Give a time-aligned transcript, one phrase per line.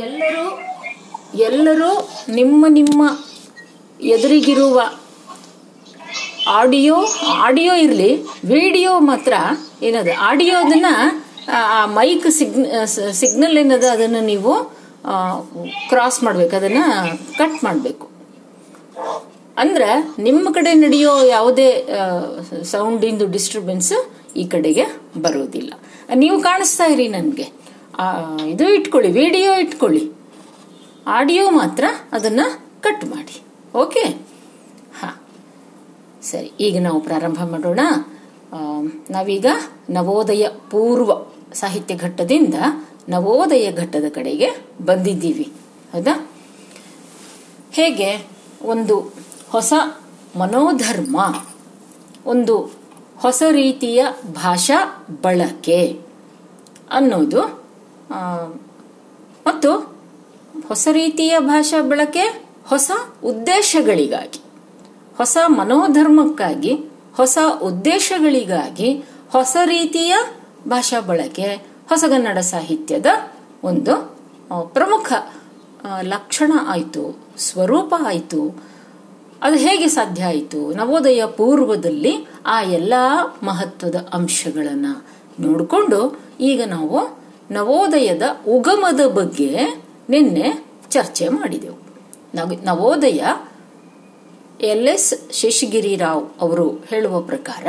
[0.00, 0.44] ಎಲ್ಲರೂ
[1.48, 1.88] ಎಲ್ಲರೂ
[2.36, 3.02] ನಿಮ್ಮ ನಿಮ್ಮ
[4.14, 4.80] ಎದುರಿಗಿರುವ
[6.60, 6.96] ಆಡಿಯೋ
[7.46, 8.08] ಆಡಿಯೋ ಇರಲಿ,
[8.54, 9.32] ವಿಡಿಯೋ ಮಾತ್ರ
[9.88, 10.86] ಏನದು ಆಡಿಯೋದನ್ನ
[11.76, 12.84] ಆ ಮೈಕ್ ಸಿಗ್ನ
[13.20, 14.52] ಸಿಗ್ನಲ್ ಏನದ, ಅದನ್ನು ನೀವು
[15.88, 16.82] ಕ್ರಾಸ್ ಮಾಡ್ಬೇಕು, ಅದನ್ನ
[17.38, 18.06] ಕಟ್ ಮಾಡಬೇಕು.
[19.62, 19.88] ಅಂದ್ರೆ
[20.18, 21.70] ನಿಮ್ಮ ಕಡೆ ನಡೆಯೋ ಯಾವುದೇ
[22.74, 23.92] ಸೌಂಡಿಂದು ಡಿಸ್ಟರ್ಬೆನ್ಸ್
[24.36, 24.86] ಈ ಕಡೆಗೆ
[25.18, 25.72] ಬರೋದಿಲ್ಲ.
[26.14, 27.48] ನೀವು ಕಾಣಿಸ್ತಾ ಇರಿ ನನಗೆ.
[28.46, 30.12] ಇದು ಇಟ್ಕೊಳ್ಳಿ, ವಿಡಿಯೋ ಇಟ್ಕೊಳ್ಳಿ.
[31.06, 32.40] ಆಡಿಯೋ ಮಾತ್ರ ಅದನ್ನ
[32.80, 33.42] ಕಟ್ ಮಾಡಿ.
[33.76, 34.00] ಓಕೆ?
[35.00, 35.22] ಹಾ.
[36.22, 37.80] ಸರಿ, ಈಗ ನಾವು ಪ್ರಾರಂಭ ಮಾಡೋಣ.
[39.10, 39.46] ನಾವೀಗ
[39.90, 41.12] ನವೋದಯ ಪೂರ್ವ
[41.52, 42.54] ಸಾಹಿತ್ಯ ಘಟ್ಟದಿಂದ
[43.08, 44.50] ನವೋದಯ ಘಟ್ಟದ ಕಡೆಗೆ
[44.84, 45.52] ಬಂದಿದ್ದೀವಿ.
[45.92, 46.30] ಹೌದಾ?
[47.72, 48.26] ಹೇಗೆ?
[48.64, 49.12] ಒಂದು
[49.50, 49.72] ಹೊಸ
[50.38, 51.36] ಮನೋಧರ್ಮ,
[52.26, 52.72] ಒಂದು
[53.18, 56.00] ಹೊಸ ರೀತಿಯ ಭಾಷಾ ಬಳಕೆ
[56.90, 57.61] ಅನ್ನೋದು
[59.46, 59.70] ಮತ್ತು
[60.68, 62.24] ಹೊಸ ರೀತಿಯ ಭಾಷಾ ಬಳಕೆ
[62.66, 62.90] ಹೊಸ
[63.24, 64.40] ಉದ್ದೇಶಗಳಿಗಾಗಿ,
[65.16, 66.72] ಹೊಸ ಮನೋಧರ್ಮಕ್ಕಾಗಿ,
[67.16, 68.90] ಹೊಸ ಉದ್ದೇಶಗಳಿಗಾಗಿ
[69.30, 70.16] ಹೊಸ ರೀತಿಯ
[70.68, 71.48] ಭಾಷಾ ಬಳಕೆ
[71.88, 73.06] ಹೊಸಗನ್ನಡ ಸಾಹಿತ್ಯದ
[73.64, 73.94] ಒಂದು
[74.66, 75.12] ಪ್ರಮುಖ
[76.02, 78.62] ಲಕ್ಷಣ ಆಯಿತು, ಸ್ವರೂಪ ಆಯಿತು,
[79.42, 82.12] ಅದು ಹೇಗೆ ಸಾಧ್ಯ ಆಯಿತು, ನವೋದಯ ಪೂರ್ವದಲ್ಲಿ
[82.46, 82.92] ಆ ಎಲ್ಲ
[83.42, 85.06] ಮಹತ್ವದ ಅಂಶಗಳನ್ನು
[85.40, 87.21] ನೋಡಿಕೊಂಡು ಈಗ ನಾವು
[87.52, 89.56] ನವೋದಯದ ಉಗಮದ ಬಗ್ಗೆ
[90.08, 91.78] ನಿನ್ನೆ ಚರ್ಚೆ ಮಾಡಿದೆವು.
[92.64, 93.24] ನವೋದಯ
[94.60, 97.66] ಎಲ್ ಎಸ್ ಶೇಷಗಿರಿ ರಾವ್ ಅವರು ಹೇಳುವ ಪ್ರಕಾರ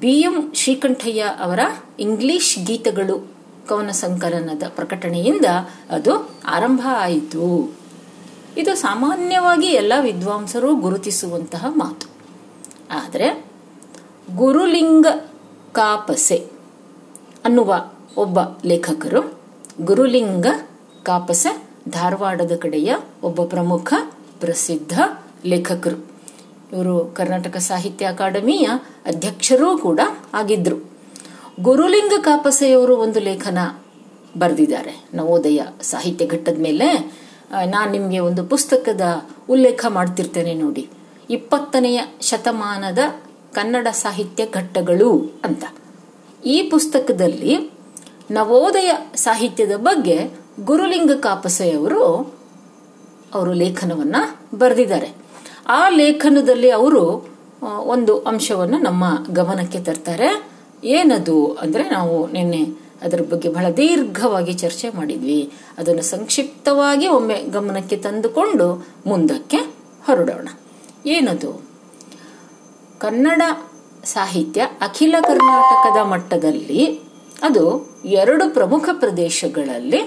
[0.00, 1.60] ಬಿ ಎಂ ಶ್ರೀಕಂಠಯ್ಯ ಅವರ
[2.00, 3.30] ಇಂಗ್ಲಿಷ್ ಗೀತಗಳು
[3.68, 5.46] ಕವನ ಸಂಕಲನದ ಪ್ರಕಟಣೆಯಿಂದ
[5.90, 7.76] ಅದು ಆರಂಭ ಆಯಿತು.
[8.58, 12.06] ಇದು ಸಾಮಾನ್ಯವಾಗಿ ಎಲ್ಲ ವಿದ್ವಾಂಸರು ಗುರುತಿಸುವಂತಹ ಮಾತು.
[12.90, 13.44] ಆದರೆ
[14.36, 15.06] ಗುರುಲಿಂಗ
[15.72, 16.46] ಕಾಪಸೆ
[17.44, 19.38] ಅನ್ನುವ ಒಬ್ಬ ಲೇಖಕರು,
[19.80, 20.46] ಗುರುಲಿಂಗ
[21.02, 21.46] ಕಾಪಸ
[21.88, 23.92] ಧಾರವಾಡದ ಕಡೆಯ ಒಬ್ಬ ಪ್ರಮುಖ
[24.40, 25.00] ಪ್ರಸಿದ್ಧ
[25.44, 26.06] ಲೇಖಕರು.
[26.72, 28.68] ಇವರು ಕರ್ನಾಟಕ ಸಾಹಿತ್ಯ ಅಕಾಡೆಮಿಯ
[29.06, 30.00] ಅಧ್ಯಕ್ಷರೂ ಕೂಡ
[30.34, 30.76] ಆಗಿದ್ರು.
[31.60, 33.58] ಗುರುಲಿಂಗ ಕಾಪಸೆಯವರು ಒಂದು ಲೇಖನ
[34.38, 35.04] ಬರೆದಿದ್ದಾರೆ.
[35.14, 37.16] ನವೋದಯ ಸಾಹಿತ್ಯ ಘಟ್ಟದ ಮೇಲೆ
[37.66, 39.00] ನಾನು ನಿಮಗೆ ಒಂದು ಪುಸ್ತಕದ
[39.50, 40.88] ಉಲ್ಲೇಖ ಮಾಡ್ತಿರ್ತೇನೆ ನೋಡಿ.
[41.30, 42.98] ಇಪ್ಪತ್ತನೆಯ ಶತಮಾನದ
[43.52, 45.64] ಕನ್ನಡ ಸಾಹಿತ್ಯ ಘಟ್ಟಗಳು ಅಂತ.
[46.44, 47.75] ಈ ಪುಸ್ತಕದಲ್ಲಿ
[48.30, 50.30] ನವೋದಯ ಸಾಹಿತ್ಯದ ಬಗ್ಗೆ
[50.64, 52.04] ಗುರುಲಿಂಗ ಕಾಪಸೆಯವರು
[53.34, 54.16] ಅವರು ಲೇಖನವನ್ನ
[54.58, 55.14] ಬರೆದಿದ್ದಾರೆ.
[55.68, 57.28] ಆ ಲೇಖನದಲ್ಲಿ ಅವರು
[57.84, 60.48] ಒಂದು ಅಂಶವನ್ನು ನಮ್ಮ ಗಮನಕ್ಕೆ ತರ್ತಾರೆ.
[60.84, 62.64] ಏನದು ಅಂದ್ರೆ ನಾವು ನಿನ್ನೆ
[63.02, 65.52] ಅದರ ಬಗ್ಗೆ ಬಹಳ ದೀರ್ಘವಾಗಿ ಚರ್ಚೆ ಮಾಡಿದ್ವಿ.
[65.78, 69.56] ಅದನ್ನು ಸಂಕ್ಷಿಪ್ತವಾಗಿ ಒಮ್ಮೆ ಗಮನಕ್ಕೆ ತಂದುಕೊಂಡು ಮುಂದಕ್ಕೆ
[70.06, 70.48] ಹೊರಡೋಣ.
[71.06, 71.62] ಏನದು?
[72.98, 73.42] ಕನ್ನಡ
[74.04, 77.05] ಸಾಹಿತ್ಯ ಅಖಿಲ ಕರ್ನಾಟಕದ ಮಟ್ಟದಲ್ಲಿ
[77.46, 77.64] ಅದು
[78.04, 80.00] ಎರಡು ಪ್ರಮುಖ ಪ್ರದೇಶಗಳಲ್ಲಿ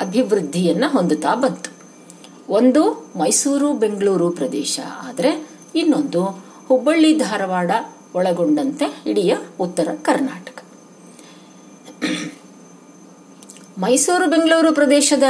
[0.00, 1.70] ಅಭಿವೃದ್ಧಿಯನ್ನ ಹೊಂದುತ್ತಾ ಬಂತು.
[2.52, 2.82] ಒಂದು
[3.18, 5.30] ಮೈಸೂರು ಬೆಂಗಳೂರು ಪ್ರದೇಶ, ಆದರೆ
[5.74, 6.22] ಇನ್ನೊಂದು
[6.68, 7.70] ಹುಬ್ಬಳ್ಳಿ ಧಾರವಾಡ
[8.14, 10.58] ಒಳಗೊಂಡಂತೆ ಇಡೀ ಉತ್ತರ ಕರ್ನಾಟಕ.
[13.78, 15.22] ಮೈಸೂರು ಬೆಂಗಳೂರು ಪ್ರದೇಶದ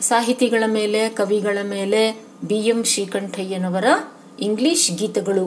[0.00, 2.02] ಸಾಹಿತಿಗಳ ಮೇಲೆ, ಕವಿಗಳ ಮೇಲೆ
[2.44, 3.86] ಬಿ ಎಂ ಶ್ರೀಕಂಠಯ್ಯನವರ
[4.40, 5.46] ಇಂಗ್ಲಿಷ್ ಗೀತಗಳು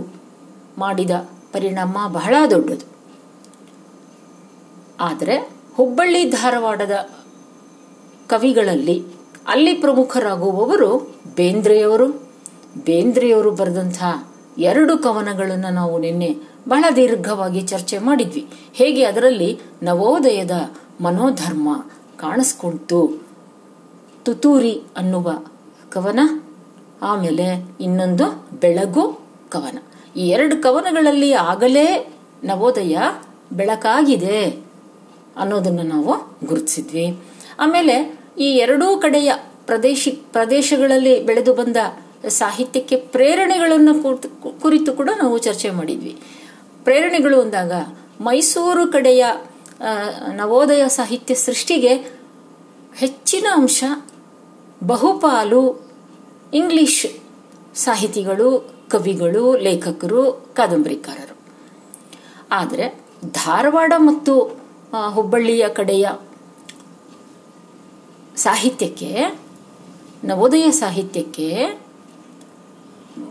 [0.77, 1.11] ಮಾಡಿದ
[1.53, 2.87] ಪರಿಣಾಮ ಬಹಳ ದೊಡ್ಡದು.
[5.01, 5.35] ಆದರೆ
[5.75, 6.95] ಹುಬ್ಬಳ್ಳಿ ಧಾರವಾಡದ
[8.29, 8.97] ಕವಿಗಳಲ್ಲಿ
[9.47, 10.89] ಅಲ್ಲಿ ಪ್ರಮುಖರಾಗುವವರು
[11.35, 12.07] ಬೇಂದ್ರೆಯವರು.
[12.85, 16.29] ಬೇಂದ್ರೆಯವರು ಬರೆದಂತಹ ಎರಡು ಕವನಗಳನ್ನು ನಾವು ನಿನ್ನೆ
[16.67, 18.45] ಬಹಳ ದೀರ್ಘವಾಗಿ ಚರ್ಚೆ ಮಾಡಿದ್ವಿ.
[18.73, 20.55] ಹೇಗೆ ಅದರಲ್ಲಿ ನವೋದಯದ
[21.01, 21.69] ಮನೋಧರ್ಮ
[22.17, 22.99] ಕಾಣಿಸ್ಕೊಂತು
[24.25, 25.27] ತುತೂರಿ ಅನ್ನುವ
[25.89, 26.19] ಕವನ,
[27.01, 27.45] ಆಮೇಲೆ
[27.81, 28.25] ಇನ್ನೊಂದು
[28.61, 29.05] ಬೆಳಗು
[29.49, 29.77] ಕವನ.
[30.15, 31.87] ಈ ಎರಡು ಕವನಗಳಲ್ಲಿ ಆಗಲೇ
[32.43, 32.97] ನವೋದಯ
[33.53, 34.70] ಬೆಳಕಾಗಿದೆ.
[35.37, 37.19] ಅನ್ನೋದನ್ನು ನಾವು ಗುರುತಿಸಿದ್ವಿ.
[37.59, 39.33] ಆಮೇಲೆ ಈ ಎರಡೂ ಕಡೆಯ
[39.65, 41.77] ಪ್ರದೇಶ, ಪ್ರದೇಶಗಳಲ್ಲಿ ಬೆಳೆದು ಬಂದ
[42.27, 46.19] ಸಾಹಿತ್ಯಕ್ಕೆ ಪ್ರೇರಣೆಗಳನ್ನು ಕುರ್ತು- ಕೂಡ ನಾವು ಚರ್ಚೆ ಮಾಡಿದ್ವಿ.
[46.83, 47.71] ಪ್ರೇರಣೆಗಳು ಅಂದಾಗ
[48.21, 49.25] ಮೈಸೂರು ಕಡೆಯ
[50.33, 51.93] ನವೋದಯ ಸಾಹಿತ್ಯ ಸೃಷ್ಟಿಗೆ
[52.95, 53.83] ಹೆಚ್ಚಿನ ಅಂಶ
[54.83, 55.91] ಬಹುಪಾಲು
[56.53, 57.05] ಇಂಗ್ಲಿಷ್
[57.77, 61.37] ಸಾಹಿತಿಗಳು, ಕವಿಗಳು, ಲೇಖಕರು, ಕಾದಂಬರಿಕಾರರು.
[62.51, 62.99] ಆದರೆ
[63.31, 64.60] ಧಾರವಾಡ ಮತ್ತು
[64.95, 66.09] ಹುಬ್ಬಳ್ಳಿಯ ಕಡೆಯ
[68.35, 69.39] ಸಾಹಿತ್ಯಕ್ಕೆ,
[70.23, 71.81] ನವೋದಯ ಸಾಹಿತ್ಯಕ್ಕೆ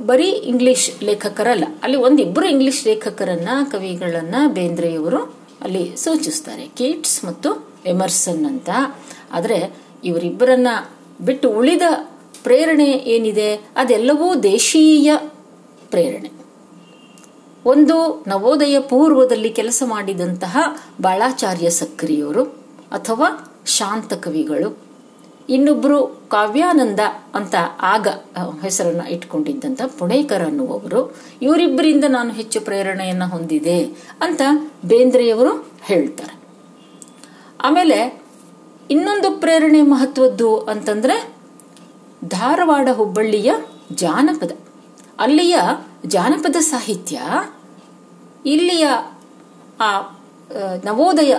[0.06, 6.68] ಬರೀ ಇಂಗ್ಲಿಷ್ ಲೇಖಕರಲ್ಲ, ಅಲ್ಲಿ ಒಂದಿಬ್ಬರು ಇಂಗ್ಲಿಷ್ ಲೇಖಕರನ್ನ, ಕವಿಗಳನ್ನ ಬೇಂದ್ರೆಯವರು ಅಲ್ಲಿ ಸೂಚಿಸ್ತಾರೆ.
[6.68, 8.70] ಕೀಟ್ಸ್ ಮತ್ತು ಎಮರ್ಸನ್ ಅಂತ.
[9.32, 10.68] ಆದರೆ ಇವರಿಬ್ಬರನ್ನ
[11.20, 11.82] ಬಿಟ್ಟು ಉಳಿದ
[12.42, 13.54] ಪ್ರೇರಣೆ ಏನಿದೆ?
[13.76, 15.16] ಅದೆಲ್ಲವೂ ದೇಶೀಯ
[15.90, 16.39] ಪ್ರೇರಣೆ.
[17.66, 20.58] ಒಂದು ನವೋದಯ ಪೂರ್ವದಲ್ಲಿ ಕೆಲಸ ಮಾಡಿದಂತಹ
[21.00, 22.44] ಬಾಳಾಚಾರ್ಯ ಸಕ್ರಿಯವರು
[22.92, 24.78] ಅಥವಾ ಶಾಂತ ಕವಿಗಳು.
[25.48, 27.00] ಇನ್ನೊಬ್ಬರು ಕಾವ್ಯಾನಂದ
[27.34, 28.08] ಅಂತ ಆಗ
[28.62, 31.16] ಹೆಸರನ್ನ ಇಟ್ಕೊಂಡಿದ್ದಂಥ ಪುಣೇಕರ್ ಅನ್ನುವವರು.
[31.42, 33.84] ಇವರಿಬ್ಬರಿಂದ ನಾನು ಹೆಚ್ಚು ಪ್ರೇರಣೆಯನ್ನು ಹೊಂದಿದೆ
[34.20, 34.42] ಅಂತ
[34.84, 36.34] ಬೇಂದ್ರೆಯವರು ಹೇಳ್ತಾರೆ.
[37.60, 38.22] ಆಮೇಲೆ
[38.90, 41.32] ಇನ್ನೊಂದು ಪ್ರೇರಣೆ ಮಹತ್ವದ್ದು ಅಂತಂದ್ರೆ
[42.24, 43.54] ಧಾರವಾಡ ಹುಬ್ಬಳ್ಳಿಯ
[43.92, 44.52] ಜಾನಪದ.
[45.18, 45.60] ಅಲ್ಲಿಯ
[46.06, 47.20] ಜಾನಪದ ಸಾಹಿತ್ಯ
[48.46, 48.88] ಇಲ್ಲಿಯ
[49.80, 50.00] ಆ
[50.84, 51.36] ನವೋದಯ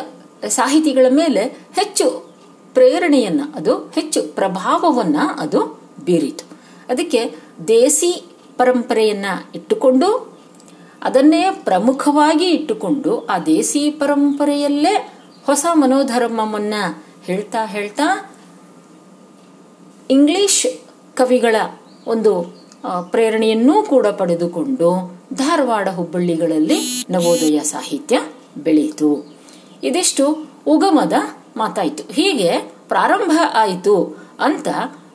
[0.50, 2.36] ಸಾಹಿತಿಗಳ ಮೇಲೆ ಹೆಚ್ಚು
[2.74, 6.46] ಪ್ರೇರಣೆಯನ್ನ, ಅದು ಹೆಚ್ಚು ಪ್ರಭಾವವನ್ನ ಅದು ಬೀರಿತು.
[6.90, 7.36] ಅದಕ್ಕೆ
[7.68, 9.26] ದೇಸಿ ಪರಂಪರೆಯನ್ನ
[9.56, 10.38] ಇಟ್ಟುಕೊಂಡು,
[11.04, 15.14] ಅದನ್ನೇ ಪ್ರಮುಖವಾಗಿ ಇಟ್ಟುಕೊಂಡು ಆ ದೇಸಿ ಪರಂಪರೆಯಲ್ಲೇ
[15.46, 16.74] ಹೊಸ ಮನೋಧರ್ಮವನ್ನ
[17.26, 18.36] ಹೇಳ್ತಾ ಹೇಳ್ತಾ
[20.12, 20.68] ಇಂಗ್ಲಿಷ್
[21.18, 21.56] ಕವಿಗಳ
[22.08, 22.61] ಒಂದು
[23.02, 28.22] ಪ್ರೇರಣೆಯನ್ನೂ ಕೂಡ ಪಡೆದುಕೊಂಡು ಧಾರವಾಡ ಹುಬ್ಬಳ್ಳಿಗಳಲ್ಲಿ ನವೋದಯ ಸಾಹಿತ್ಯ
[28.58, 29.34] ಬೆಳೆಯಿತು.
[29.84, 31.14] ಇದಿಷ್ಟು ಉಗಮದ
[31.58, 32.14] ಮಾತಾಯಿತು.
[32.14, 34.68] ಹೀಗೆ ಪ್ರಾರಂಭ ಆಯಿತು ಅಂತ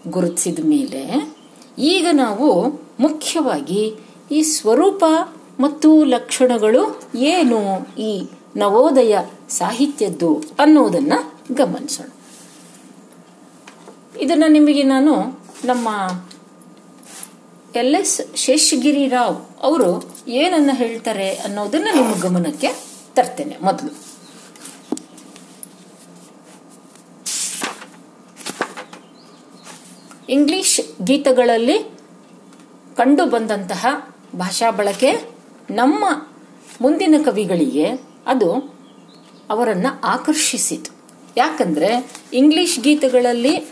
[0.08, 1.34] ಗುರುತಿಸಿದ ಮೇಲೆ
[1.78, 2.66] ಈಗ ನಾವು
[3.00, 3.94] ಮುಖ್ಯವಾಗಿ
[4.30, 5.04] ಈ ಸ್ವರೂಪ
[5.60, 8.26] ಮತ್ತು ಲಕ್ಷಣಗಳು ಏನು ಈ
[8.56, 11.12] ನವೋದಯ ಸಾಹಿತ್ಯದ್ದು ಅನ್ನೋದನ್ನ
[11.52, 12.06] ಗಮನಿಸೋಣ.
[14.20, 15.14] ಇದನ್ನ ನಿಮಗೆ ನಾನು
[15.64, 15.88] ನಮ್ಮ
[17.76, 22.68] ಎಲ್ ಎಸ್ ಶೇಷಗಿರಿ ರಾವ್ ಅವರು ಏನನ್ನ ಹೇಳ್ತಾರೆ ಅನ್ನೋದನ್ನ ನಿಮ್ಮ ಗಮನಕ್ಕೆ
[23.14, 24.06] ತರ್ತೇನೆ ಮೊದಲು.
[30.28, 31.78] ಇಂಗ್ಲಿಷ್ ಗೀತಗಳಲ್ಲಿ
[32.96, 35.30] ಕಂಡು ಬಂದಂತಹ ಭಾಷಾ ಬಳಕೆ
[35.70, 36.04] ನಮ್ಮ
[36.80, 37.86] ಮುಂದಿನ ಕವಿಗಳಿಗೆ
[38.26, 38.76] ಅದು
[39.50, 40.90] ಅವರನ್ನು ಆಕರ್ಷಿಸಿತು.
[41.36, 43.70] ಯಾಕಂದ್ರೆ ಇಂಗ್ಲಿಷ್ ಗೀತಗಳಲ್ಲಿ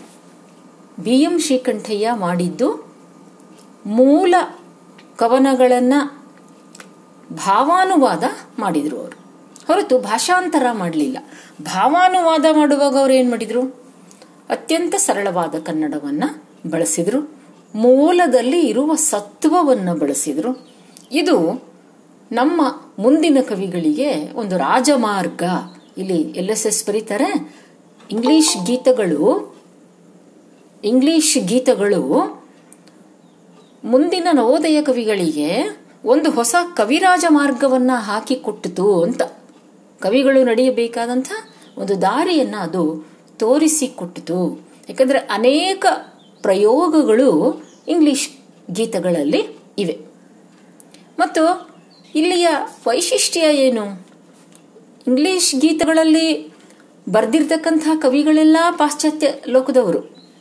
[0.99, 2.84] ಬಿ ಎಂ ಶ್ರೀಕಂಠಯ್ಯ ಮಾಡಿದ್ದು
[3.85, 4.35] ಮೂಲ
[5.15, 6.25] ಕವನಗಳನ್ನು
[7.33, 8.23] ಭಾವಾನುವಾದ
[8.59, 9.19] ಮಾಡಿದ್ರು ಅವರು.
[9.67, 11.17] ಹೊರತು ಭಾಷಾಂತರ ಮಾಡಲಿಲ್ಲ.
[11.61, 13.61] ಭಾವಾನುವಾದ ಮಾಡುವಾಗ ಅವ್ರು ಏನು ಮಾಡಿದ್ರು?
[14.49, 16.23] ಅತ್ಯಂತ ಸರಳವಾದ ಕನ್ನಡವನ್ನ
[16.69, 17.31] ಬಳಸಿದ್ರು.
[17.75, 20.67] ಮೂಲದಲ್ಲಿ ಇರುವ ಸತ್ವವನ್ನು ಬಳಸಿದ್ರು.
[21.11, 21.63] ಇದು
[22.31, 22.61] ನಮ್ಮ
[22.99, 25.43] ಮುಂದಿನ ಕವಿಗಳಿಗೆ ಒಂದು ರಾಜಮಾರ್ಗ.
[25.97, 27.55] ಇಲ್ಲಿ ಎಲ್ ಎಸ್ ಎಸ್ ಬರೀತಾರೆ,
[28.11, 29.55] ಇಂಗ್ಲಿಷ್ ಗೀತಗಳು
[30.83, 32.44] ಇಂಗ್ಲಿಷ್ ಗೀತಗಳು
[33.85, 39.21] ಮುಂದಿನ ನವೋದಯ ಕವಿಗಳಿಗೆ ಒಂದು ಹೊಸ ಕವಿರಾಜ ಮಾರ್ಗವನ್ನ ಹಾಕಿಕೊಟ್ಟಿತು ಅಂತ.
[40.01, 41.31] ಕವಿಗಳು ನಡೆಯಬೇಕಾದಂಥ
[41.77, 44.67] ಒಂದು ದಾರಿಯನ್ನ ಅದು ತೋರಿಸಿಕೊಟ್ಟಿತು.
[44.89, 45.85] ಯಾಕಂದ್ರೆ ಅನೇಕ
[46.41, 48.29] ಪ್ರಯೋಗಗಳು ಇಂಗ್ಲಿಷ್
[48.71, 49.47] ಗೀತಗಳಲ್ಲಿ
[49.77, 50.01] ಇವೆ.
[51.19, 51.69] ಮತ್ತು
[52.15, 52.47] ಇಲ್ಲಿಯ
[52.87, 54.07] ವೈಶಿಷ್ಟ್ಯ ಏನು?
[55.07, 56.53] ಇಂಗ್ಲಿಷ್ ಗೀತಗಳಲ್ಲಿ
[57.09, 60.31] ಬರೆದಿರ್ತಕ್ಕಂಥ ಕವಿಗಳೆಲ್ಲ ಪಾಶ್ಚಾತ್ಯ ಲೋಕದವರು.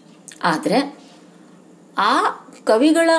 [0.42, 0.98] ಆದರೆ
[1.98, 2.22] ಆ
[2.64, 3.10] ಕವಿಗಳ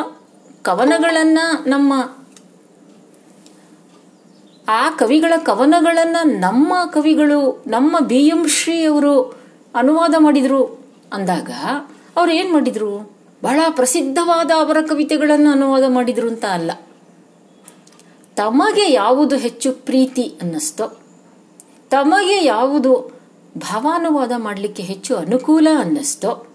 [0.62, 1.94] ಕವನಗಳನ್ನ ನಮ್ಮ,
[4.68, 9.39] ಆ ಕವಿಗಳ ಕವನಗಳನ್ನ ನಮ್ಮ ಕವಿಗಳು, ನಮ್ಮ ಬಿ ಎಂ ಶ್ರೀ ಅವರು
[9.75, 10.80] ಅನುವಾದ ಮಾಡಿದ್ರು
[11.13, 11.50] ಅಂದಾಗ
[12.18, 13.12] ಅವ್ರು ಏನ್ ಮಾಡಿದ್ರು?
[13.44, 16.71] ಬಹಳ ಪ್ರಸಿದ್ಧವಾದ ಅವರ ಕವಿತೆಗಳನ್ನು ಅನುವಾದ ಮಾಡಿದ್ರು ಅಂತ ಅಲ್ಲ.
[18.36, 21.00] ತಮಗೆ ಯಾವುದು ಹೆಚ್ಚು ಪ್ರೀತಿ ಅನ್ನಿಸ್ತೋ,
[21.89, 23.19] ತಮಗೆ ಯಾವುದು
[23.57, 26.47] ಭಾವಾನುವಾದ ಮಾಡಲಿಕ್ಕೆ ಹೆಚ್ಚು ಅನುಕೂಲ ಅನ್ನಿಸ್ತೋ,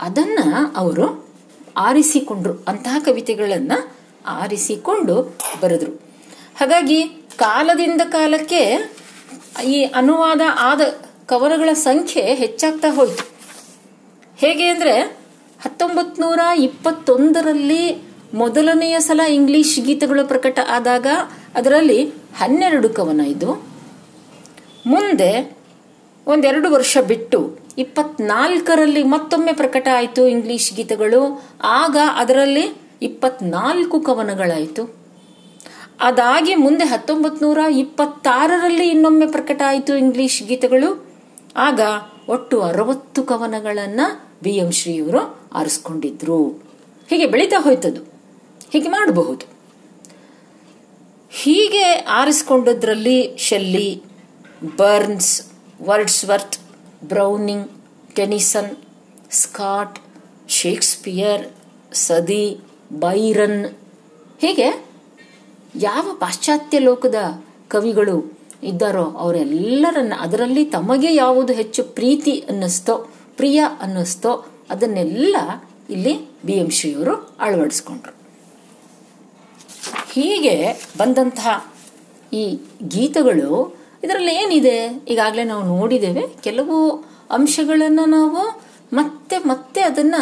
[0.00, 0.38] ಅದನ್ನ
[0.76, 1.29] ಅವರು
[1.76, 2.64] ಆರಿಸಿಕೊಂಡ್ರು.
[2.68, 3.72] ಅಂತಹ ಕವಿತೆಗಳನ್ನ
[4.26, 5.92] ಆರಿಸಿಕೊಂಡು ಬರೆದ್ರು.
[6.60, 7.02] ಹಾಗಾಗಿ
[7.36, 8.92] ಕಾಲದಿಂದ ಕಾಲಕ್ಕೆ
[9.64, 10.80] ಈ ಅನುವಾದ ಆದ
[11.26, 13.30] ಕವನಗಳ ಸಂಖ್ಯೆ ಹೆಚ್ಚಾಗ್ತಾ ಹೋಯ್ತು.
[14.36, 15.00] ಹೇಗೆ ಅಂದ್ರೆ
[15.62, 21.06] ಹತ್ತೊಂಬತ್ ನೂರ ಇಪ್ಪತ್ತೊಂದರಲ್ಲಿ ಮೊದಲನೆಯ ಸಲ ಇಂಗ್ಲಿಷ್ ಗೀತೆಗಳು ಪ್ರಕಟ ಆದಾಗ
[21.54, 23.68] ಅದರಲ್ಲಿ ಹನ್ನೆರಡು ಕವನ ಇದು
[24.86, 25.58] ಮುಂದೆ
[26.26, 31.44] ಒಂದೆರಡು ವರ್ಷ ಬಿಟ್ಟು ಇಪ್ಪತ್ನಾಲ್ಕರಲ್ಲಿ ಮತ್ತೊಮ್ಮೆ ಪ್ರಕಟ ಆಯಿತು ಇಂಗ್ಲಿಷ್ ಗೀತೆಗಳು.
[31.62, 32.72] ಆಗ ಅದರಲ್ಲಿ
[33.02, 34.94] ಇಪ್ಪತ್ನಾಲ್ಕು ಕವನಗಳಾಯಿತು.
[36.00, 41.06] ಅದಾಗಿ ಮುಂದೆ ಹತ್ತೊಂಬತ್ ನೂರ ಇಪ್ಪತ್ತಾರರಲ್ಲಿ ಇನ್ನೊಮ್ಮೆ ಪ್ರಕಟ ಆಯಿತು ಇಂಗ್ಲಿಷ್ ಗೀತೆಗಳು.
[41.56, 41.80] ಆಗ
[42.28, 44.00] ಒಟ್ಟು ಅರವತ್ತು ಕವನಗಳನ್ನ
[44.42, 46.48] ಬಿ ಎಂ ಶ್ರೀಯವರು ಆರಿಸ್ಕೊಂಡಿದ್ರು.
[47.10, 48.02] ಹೀಗೆ ಬೆಳೀತಾ ಹೋಯ್ತದು
[48.72, 49.46] ಹೀಗೆ ಮಾಡಬಹುದು.
[51.30, 54.02] ಹೀಗೆ ಆರಿಸ್ಕೊಂಡದ್ರಲ್ಲಿ Shelley,
[54.76, 55.42] Burns,
[55.82, 56.59] Wordsworth
[57.04, 57.68] Browning
[58.14, 58.76] Tennyson
[59.30, 59.98] Scott
[60.48, 61.48] Shakespeare
[61.94, 62.60] Southey
[62.92, 63.66] Byron
[64.40, 64.84] ಹೀಗೆ
[65.76, 67.14] ಯಾವ ಪಾಶ್ಚಾತ್ಯ ಲೋಕದ
[67.68, 75.36] ಕವಿಗಳು ಇದ್ದಾರೋ ಅವರೆಲ್ಲರನ್ನ ಅದರಲ್ಲಿ ತಮಗೆ ಯಾವುದು ಹೆಚ್ಚು ಪ್ರೀತಿ ಅನ್ನಿಸ್ತೋ, ಪ್ರಿಯ ಅನ್ನಿಸ್ತೋ, ಅದನ್ನೆಲ್ಲ
[75.90, 78.12] ಇಲ್ಲಿ ಬಿ ಎಂ ಶ್ರೀಯವರು ಅಳವಡಿಸ್ಕೊಂಡ್ರು.
[80.12, 81.72] ಹೀಗೆ ಬಂದಂತಹ
[82.32, 85.04] ಈ ಗೀತಗಳು ಇದರಲ್ಲಿ ಏನಿದೆ?
[85.08, 90.14] ಈಗಾಗಲೇ ನಾವು ನೋಡಿದ್ದೇವೆ ಕೆಲವು ಅಂಶಗಳನ್ನು ನಾವು ಮತ್ತೆ ಮತ್ತೆ ಅದನ್ನ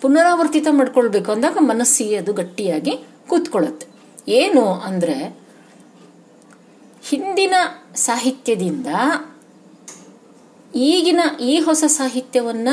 [0.00, 1.32] ಪುನರಾವರ್ತಿತ ಮಾಡ್ಕೊಳ್ಬೇಕು.
[1.32, 3.86] ಅಂದಾಗ ಮನಸ್ಸಿಗೆ ಅದು ಗಟ್ಟಿಯಾಗಿ ಕೂತ್ಕೊಳ್ಳುತ್ತೆ.
[4.28, 5.36] ಏನು ಅಂದ್ರೆ
[7.08, 7.54] ಹಿಂದಿನ
[7.94, 8.86] ಸಾಹಿತ್ಯದಿಂದ
[10.74, 12.68] ಈಗಿನ ಈ ಹೊಸ ಸಾಹಿತ್ಯವನ್ನ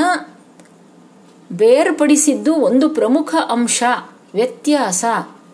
[1.52, 3.84] ಬೇರ್ಪಡಿಸಿದ್ದು ಒಂದು ಪ್ರಮುಖ ಅಂಶ
[4.34, 5.06] ವ್ಯತ್ಯಾಸ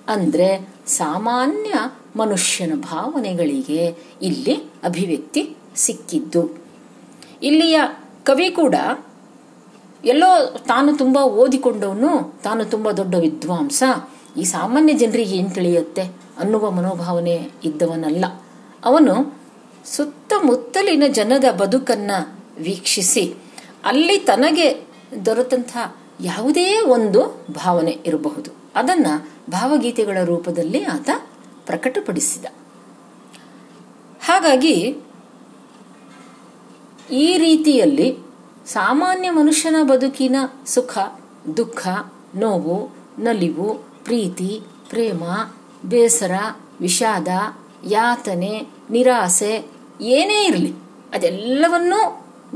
[0.07, 1.73] ಅಂದ್ರೆ ಸಾಮಾನ್ಯ
[2.15, 5.41] ಮನುಷ್ಯನ ಭಾವನೆಗಳಿಗೆ ಇಲ್ಲಿ ಅಭಿವ್ಯಕ್ತಿ
[5.75, 6.41] ಸಿಕ್ಕಿದ್ದು.
[7.43, 7.79] ಇಲ್ಲಿಯ
[8.23, 8.75] ಕವಿ ಕೂಡ
[10.05, 12.11] ಎಲ್ಲೋ ತಾನು ತುಂಬ ಓದಿಕೊಂಡವನು,
[12.43, 13.83] ತಾನು ತುಂಬ ದೊಡ್ಡ ವಿದ್ವಾಂಸ.
[14.37, 16.01] ಈ ಸಾಮಾನ್ಯ ಜನರಿಗೆ ಏನು ತಿಳಿಯುತ್ತೆ
[16.39, 18.25] ಅನ್ನುವ ಮನೋಭಾವನೆ ಇದ್ದವನಲ್ಲ.
[18.85, 19.13] ಅವನು
[19.85, 22.11] ಸುತ್ತಮುತ್ತಲಿನ ಜನದ ಬದುಕನ್ನ
[22.59, 23.33] ವೀಕ್ಷಿಸಿ,
[23.85, 24.67] ಅಲ್ಲಿ ತನಗೆ
[25.25, 28.51] ದೊರೆತಂತಹ ಯಾವುದೇ ಒಂದು ಭಾವನೆ ಇರಬಹುದು.
[28.75, 29.07] ಅದನ್ನ
[29.49, 31.09] ಭಾವಗೀತೆಗಳ ರೂಪದಲ್ಲಿ ಆತ
[31.65, 32.45] ಪ್ರಕಟಪಡಿಸಿದ.
[34.21, 34.75] ಹಾಗಾಗಿ,
[37.23, 38.07] ಈ ರೀತಿಯಲ್ಲಿ
[38.67, 40.93] ಸಾಮಾನ್ಯ ಮನುಷ್ಯನ ಬದುಕಿನ ಸುಖ,
[41.57, 41.81] ದುಃಖ,
[42.35, 42.77] ನೋವು,
[43.19, 43.69] ನಲಿವು,
[44.03, 44.51] ಪ್ರೀತಿ,
[44.89, 45.23] ಪ್ರೇಮ,
[45.85, 46.35] ಬೇಸರ,
[46.81, 47.27] ವಿಷಾದ,
[47.87, 48.53] ಯಾತನೆ,
[48.89, 49.53] ನಿರಾಸೆ
[50.15, 50.71] ಏನೇ ಇರಲಿ,
[51.13, 51.99] ಅದೆಲ್ಲವನ್ನೂ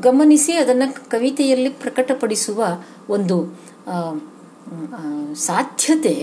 [0.01, 2.59] ಗಮನಿಸಿ ಅದನ್ನು ಕವಿತೆಯಲ್ಲಿ ಪ್ರಕಟಪಡಿಸುವ
[3.09, 3.37] ಒಂದು
[5.39, 6.15] ಸಾಧ್ಯತೆ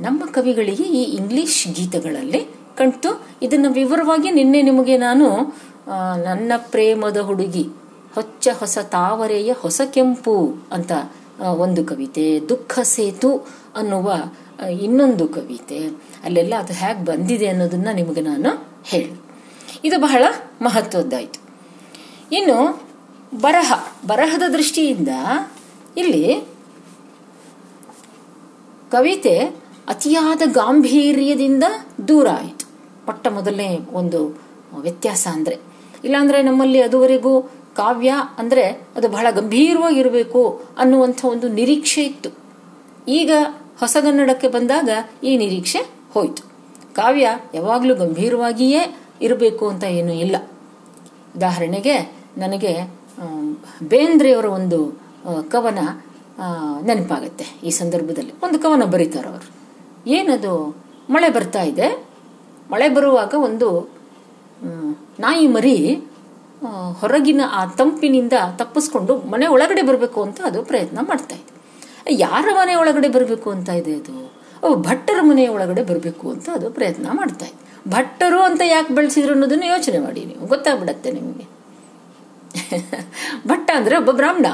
[0.00, 2.40] ನಮ್ಮ ಕವಿಗಳಿಗೆ ಈ ಇಂಗ್ಲಿಷ್ ಗೀತೆಗಳಲ್ಲಿ
[2.76, 3.10] ಕಂಡ್ತು
[3.42, 5.26] ಇದನ್ನು ವಿವರವಾಗಿ ನಿನ್ನೆ ನಿಮಗೆ ನಾನು
[6.24, 7.64] ನನ್ನ ಪ್ರೇಮದ ಹುಡುಗಿ,
[8.14, 10.34] ಹೊಚ್ಚ ಹೊಸ ತಾವರೆಯ ಹೊಸ ಕೆಂಪು
[10.72, 10.92] ಅಂತ
[11.40, 13.30] ಒಂದು ಕವಿತೆ, ದುಃಖ ಸೇತು
[13.76, 14.12] ಅನ್ನುವ
[14.80, 15.78] ಇನ್ನೊಂದು ಕವಿತೆ.
[16.24, 18.50] ಅಲ್ಲೆಲ್ಲ ಅದು ಹೇಗೆ ಬಂದಿದೆ ಅನ್ನೋದನ್ನ ನಿಮಗೆ ನಾನು
[18.84, 19.12] ಹೇಳಿ.
[19.84, 20.24] ಇದು ಬಹಳ
[20.62, 21.40] ಮಹತ್ವದ್ದಾಯಿತು.
[22.32, 22.82] ಇನ್ನು,
[23.40, 23.72] ಬರಹ,
[24.06, 25.08] ಬರಹದ ದೃಷ್ಟಿಯಿಂದ
[25.96, 26.40] ಇಲ್ಲಿ
[28.90, 31.64] ಕವಿತೆ ಅತಿಯಾದ ಗಾಂಭೀರ್ಯದಿಂದ
[32.08, 32.66] ದೂರ ಆಯಿತು.
[33.06, 34.38] ಪಟ್ಟ ಮೊದಲನೇ ಒಂದು
[34.80, 35.58] ವ್ಯತ್ಯಾಸ ಅಂದ್ರೆ,
[36.04, 37.42] ಇಲ್ಲಾಂದ್ರೆ ನಮ್ಮಲ್ಲಿ ಅದುವರೆಗೂ
[37.76, 38.62] ಕಾವ್ಯ ಅಂದ್ರೆ
[38.96, 42.30] ಅದು ಬಹಳ ಗಂಭೀರವಾಗಿರಬೇಕು ಅನ್ನುವಂಥ ಒಂದು ನಿರೀಕ್ಷೆ ಇತ್ತು.
[43.08, 43.30] ಈಗ
[43.80, 44.88] ಹೊಸಗನ್ನಡಕ್ಕೆ ಬಂದಾಗ
[45.24, 45.78] ಈ ನಿರೀಕ್ಷೆ
[46.14, 46.42] ಹೋಯಿತು.
[46.94, 50.36] ಕಾವ್ಯ ಯಾವಾಗಲೂ ಗಂಭೀರವಾಗಿಯೇ ಇರಬೇಕು ಅಂತ ಏನೂ ಇಲ್ಲ.
[51.36, 52.90] ಉದಾಹರಣೆಗೆ ನನಗೆ
[53.82, 55.00] ಬೇಂದ್ರೆಯವರ ಒಂದು
[55.50, 55.78] ಕವನ
[56.82, 58.32] ನೆನಪಾಗುತ್ತೆ ಈ ಸಂದರ್ಭದಲ್ಲಿ.
[58.42, 59.55] ಒಂದು ಕವನ ಬರೀತಾರೆ ಅವರು
[60.06, 60.76] ಏನದು?
[61.10, 62.06] ಮಳೆ ಬರ್ತಾ ಇದೆ.
[62.70, 63.88] ಮಳೆ ಬರುವಾಗ ಒಂದು
[65.20, 65.94] ನಾಯಿ ಮರಿ
[67.00, 71.56] ಹೊರಗಿನ ಆ ತಂಪಿನಿಂದ ತಪ್ಪಿಸ್ಕೊಂಡು ಮನೆ ಒಳಗಡೆ ಬರಬೇಕು ಅಂತ ಅದು ಪ್ರಯತ್ನ ಮಾಡ್ತಾ ಇದೆ.
[72.10, 74.36] ಯಾರ ಮನೆ ಒಳಗಡೆ ಬರಬೇಕು ಅಂತ ಇದೆ ಅದು?
[74.74, 77.90] ಭಟ್ಟರ ಮನೆ ಒಳಗಡೆ ಬರಬೇಕು ಅಂತ ಅದು ಪ್ರಯತ್ನ ಮಾಡ್ತಾ ಇದೆ.
[77.90, 80.46] ಭಟ್ಟರು ಅಂತ ಯಾಕೆ ಬೆಳೆಸಿದ್ರು ಅನ್ನೋದನ್ನು ಯೋಚನೆ ಮಾಡಿ ನೀವು.
[80.46, 81.56] ಗೊತ್ತಾಗ್ಬಿಡತ್ತೆ ನಿಮಗೆ.
[83.48, 84.46] ಭಟ್ಟ ಅಂದ್ರೆ ಒಬ್ಬ ಬ್ರಾಹ್ಮಣ.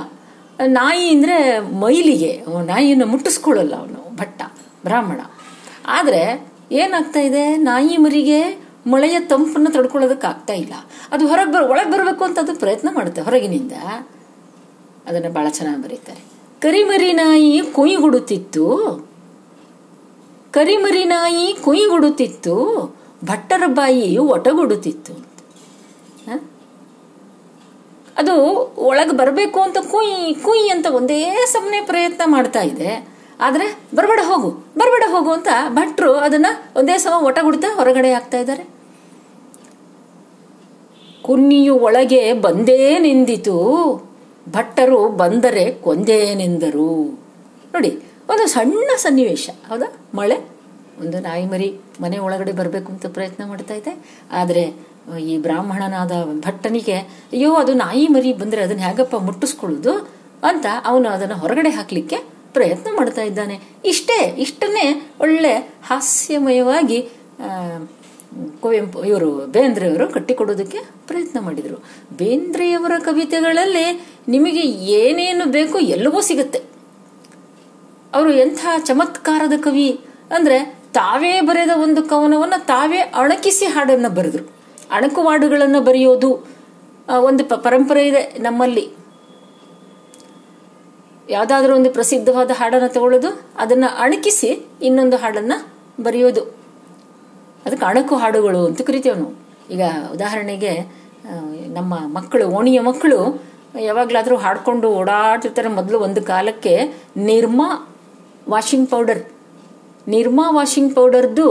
[0.67, 2.45] ನಾಯಿ ಅಂದ್ರೆ ಮೈಲಿಗೆ.
[2.67, 4.17] ನಾಯಿಯನ್ನು ಮುಟ್ಟಿಸ್ಕೊಳ್ಳಲ್ಲ ಅವನು.
[4.17, 4.43] ಭಟ್ಟ,
[4.85, 5.21] ಬ್ರಾಹ್ಮಣ.
[5.87, 7.57] ಆದ್ರೆ ಏನಾಗ್ತಾ ಇದೆ?
[7.57, 10.75] ನಾಯಿ ಮರಿಗೆ ಮಳೆಯ ತಂಪನ್ನು ತಡ್ಕೊಳ್ಳೋದಕ್ಕೆ ಆಗ್ತಾ ಇಲ್ಲ.
[11.13, 13.73] ಅದು ಹೊರಗೆ ಬರ್, ಒಳಗೆ ಬರಬೇಕು ಅಂತ ಅದು ಪ್ರಯತ್ನ ಮಾಡುತ್ತೆ ಹೊರಗಿನಿಂದ.
[15.07, 16.21] ಅದನ್ನ ಬಹಳ ಚೆನ್ನಾಗಿ ಬರೀತಾರೆ.
[16.61, 18.67] ಕರಿಮರಿ ನಾಯಿ ಕುಯ್ಗುಡುತ್ತಿತ್ತು
[20.51, 22.57] ಕರಿಮರಿ ನಾಯಿ ಕುಯ್ಗುಡುತ್ತಿತ್ತು
[23.25, 25.13] ಭಟ್ಟರ ಬಾಯಿ ಒಟಗುಡುತ್ತಿತ್ತು?
[28.17, 28.35] ಅದು
[28.79, 33.12] ಒಳಗೆ ಬರಬೇಕು ಅಂತ ಕುಯ್ ಕುಯ್ ಅಂತ ಒಂದೇ ಸಮನೆ ಪ್ರಯತ್ನ ಮಾಡ್ತಾ ಇದೆ.
[33.43, 36.47] ಆದ್ರೆ ಬರಬೇಡ ಹೋಗು ಬರಬೇಡ ಹೋಗು ಅಂತ ಭಟ್ರು ಅದನ್ನ
[36.77, 38.83] ಒಂದೇ ಸಮ ಒಟಗುಡ್ತಾ ಹೊರಗಡೆ ಆಗ್ತಾ ಇದ್ದಾರೆ.
[41.23, 43.57] ಕುನ್ನಿಯು ಒಳಗೆ ಬಂದೇ ನಿಂದಿತು,
[44.53, 47.21] ಭಟ್ಟರು ಬಂದರೆ ಕೊಂದೇ ನಿಂದರು.
[47.75, 47.91] ನೋಡಿ,
[48.29, 49.97] ಒಂದು ಸಣ್ಣ ಸನ್ನಿವೇಶ, ಹೌದಾ?
[50.15, 50.37] ಮಳೆ,
[51.01, 54.21] ಒಂದು ನಾಯಿ ಮರಿ ಮನೆ ಒಳಗಡೆ ಬರಬೇಕು ಅಂತ ಪ್ರಯತ್ನ ಮಾಡ್ತಾ ಇದೆ.
[54.33, 54.75] ಆದರೆ,
[55.21, 59.93] ಈ ಬ್ರಾಹ್ಮಣನಾದ ಭಟ್ಟನಿಗೆ, ಅಯ್ಯೋ, ಅದು ನಾಯಿ ಮರಿ ಬಂದರೆ ಅದನ್ನ ಹೇಗಪ್ಪ ಮುಟ್ಟಿಸ್ಕೊಳ್ಳೋದು
[60.43, 63.61] ಅಂತ ಅವನು ಅದನ್ನು ಹೊರಗಡೆ ಹಾಕಲಿಕ್ಕೆ ಪ್ರಯತ್ನ ಮಾಡ್ತಾ ಇದ್ದಾನೆ.
[63.85, 65.53] ಇಷ್ಟೇ ಇಷ್ಟನ್ನೇ ಒಳ್ಳೆ
[65.87, 67.09] ಹಾಸ್ಯಮಯವಾಗಿ
[68.61, 71.85] ಕುವೆಂಪು ಇವರು ಬೇಂದ್ರೆಯವರು ಕಟ್ಟಿಕೊಡೋದಕ್ಕೆ ಪ್ರಯತ್ನ ಮಾಡಿದರು.
[72.17, 74.61] ಬೇಂದ್ರೆಯವರ ಕವಿತೆಗಳಲ್ಲಿ ನಿಮಗೆ
[74.93, 76.59] ಏನೇನು ಬೇಕೋ ಎಲ್ಲವೂ ಸಿಗುತ್ತೆ.
[78.15, 84.45] ಅವರು ಎಂಥ ಚಮತ್ಕಾರದ ಕವಿ ಅಂದ್ರೆ ತಾವೇ ಬರೆದ ಒಂದು ಕವನವನ್ನ ತಾವೇ ಅಣಕಿಸಿ ಹಾಡನ್ನ ಬರೆದ್ರು.
[84.91, 86.53] ಅಣಕುವಾಡುಗಳನ್ನ ಬರೆಯೋದು
[87.09, 88.91] ಆ, ಒಂದು ಪರಂಪರೆ ಇದೆ ನಮ್ಮಲ್ಲಿ.
[91.29, 94.51] ಯಾವುದಾದ್ರೂ ಒಂದು ಪ್ರಸಿದ್ಧವಾದ ಹಾಡನ್ನ ತಗೊಳ್ಳೋದು, ಅದನ್ನ ಅಣಕಿಸಿ
[94.83, 95.53] ಇನ್ನೊಂದು ಹಾಡನ್ನ
[96.03, 96.43] ಬರೆಯೋದು.
[97.67, 99.35] ಅದಕ್ಕೆ ಅಣಕು ಹಾಡುಗಳು ಅಂತ ಕರಿತೇವೆ ನಾವು.
[99.71, 100.73] ಈಗ ಉದಾಹರಣೆಗೆ
[101.75, 103.19] ನಮ್ಮ ಮಕ್ಕಳು, ಓಣಿಯ ಮಕ್ಕಳು
[103.81, 106.75] ಯಾವಾಗಲಾದರೂ ಹಾಡ್ಕೊಂಡು ಓಡಾಡ್ತಿರ್ತಾರೆ ಮೊದಲು ಒಂದು ಕಾಲಕ್ಕೆ.
[107.17, 107.69] Nirma
[108.49, 109.23] washing powder.
[110.09, 111.49] Nirma washing ಪೌಡರ್ದು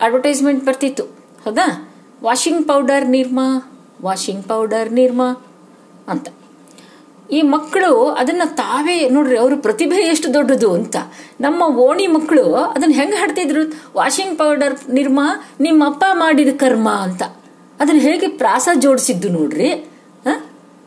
[0.00, 1.04] advertisement ಬರ್ತಿತ್ತು.
[1.44, 1.66] ಹೌದಾ?
[2.24, 3.46] Washing powder Nirma,
[4.02, 5.28] washing powder Nirma
[6.08, 6.28] ಅಂತ.
[7.30, 10.96] ಈ ಮಕ್ಕಳು ಅದನ್ನ ತಾವೇ ನೋಡ್ರಿ, ಅವ್ರ ಪ್ರತಿಭೆ ಎಷ್ಟು ದೊಡ್ಡದು ಅಂತ.
[11.40, 13.62] ನಮ್ಮ ಓಣಿ ಮಕ್ಕಳು ಅದನ್ನ ಹೆಂಗೆ ಹಾಡ್ತಿದ್ರು?
[13.96, 15.20] ವಾಷಿಂಗ್ ಪೌಡರ್ ನಿರ್ಮ,
[15.60, 17.22] ನಿಮ್ಮ ಅಪ್ಪ ಮಾಡಿದ ಕರ್ಮ ಅಂತ.
[17.80, 19.70] ಅದನ್ನ ಹೇಗೆ ಪ್ರಾಸ ಜೋಡಿಸಿದ್ದು ನೋಡ್ರಿ?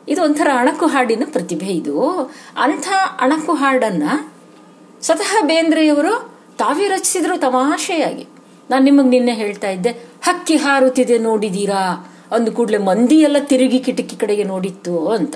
[0.07, 1.95] ಇದು ಒಂಥರ ಅಣಕು ಹಾಡಿನ ಪ್ರತಿಭೆ ಇದು.
[2.57, 2.87] ಅಂಥ
[3.21, 4.03] ಅಣಕು ಹಾಡನ್ನ
[5.01, 6.13] ಸ್ವತಃ ಬೇಂದ್ರೆಯವರು
[6.57, 8.25] ತಾವೇ ರಚಿಸಿದ್ರು ತಮಾಷೆಯಾಗಿ.
[8.69, 9.91] ನಾನು ನಿಮಗೆ ನಿನ್ನೆ ಹೇಳ್ತಾ ಇದ್ದೆ,
[10.23, 11.83] ಹಕ್ಕಿ ಹಾರುತ್ತಿದೆ ನೋಡಿದೀರಾ?
[12.31, 15.35] ಅಂದ ಕೂಡಲೇ ಮಂದಿ ಎಲ್ಲ ತಿರುಗಿ ಕಿಟಕಿ ಕಡೆಗೆ ನೋಡಿತ್ತು ಅಂತ.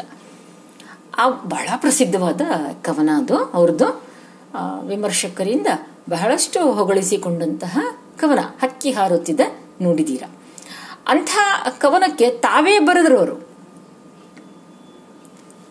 [1.22, 2.42] ಆ ಬಹಳ ಪ್ರಸಿದ್ಧವಾದ
[2.82, 4.04] ಕವನ ಅದು, ಅವ್ರದ್ದು.
[4.82, 5.68] ವಿಮರ್ಶಕರಿಂದ
[6.10, 7.80] ಬಹಳಷ್ಟು ಹೊಗಳಿಸಿಕೊಂಡಂತಹ
[8.18, 10.24] ಕವನ, ಹಕ್ಕಿ ಹಾರುತ್ತಿದೆ, ನೋಡಿದೀರ.
[11.08, 11.30] ಅಂಥ
[11.80, 13.48] ಕವನಕ್ಕೆ ತಾವೇ ಬರೆದ್ರು ಅವರು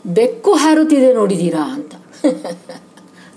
[0.07, 1.95] ಬೆಕ್ಕು ಹಾರುತ್ತಿದೆ ನೋಡಿದೀರಾ ಅಂತ.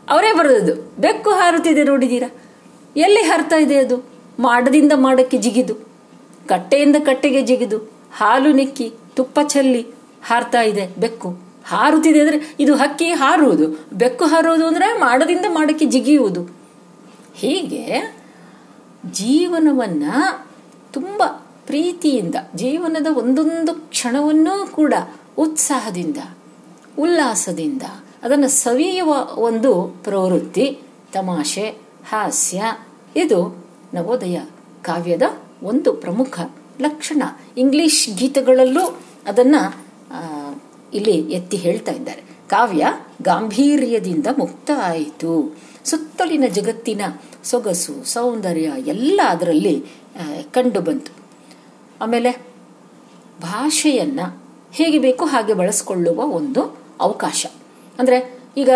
[0.09, 1.01] ಅವರೇ ಬರೆದದ್ದು.
[1.01, 2.35] ಬೆಕ್ಕು ಹಾರುತ್ತಿದೆ ನೋಡಿದೀರಾ.
[2.97, 4.05] ಎಲ್ಲಿ ಹಾರ್ತಾ ಇದೆ ಅದು?
[4.39, 5.75] ಮಾಡದಿಂದ ಮಾಡಕ್ಕೆ ಜಿಗಿದು.
[6.47, 7.77] ಕಟ್ಟೆಯಿಂದ ಕಟ್ಟೆಗೆ ಜಿಗಿದು.
[8.15, 9.81] ಹಾಲು ನೆಕ್ಕಿ ತುಪ್ಪ ಚೆಲ್ಲಿ
[10.25, 11.52] ಹಾರ್ತಾ ಇದೆ ಬೆಕ್ಕು.
[11.65, 16.43] ಹಾರುತ್ತಿದೆ ಅಂದ್ರೆ ಇದು ಹಕ್ಕಿ ಹಾರುವುದು, ಬೆಕ್ಕು ಹಾರುವುದು ಅಂದ್ರೆ ಮಾಡದಿಂದ ಮಾಡಕ್ಕೆ ಜಿಗಿಯುವುದು.
[17.35, 17.83] ಹೀಗೆ
[19.11, 20.03] ಜೀವನವನ್ನ
[20.93, 21.23] ತುಂಬ
[21.65, 24.93] ಪ್ರೀತಿಯಿಂದ, ಜೀವನದ ಒಂದೊಂದು ಕ್ಷಣವನ್ನೂ ಕೂಡ
[25.37, 26.17] ಉತ್ಸಾಹದಿಂದ,
[26.99, 27.83] ಉಲ್ಲಾಸದಿಂದ,
[28.23, 29.71] ಅದನ್ನು ಸವಿಯುವ ಒಂದು
[30.03, 30.79] ಪ್ರವೃತ್ತಿ,
[31.13, 31.67] ತಮಾಷೆ,
[32.09, 32.63] ಹಾಸ್ಯ,
[33.15, 34.39] ಇದು ನವೋದಯ
[34.81, 35.21] ಕಾವ್ಯದ
[35.63, 36.39] ಒಂದು ಪ್ರಮುಖ
[36.81, 37.23] ಲಕ್ಷಣ.
[37.57, 39.55] ಇಂಗ್ಲಿಷ್ ಗೀತೆಗಳಲ್ಲೂ ಅದನ್ನ
[40.93, 42.21] ಇಲ್ಲಿ ಎತ್ತಿ ಹೇಳ್ತಾ ಇದ್ದಾರೆ.
[42.49, 42.87] ಕಾವ್ಯ
[43.21, 47.01] ಗಾಂಭೀರ್ಯದಿಂದ ಮುಕ್ತ ಆಯಿತು ಸುತ್ತಲಿನ ಜಗತ್ತಿನ
[47.43, 49.85] ಸೊಗಸು, ಸೌಂದರ್ಯ ಎಲ್ಲ ಅದರಲ್ಲಿ
[50.51, 51.11] ಕಂಡು ಬಂತು.
[52.01, 52.31] ಆಮೇಲೆ
[53.41, 54.19] ಭಾಷೆಯನ್ನ
[54.73, 57.45] ಹೇಗೆ ಬೇಕೋ ಹಾಗೆ ಬಳಸ್ಕೊಳ್ಳುವ ಒಂದು ಅವಕಾಶ.
[57.99, 58.69] ಅಂದ್ರೆ ಈಗ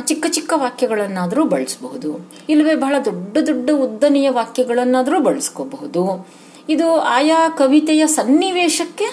[0.00, 2.30] ಚಿಕ್ಕ ಚಿಕ್ಕ ವಾಕ್ಯಗಳನ್ನಾದರೂ ಬಳಸಬಹುದು.
[2.48, 6.28] ಇಲ್ಲವೇ ಬಹಳ ದೊಡ್ಡ ದೊಡ್ಡ ಉದ್ದನೆಯ ವಾಕ್ಯಗಳನ್ನಾದರೂ ಬಳಸ್ಕೋಬಹುದು.
[6.68, 9.08] ಇದು ಆಯಾ ಕವಿತೆಯ ಸನ್ನಿವೇಶಕ್ಕೆ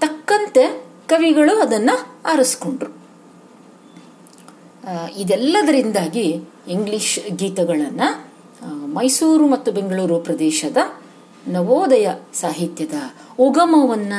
[0.00, 1.90] ತಕ್ಕಂತೆ ಕವಿಗಳು ಅದನ್ನ
[2.32, 3.04] ಆರಿಸ್ಕೊಂಡ್ರು.
[5.16, 8.08] ಇದೆಲ್ಲದರಿಂದಾಗಿ ಇಂಗ್ಲಿಷ್ ಗೀತಗಳನ್ನು
[8.86, 10.76] ಮೈಸೂರು ಮತ್ತು ಬೆಂಗಳೂರು ಪ್ರದೇಶದ
[11.48, 12.92] ನವೋದಯ ಸಾಹಿತ್ಯದ
[13.38, 14.12] ಉಗಮವನ್ನ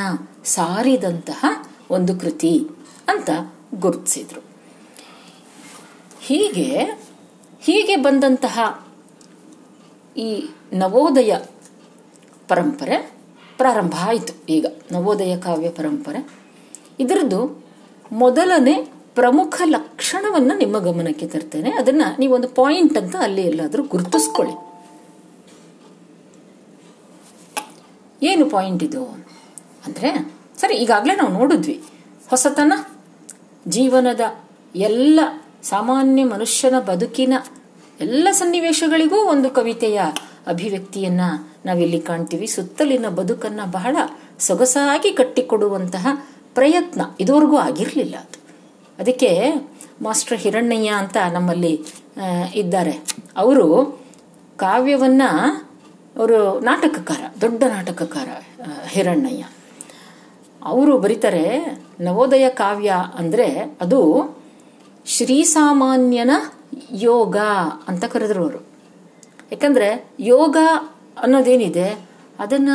[0.46, 1.46] ಸಾರಿದಂತಹ
[1.90, 2.68] ಒಂದು ಕೃತಿ
[3.08, 3.30] ಅಂತ
[3.76, 4.42] ಗುರುತಿಸಿದ್ರು.
[6.22, 6.70] ಹೀಗೆ
[7.62, 8.86] ಹೀಗೆ ಬಂದಂತಹ
[10.18, 11.36] ಈ ನವೋದಯ
[12.48, 13.12] ಪರಂಪರೆ
[13.58, 14.34] ಪ್ರಾರಂಭ ಆಯಿತು.
[14.50, 16.45] ಈಗ ನವೋದಯ ಕಾವ್ಯ ಪರಂಪರೆ
[17.00, 17.64] ಇದರದ್ದು
[18.12, 21.72] ಮೊದಲನೇ ಪ್ರಮುಖ ಲಕ್ಷಣವನ್ನ ನಿಮ್ಮ ಗಮನಕ್ಕೆ ತರ್ತೇನೆ.
[21.72, 24.76] ಅದನ್ನ ನೀವೊಂದು ಪಾಯಿಂಟ್ ಅಂತ ಅಲ್ಲಿ ಎಲ್ಲಾದರೂ ಗುರುತಿಸ್ಕೊಳ್ಳಿ.
[28.24, 29.06] ಏನು ಪಾಯಿಂಟ್ ಇದು?
[29.86, 31.84] ಅಂದ್ರೆ, ಸರಿ, ಈಗಾಗಲೇ ನಾವು ನೋಡಿದ್ವಿ.
[32.30, 32.74] ಹೊಸತನ,
[33.68, 34.22] ಜೀವನದ
[34.76, 35.20] ಎಲ್ಲ
[35.64, 37.34] ಸಾಮಾನ್ಯ ಮನುಷ್ಯನ ಬದುಕಿನ
[38.02, 40.02] ಎಲ್ಲ ಸನ್ನಿವೇಶಗಳಿಗೂ ಒಂದು ಕವಿತೆಯ
[40.48, 41.22] ಅಭಿವ್ಯಕ್ತಿಯನ್ನ
[41.66, 42.48] ನಾವಿಲ್ಲಿ ಕಾಣ್ತೀವಿ.
[42.48, 43.98] ಸುತ್ತಲಿನ ಬದುಕನ್ನ ಬಹಳ
[44.40, 46.08] ಸೊಗಸಾಗಿ ಕಟ್ಟಿಕೊಡುವಂತಹ
[46.56, 48.40] ಪ್ರಯತ್ನ, ಇದುವರೆಗೂ ಆಗಿರಲಿಲ್ಲ ಅದು.
[49.00, 49.54] ಅದಕ್ಕೆ
[50.02, 51.86] ಮಾಸ್ಟರ್ ಹಿರಣ್ಣಯ್ಯ ಅಂತ ನಮ್ಮಲ್ಲಿ
[52.56, 52.92] ಇದ್ದಾರೆ.
[53.38, 54.00] ಅವರು
[54.58, 55.22] ಕಾವ್ಯವನ್ನ,
[56.18, 58.30] ಅವರು ನಾಟಕಕಾರ, ದೊಡ್ಡ ನಾಟಕಕಾರ
[58.88, 59.44] ಹಿರಣ್ಣಯ್ಯ.
[60.64, 61.46] ಅವರು ಬರೀತಾರೆ
[62.00, 64.00] ನವೋದಯ ಕಾವ್ಯ ಅಂದ್ರೆ ಅದು
[65.06, 66.32] ಶ್ರೀಸಾಮಾನ್ಯನ
[66.92, 67.38] ಯೋಗ
[67.88, 68.60] ಅಂತ ಕರೆದ್ರು ಅವರು.
[69.52, 70.58] ಯಾಕಂದ್ರೆ ಯೋಗ
[71.22, 72.00] ಅನ್ನೋದೇನಿದೆ,
[72.40, 72.70] ಅದನ್ನ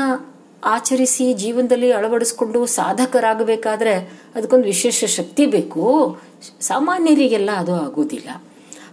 [0.65, 3.95] ಆಚರಿಸಿ ಜೀವನದಲ್ಲಿ ಅಳವಡಿಸ್ಕೊಂಡು ಸಾಧಕರಾಗಬೇಕಾದ್ರೆ
[4.35, 6.19] ಅದಕ್ಕೊಂದು ವಿಶೇಷ ಶಕ್ತಿ ಬೇಕು.
[6.61, 8.31] ಸಾಮಾನ್ಯರಿಗೆಲ್ಲ ಅದು ಆಗೋದಿಲ್ಲ.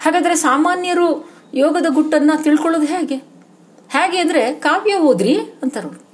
[0.01, 3.15] ಹಾಗಾದ್ರೆ ಸಾಮಾನ್ಯರು ಯೋಗದ ಗುಟ್ಟನ್ನ ತಿಳ್ಕೊಳ್ಳೋದು ಹೇಗೆ?
[3.89, 6.07] ಹೇಗೆ ಅಂದ್ರೆ ಕಾವ್ಯ ಓದ್ರಿ ಅಂತಾರವ್ರು.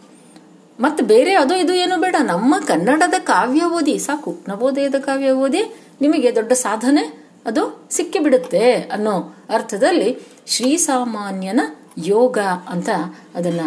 [0.80, 2.16] ಮತ್ತೆ ಬೇರೆ ಅದು ಇದು ಏನು ಬೇಡ.
[2.24, 10.18] ನಮ್ಮ ಕನ್ನಡದ ಕಾವ್ಯ ಓದಿ, ಸಾಕು, ನವೋದಯದ ಕಾವ್ಯ ಓದಿ ನಿಮಗೆ ದೊಡ್ಡ ಸಾಧನೆ ಅದು ಸಿಕ್ಕಿಬಿಡುತ್ತೆ ಅನ್ನೋ ಅರ್ಥದಲ್ಲಿ
[10.48, 11.60] ಶ್ರೀಸಾಮಾನ್ಯನ
[11.98, 12.38] ಯೋಗ
[12.70, 12.90] ಅಂತ
[13.36, 13.62] ಅದನ್ನ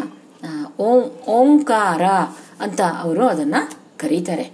[0.78, 2.04] ಓಂ, ಓಂಕಾರ
[2.60, 3.54] ಅಂತ ಅವರು ಅದನ್ನ
[3.96, 4.50] ಕರೀತಾರೆ.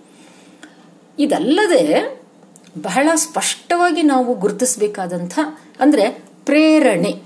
[1.19, 2.21] ಇದಲ್ಲದೆ
[2.83, 5.39] ಬಹಳ ಸ್ಪಷ್ಟವಾಗಿ ನಾವು ಗುರುತಿಸಬೇಕಾದಂಥ,
[5.81, 6.11] ಅಂದ್ರೆ
[6.45, 7.23] ಪ್ರೇರಣೆ.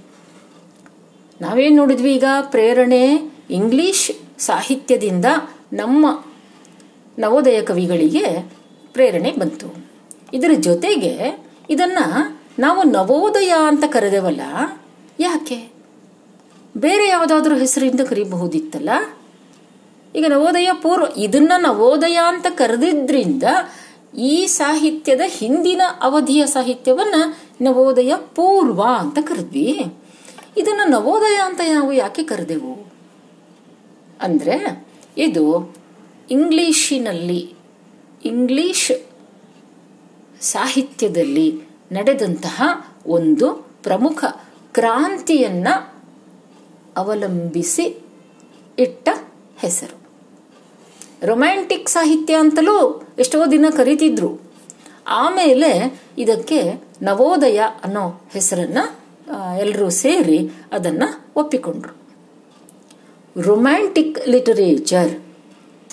[1.41, 2.25] ನಾವೇನು ನೋಡಿದ್ವಿ ಈಗ?
[2.41, 5.25] ಪ್ರೇರಣೆ ಇಂಗ್ಲಿಷ್ ಸಾಹಿತ್ಯದಿಂದ
[5.73, 6.25] ನಮ್ಮ
[7.19, 8.53] ನವೋದಯ ಕವಿಗಳಿಗೆ
[8.93, 9.87] ಪ್ರೇರಣೆ ಬಂತು.
[10.35, 11.99] ಇದರ ಜೊತೆಗೆ ಇದನ್ನ
[12.59, 14.41] ನಾವು ನವೋದಯ ಅಂತ ಕರೆದೇವಲ್ಲ?
[15.21, 15.76] ಯಾಕೆ?
[16.77, 18.91] ಬೇರೆ ಯಾವುದಾದ್ರೂ ಹೆಸರಿಂದ ಕರಿಬಹುದಿತ್ತಲ್ಲ?
[20.17, 23.43] ಈಗ ನವೋದಯ ಪೂರ್ವ, ಇದನ್ನ ನವೋದಯ ಅಂತ ಕರೆದಿದ್ರಿಂದ
[24.19, 27.15] ಈ ಸಾಹಿತ್ಯದ ಹಿಂದಿನ ಅವಧಿಯ ಸಾಹಿತ್ಯವನ್ನ
[27.61, 29.95] ನವೋದಯ ಪೂರ್ವ ಅಂತ ಕರೆದ್ವಿ.
[30.57, 32.93] ಇದನ್ನ ನವೋದಯ ಅಂತ ನಾವು ಯಾಕೆ ಕರೆದೆವು?
[34.21, 34.87] ಅಂದ್ರೆ
[35.19, 35.77] ಇದು
[36.31, 37.55] ಇಂಗ್ಲಿಶಿನಲ್ಲಿ
[38.25, 39.07] ಇಂಗ್ಲಿಷ್
[40.43, 41.63] ಸಾಹಿತ್ಯದಲ್ಲಿ
[41.93, 42.63] ನಡೆದಂತಹ
[43.07, 44.25] ಒಂದು ಪ್ರಮುಖ
[44.73, 45.69] ಕ್ರಾಂತಿಯನ್ನ
[46.97, 48.03] ಅವಲಂಬಿಸಿ
[48.79, 49.09] ಇಟ್ಟ
[49.59, 50.07] ಹೆಸರು.
[51.27, 54.41] ರೊಮ್ಯಾಂಟಿಕ್ ಸಾಹಿತ್ಯ ಅಂತಲೂ ಎಷ್ಟೋ ದಿನ ಕರೀತಿದ್ರು.
[55.07, 58.79] ಆಮೇಲೆ ಇದಕ್ಕೆ ನವೋದಯ ಅನ್ನೋ ಹೆಸರನ್ನ
[59.59, 61.03] ಎಲ್ಲರೂ ಸೇರಿ ಅದನ್ನ
[61.37, 62.07] ಒಪ್ಪಿಕೊಂಡ್ರು.
[63.43, 65.21] Romantic literature.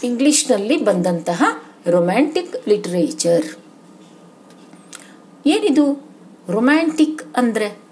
[0.03, 3.55] ಇಂಗ್ಲಿಷ್ನಲ್ಲಿ ಬಂದಂತಹ ರೊಮ್ಯಾಂಟಿಕ್ ಲಿಟರೇಚರ್.
[5.45, 6.09] ಏನಿದು
[6.49, 7.82] ರೊಮ್ಯಾಂಟಿಕ್ ಅಂದ್ರೆ?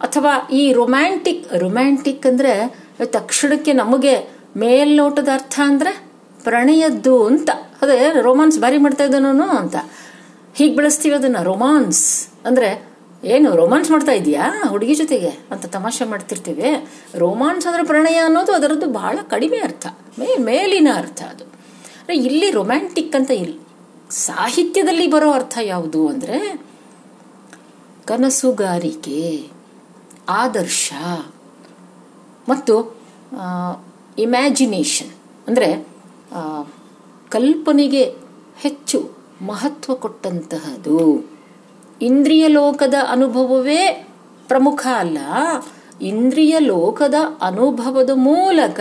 [0.00, 6.02] ಅಥವಾ ಈ ರೊಮ್ಯಾಂಟಿಕ್ ರೊಮ್ಯಾಂಟಿಕ್ ಅಂದ್ರೆ ತಕ್ಷಣಕ್ಕೆ ನಮಗೆ ಮೇಲ್ನೋಟದ ಅರ್ಥ ಅಂದ್ರೆ
[6.44, 7.50] ಪ್ರಣಯದ್ದು ಅಂತ.
[7.82, 9.76] ಅದೇ ರೊಮಾನ್ಸ್ ಬಾರಿ ಮಾಡ್ತಾ ಇದ್ದಾನೋ ಅಂತ.
[10.54, 12.88] ಹೀಗೆ ಬೆಳೆಸ್ತೀವಿ ಅದನ್ನ ರೊಮಾನ್ಸ್ ಅಂದ್ರೆ
[13.24, 16.88] ಏನು ರೊಮಾನ್ಸ್ ಮಾಡ್ತಾ ಇದೀಯಾ ಹುಡುಗಿ ಜೊತೆಗೆ ಅಂತ ತಮಾಷೆ ಮಾಡ್ತಿರ್ತೀವಿ.
[17.14, 19.86] ರೋಮಾನ್ಸ್ ಅಂದ್ರೆ ಪ್ರಣಯ ಅನ್ನೋದು ಅದರದ್ದು ಬಹಳ ಕಡಿಮೆ ಅರ್ಥ.
[20.18, 21.44] ಮೇ, ಮೇಲಿನ ಅರ್ಥ ಅದು.
[22.12, 23.58] ಇಲ್ಲಿ ರೊಮ್ಯಾಂಟಿಕ್ ಅಂತ ಇಲ್ಲಿ
[24.10, 26.60] ಸಾಹಿತ್ಯದಲ್ಲಿ ಬರೋ ಅರ್ಥ ಯಾವುದು ಅಂದ್ರೆ
[28.06, 29.57] ಕನಸುಗಾರಿಕೆ.
[30.28, 30.92] ಆದರ್ಶ
[32.48, 32.96] ಮತ್ತು
[34.18, 35.10] ಇಮ್ಯಾಜಿನೇಷನ್
[35.48, 35.88] ಅಂದರೆ
[37.28, 38.04] ಕಲ್ಪನೆಗೆ
[38.58, 39.10] ಹೆಚ್ಚು
[39.46, 41.30] ಮಹತ್ವ ಕೊಟ್ಟಂತಹದು.
[42.02, 44.08] ಇಂದ್ರಿಯ ಲೋಕದ ಅನುಭವವೇ
[44.48, 45.18] ಪ್ರಮುಖ ಅಲ್ಲ.
[46.02, 48.80] ಇಂದ್ರಿಯ ಲೋಕದ ಅನುಭವದ ಮೂಲಕ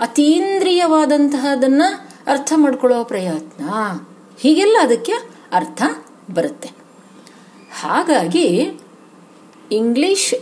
[0.00, 1.82] ಅತೀಂದ್ರಿಯವಾದಂತಹದನ್ನ
[2.26, 3.64] ಅರ್ಥ ಮಾಡ್ಕೊಳ್ಳೋ ಪ್ರಯತ್ನ.
[4.38, 5.12] ಹೀಗೆಲ್ಲ ಅದಕ್ಕೆ
[5.52, 5.82] ಅರ್ಥ
[6.34, 6.70] ಬರುತ್ತೆ.
[7.80, 8.80] ಹಾಗಾಗಿ,
[9.72, 10.34] ಇಂಗ್ಲಿಷ್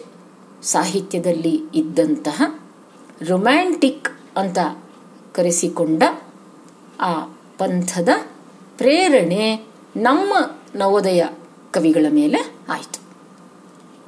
[0.64, 2.58] ಸಾಹಿತ್ಯದಲ್ಲಿ ಇದ್ದಂತಹ
[3.28, 4.58] ರೊಮ್ಯಾಂಟಿಕ್ ಅಂತ
[5.32, 6.02] ಕರೆಸಿಕೊಂಡ
[7.00, 7.12] ಆ
[7.58, 8.08] ಪಂಥದ
[8.78, 10.34] ಪ್ರೇರಣೆ ನಮ್ಮ
[10.74, 11.24] ನವೋದಯ
[11.70, 13.00] ಕವಿಗಳ ಮೇಲೆ ಆಯಿತು.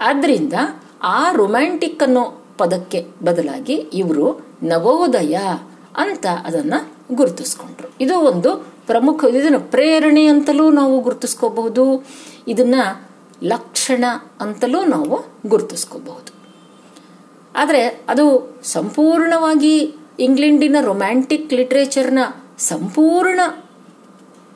[0.01, 0.53] ಆದ್ದರಿಂದ
[1.03, 5.39] ಆ ರೊಮ್ಯಾಂಟಿಕ್ ಅನ್ನೋ ಪದಕ್ಕೆ ಬದಲಾಗಿ ಇವರು ನವೋದಯ
[5.97, 6.75] ಅಂತ ಅದನ್ನ
[7.13, 7.89] ಗುರುತಿಸ್ಕೊಂಡ್ರು.
[8.01, 12.07] ಇದು ಒಂದು ಪ್ರಮುಖ, ಇದನ್ನು ಪ್ರೇರಣೆ ಅಂತಲೂ ನಾವು ಗುರುತಿಸ್ಕೋಬಹುದು,
[12.49, 12.75] ಇದನ್ನ
[13.43, 14.05] ಲಕ್ಷಣ
[14.41, 16.46] ಅಂತಲೂ ನಾವು ಗುರುತಿಸ್ಕೋಬಹುದು.
[17.57, 18.25] ಆದರೆ ಅದು
[18.65, 22.19] ಸಂಪೂರ್ಣವಾಗಿ ಇಂಗ್ಲೆಂಡಿನ ರೊಮ್ಯಾಂಟಿಕ್ ಲಿಟ್ರೇಚರ್ನ
[22.59, 23.41] ಸಂಪೂರ್ಣ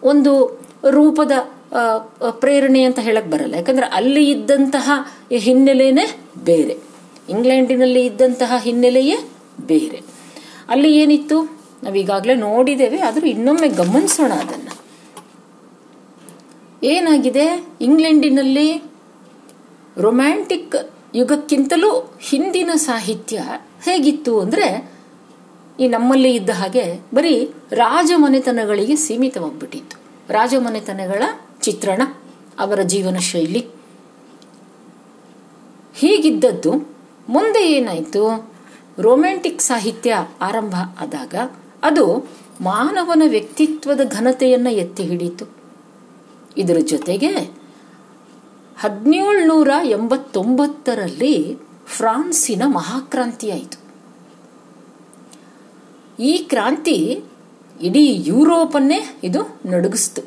[0.02, 0.60] ಒಂದು
[0.90, 1.32] ರೂಪದ
[2.30, 3.54] ಪ್ರೇರಣೆ ಅಂತ ಹೇಳಕ್ ಬರಲ್ಲ.
[3.54, 4.90] ಯಾಕಂದ್ರೆ ಅಲ್ಲಿ ಇದ್ದಂತಹ
[5.36, 6.06] ಹಿನ್ನೆಲೆನೇ
[6.44, 6.76] ಬೇರೆ.
[7.28, 9.16] ಇಂಗ್ಲೆಂಡಿನಲ್ಲಿ ಇದ್ದಂತಹ ಹಿನ್ನೆಲೆಯೇ
[9.66, 10.00] ಬೇರೆ.
[10.68, 11.38] ಅಲ್ಲಿ ಏನಿತ್ತು?
[11.82, 14.68] ನಾವೀಗಾಗಲೇ ನೋಡಿದ್ದೇವೆ, ಆದರೂ ಇನ್ನೊಮ್ಮೆ ಗಮನಿಸೋಣ ಅದನ್ನ.
[16.82, 17.46] ಏನಾಗಿದೆ?
[17.80, 18.82] ಇಂಗ್ಲೆಂಡಿನಲ್ಲಿ
[19.96, 20.76] ರೊಮ್ಯಾಂಟಿಕ್
[21.14, 23.42] ಯುಗಕ್ಕಿಂತಲೂ ಹಿಂದಿನ ಸಾಹಿತ್ಯ
[23.84, 24.92] ಹೇಗಿತ್ತು ಅಂದ್ರೆ
[25.80, 29.96] ಈ ನಮ್ಮಲ್ಲಿ ಇದ್ದ ಹಾಗೆ ಬರೀ ರಾಜಮನೆತನಗಳಿಗೆ ಸೀಮಿತವಾಗ್ಬಿಟ್ಟಿತ್ತು.
[30.32, 31.22] ರಾಜಮನೆತನಗಳ
[31.60, 32.02] ಚಿತ್ರಣ,
[32.58, 33.66] ಅವರ ಜೀವನ ಶೈಲಿ.
[35.94, 36.72] ಹೀಗಿದ್ದದ್ದು
[37.28, 38.50] ಮುಂದೆ ಏನಾಯಿತು?
[38.98, 41.34] ರೊಮ್ಯಾಂಟಿಕ್ ಸಾಹಿತ್ಯ ಆರಂಭ ಆದಾಗ
[41.82, 42.28] ಅದು
[42.60, 45.44] ಮಾನವನ ವ್ಯಕ್ತಿತ್ವದ ಘನತೆಯನ್ನು ಎತ್ತಿ ಹಿಡಿತು
[46.58, 47.59] ಇದರ ಜೊತೆಗೆ
[48.80, 53.78] ಹದಿನೇಳುನೂರ ಎಂಬತ್ತೊಂಬತ್ತರಲ್ಲಿ ಫ್ರಾನ್ಸಿನ ಮಹಾಕ್ರಾಂತಿ ಆಯಿತು.
[56.22, 57.24] ಈ ಕ್ರಾಂತಿ
[57.82, 60.22] ಇಡೀ ಯುರೋಪನ್ನೇ ಇದು ನಡುಗಿಸ್ತು.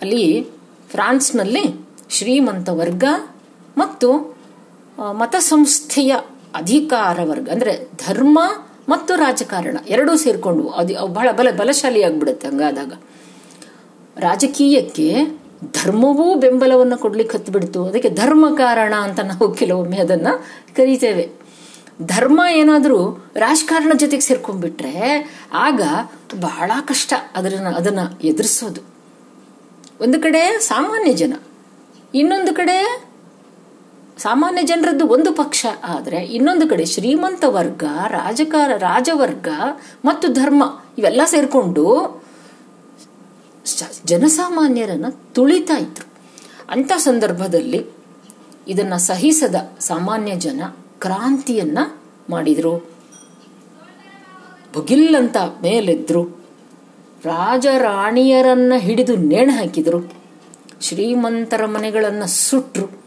[0.00, 0.42] ಅಲ್ಲಿ
[0.90, 1.64] ಫ್ರಾನ್ಸ್ನಲ್ಲಿ
[2.10, 3.04] ಶ್ರೀಮಂತ ವರ್ಗ
[3.78, 4.36] ಮತ್ತು
[5.12, 6.12] ಮತ ಸಂಸ್ಥೆಯ
[6.54, 8.38] ಅಧಿಕಾರ ವರ್ಗ, ಅಂದ್ರೆ ಧರ್ಮ
[8.88, 12.92] ಮತ್ತು ರಾಜಕಾರಣ ಎರಡೂ ಸೇರಿಕೊಂಡು, ಅದು ಬಹಳ ಬಲ ಬಲಶಾಲಿ ಆಗ್ಬಿಡುತ್ತೆ ಹಂಗಾದಾಗ.
[14.16, 15.08] ರಾಜಕೀಯಕ್ಕೆ
[15.72, 17.80] ಧರ್ಮವೂ ಬೆಂಬಲವನ್ನು ಕೊಡ್ಲಿಕ್ಕೆ ಹತ್ಬಿಡ್ತು.
[17.84, 20.28] ಅದಕ್ಕೆ ಧರ್ಮ ಕಾರಣ ಅಂತ ನಾವು ಕೆಲವೊಮ್ಮೆ ಅದನ್ನ
[20.76, 21.24] ಕರಿತೇವೆ.
[22.02, 22.98] ಧರ್ಮ ಏನಾದರೂ
[23.36, 24.94] ರಾಜಕಾರಣ ಜೊತೆಗೆ ಸೇರ್ಕೊಂಡ್ಬಿಟ್ರೆ
[25.54, 25.80] ಆಗ
[26.40, 28.80] ಬಹಳ ಕಷ್ಟ ಅದನ್ನ ಅದನ್ನ ಎದುರಿಸೋದು.
[30.00, 31.34] ಒಂದು ಕಡೆ ಸಾಮಾನ್ಯ ಜನ,
[32.14, 32.78] ಇನ್ನೊಂದು ಕಡೆ
[34.18, 39.48] ಸಾಮಾನ್ಯ ಜನರದ್ದು ಒಂದು ಪಕ್ಷ ಆದರೆ ಇನ್ನೊಂದು ಕಡೆ ಶ್ರೀಮಂತ ವರ್ಗ, ರಾಜಕಾರ, ರಾಜವರ್ಗ
[40.04, 40.62] ಮತ್ತು ಧರ್ಮ
[40.98, 41.84] ಇವೆಲ್ಲ ಸೇರ್ಕೊಂಡು
[44.04, 46.08] ಜನಸಾಮಾನ್ಯರನ್ನ ತುಳಿತಾ ಇದ್ರು.
[46.70, 47.86] ಅಂತ ಸಂದರ್ಭದಲ್ಲಿ
[48.68, 50.62] ಇದನ್ನ ಸಹಿಸದ ಸಾಮಾನ್ಯ ಜನ
[50.98, 51.78] ಕ್ರಾಂತಿಯನ್ನ
[52.30, 52.78] ಮಾಡಿದ್ರು.
[54.74, 56.24] ಬುಗಿಲ್ಲಂತ ಮೇಲೆದ್ರು.
[57.24, 60.12] ರಾಜರಾಣಿಯರನ್ನ ಹಿಡಿದು ನೇಣು ಹಾಕಿದ್ರು.
[60.80, 63.04] ಶ್ರೀಮಂತರ ಮನೆಗಳನ್ನ ಸುಟ್ರು.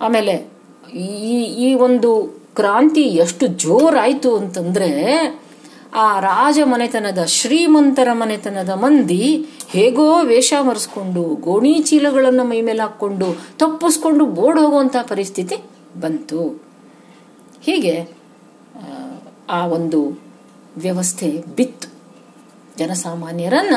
[0.00, 0.50] ಆಮೇಲೆ
[0.94, 5.16] ಈ ಈ ಒಂದು ಕ್ರಾಂತಿ ಎಷ್ಟು ಜೋರಾಯ್ತು ಅಂತಂದ್ರೆ
[5.96, 13.26] ಆ ರಾಜ ಮನೆತನದ, ಶ್ರೀಮಂತರ ಮನೆತನದ ಮಂದಿ ಹೇಗೋ ವೇಷ ಮರೆಸ್ಕೊಂಡು, ಗೋಣಿ ಚೀಲಗಳನ್ನು ಮೈ ಮೇಲೆ ಹಾಕೊಂಡು
[13.58, 15.56] ತಪ್ಪಿಸ್ಕೊಂಡು ಬೋರ್ಡ್ ಹೋಗುವಂತಹ ಪರಿಸ್ಥಿತಿ
[16.00, 16.62] ಬಂತು.
[17.62, 18.08] ಹೀಗೆ,
[19.50, 20.20] ಆ ಒಂದು
[20.76, 21.88] ವ್ಯವಸ್ಥೆ ಬಿತ್ತು.
[22.78, 23.74] ಜನಸಾಮಾನ್ಯರನ್ನ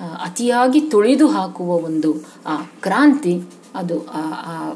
[0.00, 2.14] ಅತಿಯಾಗಿ ತುಳಿದು ಹಾಕುವ ಒಂದು,
[2.46, 3.42] ಆ, ಕ್ರಾಂತಿ
[3.74, 4.06] ಅದು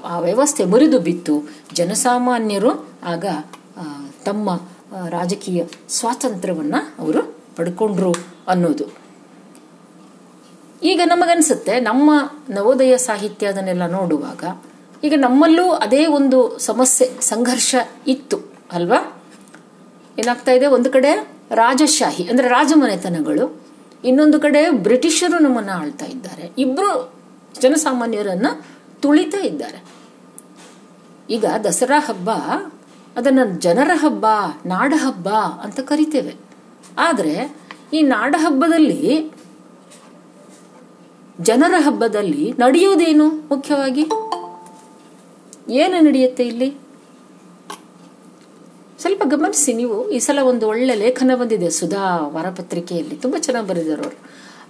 [0.04, 1.48] ಆ ವ್ಯವಸ್ಥೆ ಮುರಿದು ಬಿತ್ತು.
[1.72, 3.24] ಜನಸಾಮಾನ್ಯರು ಆಗ
[4.24, 4.60] ತಮ್ಮ
[5.08, 7.22] ರಾಜಕೀಯ ಸ್ವಾತಂತ್ರ್ಯವನ್ನ ಅವರು
[7.56, 8.12] ಪಡ್ಕೊಂಡ್ರು
[8.48, 8.84] ಅನ್ನೋದು.
[10.82, 12.10] ಈಗ ನಮಗನ್ಸುತ್ತೆ, ನಮ್ಮ
[12.50, 14.44] ನವೋದಯ ಸಾಹಿತ್ಯ ಅದನ್ನೆಲ್ಲ ನೋಡುವಾಗ,
[15.04, 17.74] ಈಗ ನಮ್ಮಲ್ಲೂ ಅದೇ ಒಂದು ಸಮಸ್ಯೆ, ಸಂಘರ್ಷ
[18.06, 18.38] ಇತ್ತು,
[18.72, 19.22] ಅಲ್ವಾ?
[20.18, 20.66] ಏನಾಗ್ತಾ ಇದೆ?
[20.66, 23.60] ಒಂದು ಕಡೆ ರಾಜಶಾಹಿ, ಅಂದ್ರೆ ರಾಜಮನೆತನಗಳು,
[24.04, 26.52] ಇನ್ನೊಂದು ಕಡೆ ಬ್ರಿಟಿಷರು ನಮ್ಮನ್ನ ಆಳ್ತಾ ಇದ್ದಾರೆ.
[26.58, 27.14] ಇಬ್ರು
[27.60, 28.46] ಜನಸಾಮಾನ್ಯರನ್ನ
[29.00, 29.84] ತುಳಿತಾ ಇದ್ದಾರೆ.
[31.30, 32.30] ಈಗ ದಸರಾ ಹಬ್ಬ
[33.16, 34.26] ಅದನ್ನ ಜನರ ಹಬ್ಬ,
[34.66, 36.34] ನಾಡ ಹಬ್ಬ ಅಂತ ಕರಿತೇವೆ.
[36.98, 37.56] ಆದ್ರೆ
[37.92, 39.32] ಈ ನಾಡ ಹಬ್ಬದಲ್ಲಿ,
[41.40, 44.06] ಜನರ ಹಬ್ಬದಲ್ಲಿ ನಡೆಯೋದೇನು ಮುಖ್ಯವಾಗಿ?
[45.68, 46.74] ಏನು ನಡೆಯುತ್ತೆ ಇಲ್ಲಿ?
[48.98, 50.10] ಸ್ವಲ್ಪ ಗಮನಿಸಿ ನೀವು.
[50.10, 53.16] ಈ ಸಲ ಒಂದು ಒಳ್ಳೆ ಲೇಖನ ಬಂದಿದೆ ಸುಧಾ ವಾರಪತ್ರಿಕೆಯಲ್ಲಿ.
[53.16, 54.18] ತುಂಬಾ ಚೆನ್ನಾಗಿ ಬರೆದರು ಅವರು.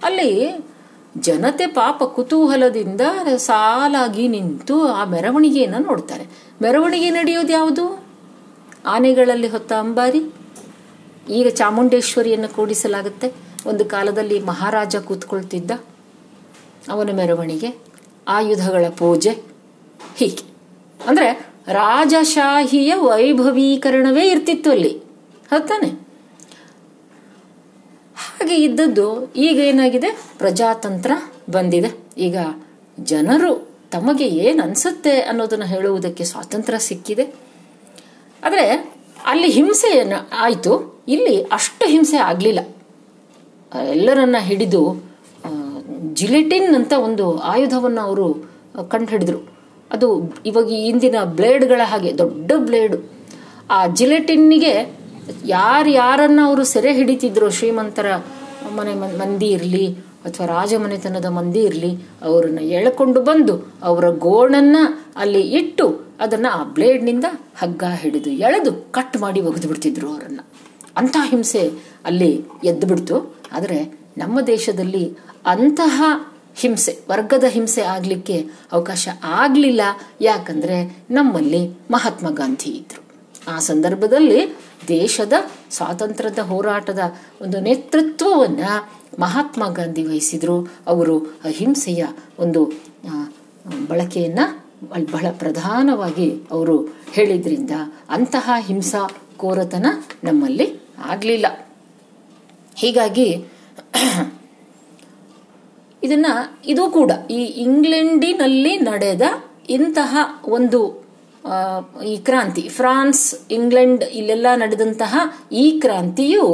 [0.03, 0.65] ಅಲ್ಲಿ,
[1.17, 3.01] ಜನತೆ ಪಾಪ ಕುತೂಹಲದಿಂದ
[3.37, 6.27] ಸಾಲಾಗಿ ನಿಂತು ಆ ಮೆರವಣಿಗೆಯನ್ನ ನೋಡ್ತಾರೆ.
[6.61, 8.04] ಮೆರವಣಿಗೆ ನಡೆಯೋದು ಯಾವುದು?
[8.85, 10.21] ಆನೆಗಳಲ್ಲಿ ಹೊತ್ತ ಅಂಬಾರಿ,
[11.29, 13.33] ಈಗ ಚಾಮುಂಡೇಶ್ವರಿಯನ್ನು ಕೂಡಿಸಲಾಗುತ್ತೆ.
[13.65, 15.71] ಒಂದು ಕಾಲದಲ್ಲಿ ಮಹಾರಾಜ ಕೂತ್ಕೊಳ್ತಿದ್ದ
[16.89, 17.69] ಅವನ ಮೆರವಣಿಗೆ,
[18.27, 19.29] ಆಯುಧಗಳ ಪೂಜೆ,
[20.15, 20.43] ಹೀಗೆ.
[21.07, 24.93] ಅಂದ್ರೆ ರಾಜಶಾಹಿಯ ವೈಭವೀಕರಣವೇ ಇರ್ತಿತ್ತು ಅಲ್ಲಿ.
[25.51, 25.89] ಹೌದಾನೆ
[28.15, 30.09] ಹಾಗೆ ಇದ್ದದ್ದು ಈಗ ಏನಾಗಿದೆ?
[30.37, 31.11] ಪ್ರಜಾತಂತ್ರ
[31.49, 31.89] ಬಂದಿದೆ.
[32.17, 32.37] ಈಗ
[32.99, 33.51] ಜನರು
[33.91, 37.44] ತಮಗೆ ಏನು ಅನ್ಸುತ್ತೆ ಅನ್ನೋದನ್ನ ಹೇಳುವುದಕ್ಕೆ ಸ್ವಾತಂತ್ರ್ಯ ಸಿಕ್ಕಿದೆ.
[38.45, 38.65] ಆದರೆ
[39.25, 39.91] ಅಲ್ಲಿ ಹಿಂಸೆ
[40.37, 41.03] ಆಯಿತು?
[41.07, 42.61] ಇಲ್ಲಿ ಅಷ್ಟು ಹಿಂಸೆ ಆಗಲಿಲ್ಲ.
[43.89, 44.81] ಎಲ್ಲರನ್ನ ಹಿಡಿದು
[46.13, 48.27] ಜಿಲೆಟಿನ್ ಅಂತ ಒಂದು ಆಯುಧವನ್ನು ಅವರು
[48.89, 49.39] ಕಂಡುಹಿಡಿದ್ರು.
[49.91, 50.07] ಅದು
[50.45, 52.97] ಇವಾಗ ಇಂದಿನ ಬ್ಲೇಡ್ಗಳ ಹಾಗೆ, ದೊಡ್ಡ ಬ್ಲೇಡು.
[53.69, 54.73] ಆ ಜಿಲೆಟಿನ್ನಿಗೆ
[55.45, 58.15] ಯಾರು ಯಾರನ್ನು ಅವರು ಸೆರೆ ಹಿಡಿತಿದ್ರು ಶ್ರೀಮಂತರ
[58.75, 59.85] ಮನೆ, ಮಂದಿ ಇರಲಿ
[60.25, 64.77] ಅಥವಾ ರಾಜಮನೆತನದ ಮಂದಿ ಇರಲಿ, ಅವರನ್ನು ಎಳ್ಕೊಂಡು ಬಂದು ಅವರ ಗೋಣನ್ನ
[65.15, 67.25] ಅಲ್ಲಿ ಇಟ್ಟು ಅದನ್ನು ಆ ಬ್ಲೇಡ್ನಿಂದ
[67.57, 70.39] ಹಗ್ಗ ಹಿಡಿದು ಎಳೆದು ಕಟ್ ಮಾಡಿ ಒಗೆದು ಬಿಡ್ತಿದ್ರು ಅವರನ್ನ.
[70.97, 71.71] ಅಂತಹ ಹಿಂಸೆ
[72.05, 73.35] ಅಲ್ಲಿ ಎದ್ದು ಬಿಡ್ತು.
[73.51, 76.03] ಆದರೆ ನಮ್ಮ ದೇಶದಲ್ಲಿ ಅಂತಹ
[76.55, 79.81] ಹಿಂಸೆ, ವರ್ಗದ ಹಿಂಸೆ ಆಗಲಿಕ್ಕೆ ಅವಕಾಶ ಆಗಲಿಲ್ಲ.
[80.21, 83.05] ಯಾಕಂದ್ರೆ ನಮ್ಮಲ್ಲಿ ಮಹಾತ್ಮ ಗಾಂಧಿ ಇದ್ರು.
[83.55, 84.55] ಆ ಸಂದರ್ಭದಲ್ಲಿ
[84.87, 85.33] ದೇಶದ
[85.71, 86.99] ಸ್ವಾತಂತ್ರ್ಯದ ಹೋರಾಟದ
[87.41, 88.59] ಒಂದು ನೇತೃತ್ವವನ್ನ
[89.19, 90.67] ಮಹಾತ್ಮ ಗಾಂಧಿ ವಹಿಸಿದ್ರು.
[90.87, 92.05] ಅವರು ಅಹಿಂಸೆಯ
[92.39, 92.61] ಒಂದು
[93.89, 94.65] ಬಳಕೆಯನ್ನು
[95.11, 96.75] ಬಹಳ ಪ್ರಧಾನವಾಗಿ ಅವರು
[97.11, 97.71] ಹೇಳಿದ್ರಿಂದ
[98.09, 99.01] ಅಂತಹ ಹಿಂಸಾ
[99.37, 99.85] ಕೋರತನ
[100.23, 100.67] ನಮ್ಮಲ್ಲಿ
[101.05, 101.45] ಆಗಲಿಲ್ಲ.
[102.75, 103.29] ಹೀಗಾಗಿ
[106.03, 106.25] ಇದನ್ನ
[106.65, 109.21] ಇದು ಕೂಡ ಈ ಇಂಗ್ಲೆಂಡಿನಲ್ಲಿ ನಡೆದ
[109.69, 111.05] ಇಂತಹ ಒಂದು
[112.07, 115.17] ಈ ಕ್ರಾಂತಿ, ಫ್ರಾನ್ಸ್, ಇಂಗ್ಲೆಂಡ್ ಇಲ್ಲೆಲ್ಲ ನಡೆದಂತಹ
[115.51, 116.45] ಈ ಕ್ರಾಂತಿಯು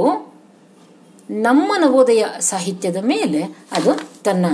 [1.32, 4.46] ನಮ್ಮ ನವೋದಯ ಸಾಹಿತ್ಯದ ಮೇಲೆ ಅದು ತನ್ನ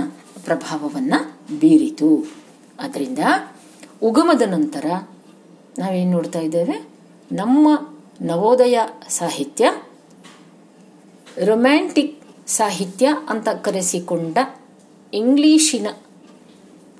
[0.44, 1.14] ಪ್ರಭಾವವನ್ನ
[1.60, 2.26] ಬೀರಿತು.
[2.80, 3.18] ಅದರಿಂದ
[4.02, 4.86] ಉಗಮದ ನಂತರ
[5.78, 6.88] ನಾವೇನು ನೋಡ್ತಾ ಇದ್ದೇವೆ?
[7.32, 7.68] ನಮ್ಮ
[8.20, 9.72] ನವೋದಯ ಸಾಹಿತ್ಯ
[11.44, 14.38] ರೊಮ್ಯಾಂಟಿಕ್ ಸಾಹಿತ್ಯ ಅಂತ ಕರೆಸಿಕೊಂಡ
[15.14, 15.86] ಇಂಗ್ಲಿಶಿನ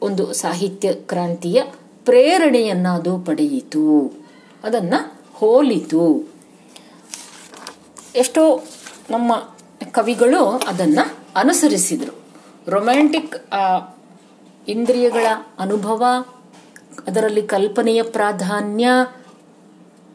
[0.03, 1.63] ಒಂದು ಸಾಹಿತ್ಯ ಕ್ರಾಂತಿಯ
[2.05, 4.13] ಪ್ರೇರಣೆಯನ್ನ ಅದು ಪಡೆಯಿತು.
[4.65, 4.95] ಅದನ್ನ
[5.35, 6.29] ಹೋಲಿತು.
[8.17, 8.65] ಎಷ್ಟೋ
[9.11, 9.58] ನಮ್ಮ
[9.93, 10.99] ಕವಿಗಳು ಅದನ್ನ
[11.37, 12.25] ಅನುಸರಿಸಿದರು.
[12.71, 13.37] ರೊಮ್ಯಾಂಟಿಕ್
[14.69, 15.27] ಇಂದ್ರಿಯಗಳ
[15.59, 16.05] ಅನುಭವ,
[17.07, 18.89] ಅದರಲ್ಲಿ ಕಲ್ಪನೆಯ ಪ್ರಾಧಾನ್ಯ,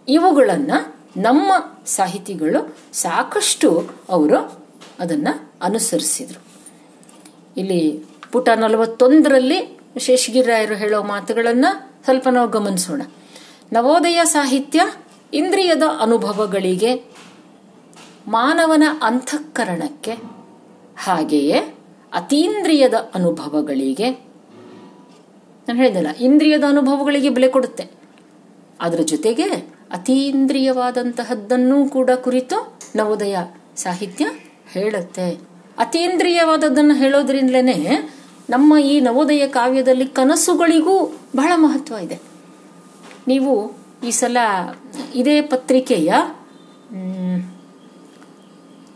[0.07, 0.71] ಇವುಗಳನ್ನ
[1.17, 1.51] ನಮ್ಮ
[1.85, 4.65] ಸಾಹಿತಿಗಳು ಸಾಕಷ್ಟು ಅವರು
[4.99, 5.27] ಅದನ್ನ
[5.61, 6.43] ಅನುಸರಿಸಿದರು.
[7.57, 11.65] ಇಲ್ಲಿ ಪುಟ ನಲವತ್ತೊಂದರಲ್ಲಿ ಶೇಷಗಿರಾಯರು ಹೇಳೋ ಮಾತುಗಳನ್ನ
[12.03, 13.01] ಸ್ವಲ್ಪ ನಾವು ಗಮನಿಸೋಣ.
[13.73, 14.81] ನವೋದಯ ಸಾಹಿತ್ಯ
[15.33, 17.12] ಇಂದ್ರಿಯದ ಅನುಭವಗಳಿಗೆ
[18.27, 20.11] ಮಾನವನ ಅಂತಃಕರಣಕ್ಕೆ
[20.97, 21.59] ಹಾಗೆಯೇ
[22.13, 24.11] ಅತೀಂದ್ರಿಯದ ಅನುಭವಗಳಿಗೆ.
[25.67, 27.89] ನಾನು ಹೇಳಿದಲ್ಲ ಇಂದ್ರಿಯದ ಅನುಭವಗಳಿಗೆ ಬೆಲೆ ಕೊಡುತ್ತೆ.
[28.81, 29.43] ಅದರ ಜೊತೆಗೆ
[29.91, 33.37] ಅತೀಂದ್ರಿಯವಾದಂತಹದ್ದನ್ನೂ ಕೂಡ ಕುರಿತು ನವೋದಯ
[33.75, 34.25] ಸಾಹಿತ್ಯ
[34.71, 35.39] ಹೇಳುತ್ತೆ.
[35.77, 38.09] ಅತೀಂದ್ರಿಯವಾದದ್ದನ್ನು ಹೇಳೋದ್ರಿಂದಲೇ
[38.49, 41.05] ನಮ್ಮ ಈ ನವೋದಯ ಕಾವ್ಯದಲ್ಲಿ ಕನಸುಗಳಿಗೂ
[41.35, 42.19] ಬಹಳ ಮಹತ್ವ ಇದೆ.
[43.27, 43.71] ನೀವು
[44.07, 44.37] ಈ ಸಲ
[45.15, 46.13] ಇದೇ ಪತ್ರಿಕೆಯ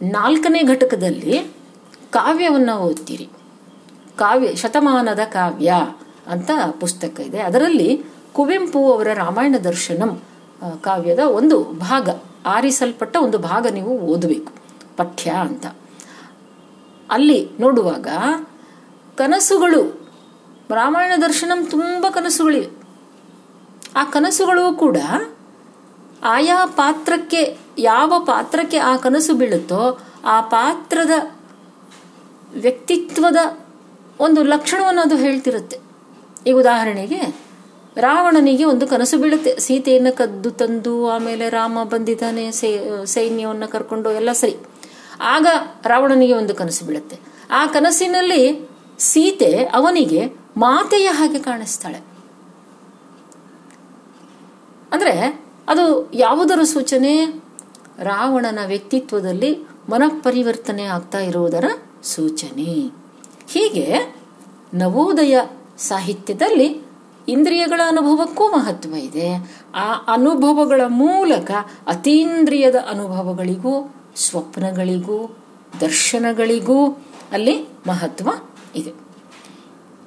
[0.02, 1.38] ನಾಲ್ಕನೇ ಘಟಕದಲ್ಲಿ
[2.10, 3.28] ಕಾವ್ಯವನ್ನು ಓದ್ತೀರಿ.
[4.18, 5.74] ಕಾವ್ಯ, ಶತಮಾನದ ಕಾವ್ಯ
[6.28, 7.40] ಅಂತ ಪುಸ್ತಕ ಇದೆ.
[7.40, 7.90] ಅದರಲ್ಲಿ
[8.34, 10.22] ಕುವೆಂಪು ಅವರ ರಾಮಾಯಣ ದರ್ಶನಂ
[10.82, 12.10] ಕಾವ್ಯದ ಒಂದು ಭಾಗ,
[12.46, 14.52] ಆರಿಸಲ್ಪಟ್ಟ ಒಂದು ಭಾಗ ನೀವು ಓದಬೇಕು,
[14.98, 15.66] ಪಠ್ಯ ಅಂತ.
[17.10, 18.08] ಅಲ್ಲಿ ನೋಡುವಾಗ
[19.18, 19.82] ಕನಸುಗಳು,
[20.70, 22.70] ರಾಮಾಯಣ ದರ್ಶನಂ ತುಂಬ ಕನಸುಗಳಿವೆ.
[23.96, 24.98] ಆ ಕನಸುಗಳು ಕೂಡ
[26.24, 27.44] ಆಯಾ ಪಾತ್ರಕ್ಕೆ
[27.78, 31.10] ಯಾವ ಪಾತ್ರಕ್ಕೆ ಆ ಕನಸು ಬೀಳುತ್ತೋ ಆ ಪಾತ್ರದ
[32.54, 33.58] ವ್ಯಕ್ತಿತ್ವದ
[34.20, 35.80] ಒಂದು ಲಕ್ಷಣವನ್ನು ಅದು ಹೇಳ್ತಿರುತ್ತೆ.
[36.48, 37.36] ಈಗ ಉದಾಹರಣೆಗೆ
[37.98, 39.60] ರಾವಣನಿಗೆ ಒಂದು ಕನಸು ಬೀಳುತ್ತೆ.
[39.60, 44.58] ಸೀತೆಯನ್ನು ಕದ್ದು ತಂದು, ಆಮೇಲೆ ರಾಮ ಬಂದಿದ್ದಾನೆ, ಸೈ- ಸೈನ್ಯವನ್ನು ಕರ್ಕೊಂಡು ಎಲ್ಲ ಸರಿ.
[45.22, 45.48] ಆಗ
[45.84, 47.20] ರಾವಣನಿಗೆ ಒಂದು ಕನಸು ಬೀಳುತ್ತೆ.
[47.52, 51.98] ಆ ಕನಸಿನಲ್ಲಿ ಸೀತೆ ಅವನಿಗೆ ಮಾತೆಯ ಹಾಗೆ ಕಾಣಿಸ್ತಾಳೆ.
[54.92, 57.47] ಅಂದ್ರೆ ಅದು ಯಾವುದರ ಸೂಚನೆ?
[58.00, 61.64] ರಾವಣನ ವ್ಯಕ್ತಿತ್ವದಲ್ಲಿ ಮನಃಪರಿವರ್ತನೆ ಆಗ್ತಾ ಇರುವುದರ
[62.04, 62.92] ಸೂಚನೆ.
[63.48, 64.16] ಹೀಗೆ
[64.74, 65.40] ನವೋದಯ
[65.78, 66.88] ಸಾಹಿತ್ಯದಲ್ಲಿ
[67.28, 69.60] ಇಂದ್ರಿಯಗಳ ಅನುಭವಕ್ಕೂ ಮಹತ್ವ ಇದೆ.
[69.76, 71.52] ಆ ಅನುಭವಗಳ ಮೂಲಕ
[71.88, 75.38] ಅತೀಂದ್ರಿಯದ ಅನುಭವಗಳಿಗೂ, ಸ್ವಪ್ನಗಳಿಗೂ,
[75.82, 76.88] ದರ್ಶನಗಳಿಗೂ
[77.32, 78.30] ಅಲ್ಲಿ ಮಹತ್ವ
[78.76, 78.94] ಇದೆ.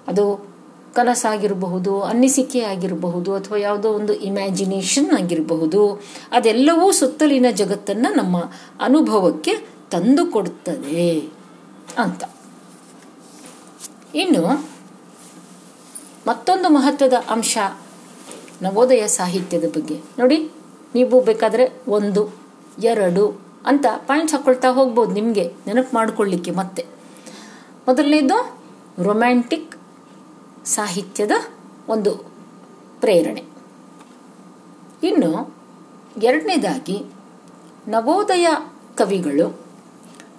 [0.08, 0.49] ಅದು
[0.94, 8.36] ಕನಸಾಗಿರಬಹುದು ಅನ್ನಿಸಿಕೆ ಆಗಿರಬಹುದು ಅಥವಾ ಯಾವುದೋ ಒಂದು ಇಮ್ಯಾಜಿನೇಷನ್ ಆಗಿರಬಹುದು, ಅದೆಲ್ಲವೂ ಸುತ್ತಲಿನ ಜಗತ್ತನ್ನ ನಮ್ಮ
[8.80, 9.54] ಅನುಭವಕ್ಕೆ
[9.90, 11.20] ತಂದು ಕೊಡುತ್ತದೆ
[11.98, 12.24] ಅಂತ.
[14.14, 14.70] ಇನ್ನು
[16.26, 17.58] ಮತ್ತೊಂದು ಮಹತ್ವದ ಅಂಶ,
[18.62, 20.00] ನವೋದಯ ಸಾಹಿತ್ಯದ ಬಗ್ಗೆ.
[20.18, 20.50] ನೋಡಿ,
[20.94, 22.34] ನೀವು ಬೇಕಾದರೆ ಒಂದು,
[22.82, 26.86] ಎರಡು ಅಂತ ಪಾಯಿಂಟ್ಸ್ ಹಾಕೊಳ್ತಾ ಹೋಗ್ಬೋದು, ನಿಮಗೆ ನೆನಪು ಮಾಡ್ಕೊಳ್ಳಿಕ್ಕೆ ಮತ್ತೆ.
[27.88, 28.56] ಮೊದಲನೇದು
[29.02, 29.79] ರೊಮ್ಯಾಂಟಿಕ್
[30.64, 31.30] ಸಾಹಿತ್ಯದ
[31.88, 32.14] ಒಂದು
[33.00, 33.44] ಪ್ರೇರಣೆ.
[35.02, 35.54] ಇನ್ನು
[36.22, 37.04] ಎರಡನೇದಾಗಿ
[37.88, 38.46] ನವೋದಯ
[38.96, 39.60] ಕವಿಗಳು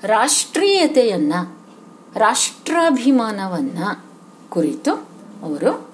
[0.03, 1.57] ರಾಷ್ಟ್ರೀಯತೆಯನ್ನು,
[2.15, 4.05] ರಾಷ್ಟ್ರಾಭಿಮಾನವನ್ನು
[4.49, 4.93] ಕುರಿತು
[5.43, 5.91] ಅವರು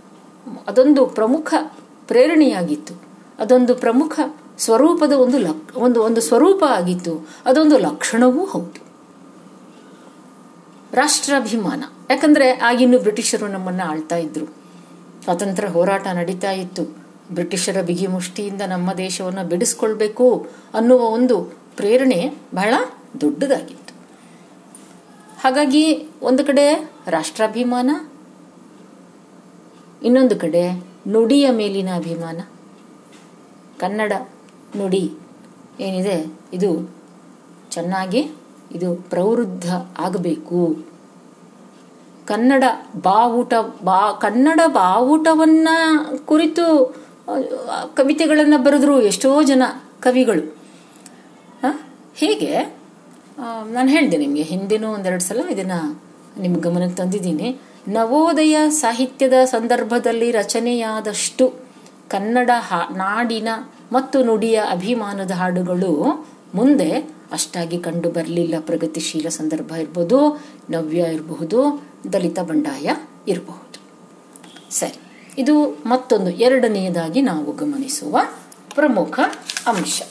[0.68, 1.54] ಅದೊಂದು ಪ್ರಮುಖ
[2.08, 2.94] ಪ್ರೇರಣೆಯಾಗಿತ್ತು.
[3.40, 4.20] ಅದೊಂದು ಪ್ರಮುಖ
[4.58, 7.28] ಸ್ವರೂಪದ ಒಂದು ಲಕ್, ಒಂದು ಒಂದು ಸ್ವರೂಪ ಆಗಿತ್ತು.
[7.46, 8.87] ಅದೊಂದು ಲಕ್ಷಣವೂ ಹೌದು.
[10.93, 11.84] ರಾಷ್ಟ್ರಾಭಿಮಾನ.
[12.10, 14.45] ಯಾಕಂದ್ರೆ ಆಗಿನ್ನೂ ಬ್ರಿಟಿಷರು ನಮ್ಮನ್ನ ಆಳ್ತಾ ಇದ್ರು.
[15.23, 16.84] ಸ್ವಾತಂತ್ರ್ಯ ಹೋರಾಟ ನಡೀತಾ ಇತ್ತು.
[17.32, 21.41] ಬ್ರಿಟಿಷರ ಬಿಗಿ ಮುಷ್ಟಿಯಿಂದ ನಮ್ಮ ದೇಶವನ್ನು ಬಿಡಿಸ್ಕೊಳ್ಬೇಕು ಅನ್ನುವ ಒಂದು
[21.78, 22.73] ಪ್ರೇರಣೆ ಬಹಳ
[23.21, 23.93] ದೊಡ್ಡದಾಗಿತ್ತು.
[25.41, 27.89] ಹಾಗಾಗಿ ಒಂದು ಕಡೆ ರಾಷ್ಟ್ರಾಭಿಮಾನ,
[30.04, 30.71] ಇನ್ನೊಂದು ಕಡೆ
[31.08, 32.41] ನುಡಿಯ ಮೇಲಿನ ಅಭಿಮಾನ.
[33.80, 34.13] ಕನ್ನಡ
[34.78, 35.13] ನುಡಿ
[35.80, 36.95] ಏನಿದೆ, ಇದು
[37.71, 38.32] ಚೆನ್ನಾಗಿ
[38.71, 40.86] ಇದು ಪ್ರವೃದ್ಧ ಆಗಬೇಕು.
[42.25, 42.63] ಕನ್ನಡ
[43.01, 43.53] ಬಾವುಟ,
[43.84, 45.69] ಬಾ, ಕನ್ನಡ ಬಾವುಟವನ್ನ
[46.25, 46.95] ಕುರಿತು
[47.93, 49.63] ಕವಿತೆಗಳನ್ನು ಬರೆದ್ರು ಎಷ್ಟೋ ಜನ
[50.01, 50.58] ಕವಿಗಳು.
[52.15, 52.77] ಹೀಗೆ?
[53.71, 55.99] ನಾನು ಹೇಳಿದೆ ನಿಮಗೆ ಹಿಂದೆನೂ ಒಂದೆರಡು ಸಲ ಇದನ್ನ
[56.39, 57.60] ನಿಮ್ಮ ಗಮನಕ್ಕೆ ತಂದಿದ್ದೀನಿ.
[57.88, 61.53] ನವೋದಯ ಸಾಹಿತ್ಯದ ಸಂದರ್ಭದಲ್ಲಿ ರಚನೆಯಾದಷ್ಟು
[62.10, 62.49] ಕನ್ನಡ
[62.91, 63.47] ನಾಡಿನ
[63.91, 66.25] ಮತ್ತು ನುಡಿಯ ಅಭಿಮಾನದ ಹಾಡುಗಳು
[66.56, 72.90] ಮುಂದೆ ಅಷ್ಟಾಗಿ ಕಂಡು ಬರಲಿಲ್ಲ, ಪ್ರಗತಿಶೀಲ ಸಂದರ್ಭ ಇರ್ಬೋದು, ನವ್ಯ ಇರಬಹುದು, ದಲಿತ ಬಂಡಾಯ
[73.28, 73.80] ಇರಬಹುದು.
[74.74, 75.00] ಸರಿ,
[75.38, 78.20] ಇದು ಮತ್ತೊಂದು ಎರಡನೆಯದಾಗಿ ನಾವು ಗಮನಿಸುವ
[78.76, 79.20] ಪ್ರಮುಖ
[79.68, 80.02] ಅಂಶ.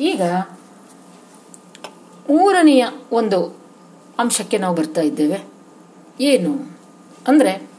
[0.00, 0.22] ಈಗ
[2.30, 3.58] ಮೂರನೆಯ ಒಂದು
[4.18, 5.44] ಅಂಶಕ್ಕೆ ನಾವು ಬರ್ತಾ ಇದ್ದೇವೆ.
[6.20, 6.78] ಏನು?
[7.28, 7.70] ಅಂದರೆ,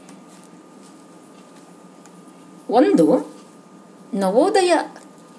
[2.70, 3.34] ಒಂದು
[4.14, 4.72] ನವೋದಯ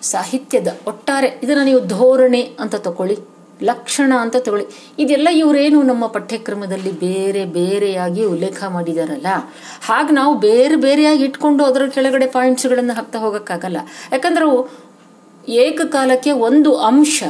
[0.02, 3.18] ಸಾಹಿತ್ಯದ ಒಟ್ಟಾರೆ ಇದನ್ನು ನೀವು ಧೋರಣೆ ಅಂತ ತಗೊಳ್ಳಿ
[3.64, 4.66] ಲಕ್ಷಣ ಅಂತ ತಗೊಳ್ಳಿ.
[5.00, 9.28] ಇದೆಲ್ಲ ಇವರೇನು ನಮ್ಮ ಪಠ್ಯಕ್ರಮದಲ್ಲಿ ಬೇರೆ ಬೇರೆಯಾಗಿ ಉಲ್ಲೇಖ ಮಾಡಿದಾರಲ್ಲ?
[9.86, 13.78] ಹಾಗೆ ನಾವು ಬೇರೆ ಬೇರೆಯಾಗಿ ಇಟ್ಕೊಂಡು ಅದರ ಕೆಳಗಡೆ ಪಾಯಿಂಟ್ಸ್ಗಳನ್ನು ಹಾಕ್ತಾ ಹೋಗೋಕ್ಕಾಗಲ್ಲ.
[14.12, 14.80] ಯಾಕಂದ್ರೆ
[15.52, 17.24] ಏಕಕಾಲಕ್ಕೆ ಒಂದು ಅಂಶ,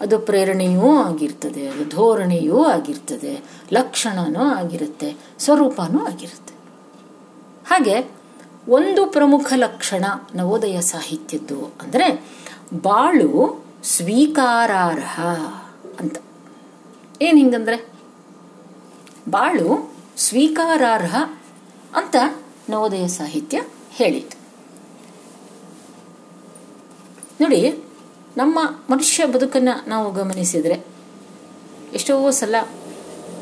[0.00, 6.54] ಅದು ಪ್ರೇರಣೆಯೂ ಆಗಿರ್ತದೆ, ಅದು ಧೋರಣೆಯೂ ಆಗಿರ್ತದೆ, ಲಕ್ಷಣನೂ ಆಗಿರುತ್ತೆ, ಸ್ವರೂಪನೂ ಆಗಿರುತ್ತೆ.
[7.70, 8.17] ಹಾಗೆ
[8.76, 10.04] ಒಂದು ಪ್ರಮುಖ ಲಕ್ಷಣ
[10.38, 12.06] ನವೋದಯ ಸಾಹಿತ್ಯದ್ದು ಅಂದರೆ
[12.86, 13.28] ಬಾಳು
[13.92, 15.14] ಸ್ವೀಕಾರಾರ್ಹ
[16.00, 16.16] ಅಂತ.
[17.26, 17.78] ಏನು ಹಿಂಗಂದ್ರೆ?
[19.36, 19.68] ಬಾಳು
[20.26, 21.16] ಸ್ವೀಕಾರಾರ್ಹ
[22.00, 22.16] ಅಂತ
[22.72, 23.58] ನವೋದಯ ಸಾಹಿತ್ಯ
[23.98, 24.36] ಹೇಳಿತು
[27.42, 27.60] ನೋಡಿ,
[28.36, 28.58] ನಮ್ಮ
[28.90, 30.76] ಮನುಷ್ಯ ಬದುಕನ್ನು ನಾವು ಗಮನಿಸಿದರೆ
[31.98, 32.56] ಎಷ್ಟೋ ಸಲ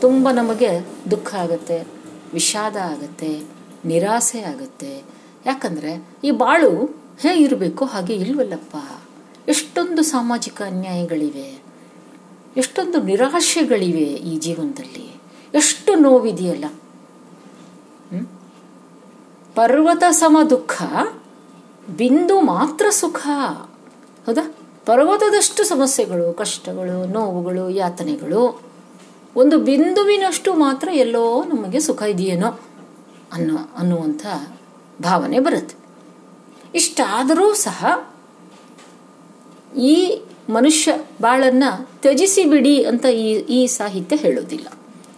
[0.00, 0.70] ತುಂಬ ನಮಗೆ
[1.12, 1.78] ದುಃಖ ಆಗುತ್ತೆ,
[2.34, 3.30] ವಿಷಾದ ಆಗುತ್ತೆ,
[3.90, 4.92] ನಿರಾಸೆ ಆಗುತ್ತೆ
[5.46, 5.90] ಯಾಕಂದ್ರೆ
[6.24, 6.70] ಈ ಬಾಳು
[7.18, 8.76] ಹೇಗಿರಬೇಕು ಹಾಗೆ ಇಲ್ವಲ್ಲಪ್ಪ?
[9.48, 11.48] ಎಷ್ಟೊಂದು ಸಾಮಾಜಿಕ ಅನ್ಯಾಯಗಳಿವೆ,
[12.56, 15.06] ಎಷ್ಟೊಂದು ನಿರಾಶೆಗಳಿವೆ ಈ ಜೀವನದಲ್ಲಿ.
[15.54, 16.64] ಎಷ್ಟು ನೋವಿದೆಯಲ್ಲ?
[19.54, 20.82] ಪರ್ವತ ಸಮ ದುಃಖ,
[21.96, 23.26] ಬಿಂದು ಮಾತ್ರ ಸುಖ.
[24.26, 24.54] ಹೌದಾ?
[24.86, 28.42] ಪರ್ವತದಷ್ಟು ಸಮಸ್ಯೆಗಳು, ಕಷ್ಟಗಳು, ನೋವುಗಳು, ಯಾತನೆಗಳು,
[29.36, 32.50] ಒಂದು ಬಿಂದುವಿನಷ್ಟು ಮಾತ್ರ ಎಲ್ಲೋ ನಮಗೆ ಸುಖ ಇದೆಯೇನೋ
[33.32, 34.26] ಅನ್ನೋ ಅನ್ನುವಂಥ
[35.02, 35.76] ಭಾವನೆ ಬರುತ್ತೆ.
[36.74, 38.08] ಇಷ್ಟಾದರೂ ಸಹ
[39.78, 41.64] ಈ ಮನುಷ್ಯ ಬಾಳನ್ನ
[42.00, 44.66] ತ್ಯಜಿಸಿ ಬಿಡಿ ಅಂತ ಈ ಈ ಸಾಹಿತ್ಯ ಹೇಳೋದಿಲ್ಲ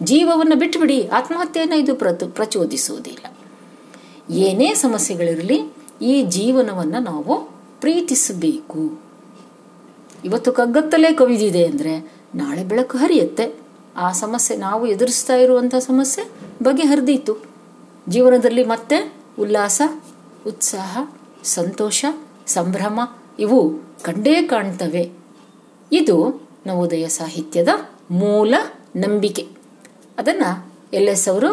[0.03, 3.37] ಜೀವವನ್ನು ಬಿಟ್ಟುಬಿಡಿ ಆತ್ಮಹತ್ಯೆಯನ್ನು ಇದು ಪ್ರತು ಪ್ರಚೋದಿಸುವುದಿಲ್ಲ.
[4.33, 5.61] ಏನೇ ಸಮಸ್ಯೆಗಳಿರಲಿ,
[6.01, 7.41] ಈ ಜೀವನವನ್ನ ನಾವು
[7.79, 9.01] ಪ್ರೀತಿಸಬೇಕು.
[10.25, 13.55] ಇವತ್ತು ಕಗ್ಗತ್ತಲೇ ಕವಿದಿದೆ ಅಂದ್ರೆ, ನಾಳೆ ಬೆಳಕು ಹರಿಯುತ್ತೆ.
[13.97, 16.25] ಆ ಸಮಸ್ಯೆ ನಾವು ಎದುರಿಸ್ತಾ ಇರುವಂತ ಸಮಸ್ಯೆ
[16.63, 17.37] ಬಗೆಹರಿದೀತು
[18.09, 19.81] ಜೀವನದಲ್ಲಿ ಮತ್ತೆ ಉಲ್ಲಾಸ,
[20.47, 20.97] ಉತ್ಸಾಹ,
[21.43, 22.05] ಸಂತೋಷ,
[22.47, 22.99] ಸಂಭ್ರಮ
[23.39, 23.59] ಇವು
[24.03, 25.11] ಕಂಡೇ ಕಾಣ್ತವೆ.
[25.91, 27.67] ಇದು ನವೋದಯ ಸಾಹಿತ್ಯದ
[28.11, 28.53] ಮೂಲ
[28.95, 29.47] ನಂಬಿಕೆ.
[30.17, 30.51] ಅದನ್ನು
[30.93, 31.51] ಎಲ್ ಎಸ್ ಅವರು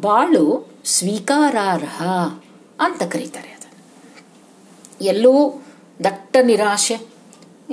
[0.00, 0.44] ಬಾಳು
[0.84, 2.02] ಸ್ವೀಕಾರಾರ್ಹ
[2.80, 3.80] ಅಂತ ಕರೀತಾರೆ ಅದನ್ನು.
[5.04, 5.34] ಎಲ್ಲೂ
[6.04, 6.96] ದಟ್ಟ ನಿರಾಶೆ,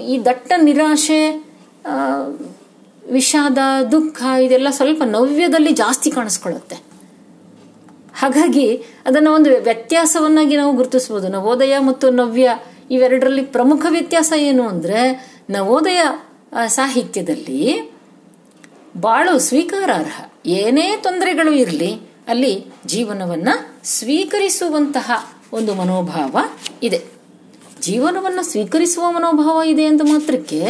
[0.02, 1.20] ಈ ದಟ್ಟ ನಿರಾಶೆ
[3.12, 3.58] ವಿಷಾದ,
[3.92, 6.78] ದುಃಖ ಇದೆಲ್ಲ ಸ್ವಲ್ಪ ನವ್ಯದಲ್ಲಿ ಜಾಸ್ತಿ ಕಾಣಿಸ್ಕೊಳ್ಳುತ್ತೆ.
[8.16, 12.58] ಹಾಗಾಗಿ ಅದನ್ನ ಒಂದು ವ್ಯತ್ಯಾಸವನ್ನಾಗಿ ನಾವು ಗುರುತಿಸಬಹುದು ನವೋದಯ ಮತ್ತು ನವ್ಯ
[12.92, 16.02] ಇವೆರಡರಲ್ಲಿ ಪ್ರಮುಖ ವ್ಯತ್ಯಾಸ ಏನು ಅಂದ್ರೆ, ನವೋದಯ
[16.68, 17.92] ಸಾಹಿತ್ಯದಲ್ಲಿ
[18.98, 20.22] ಬಾಳು ಸ್ವೀಕಾರಾರ್ಹ.
[20.46, 21.96] ಏನೇ ತೊಂದರೆಗಳು ಇರಲಿ,
[22.28, 23.50] ಅಲ್ಲಿ ಜೀವನವನ್ನ
[23.84, 26.38] ಸ್ವೀಕರಿಸುವಂತಹ ಒಂದು ಮನೋಭಾವ
[26.84, 27.06] ಇದೆ.
[27.82, 30.64] ಜೀವನವನ್ನು ಸ್ವೀಕರಿಸುವ ಮನೋಭಾವ ಇದೆ ಅಂತ ಮಾತ್ರಕ್ಕೆ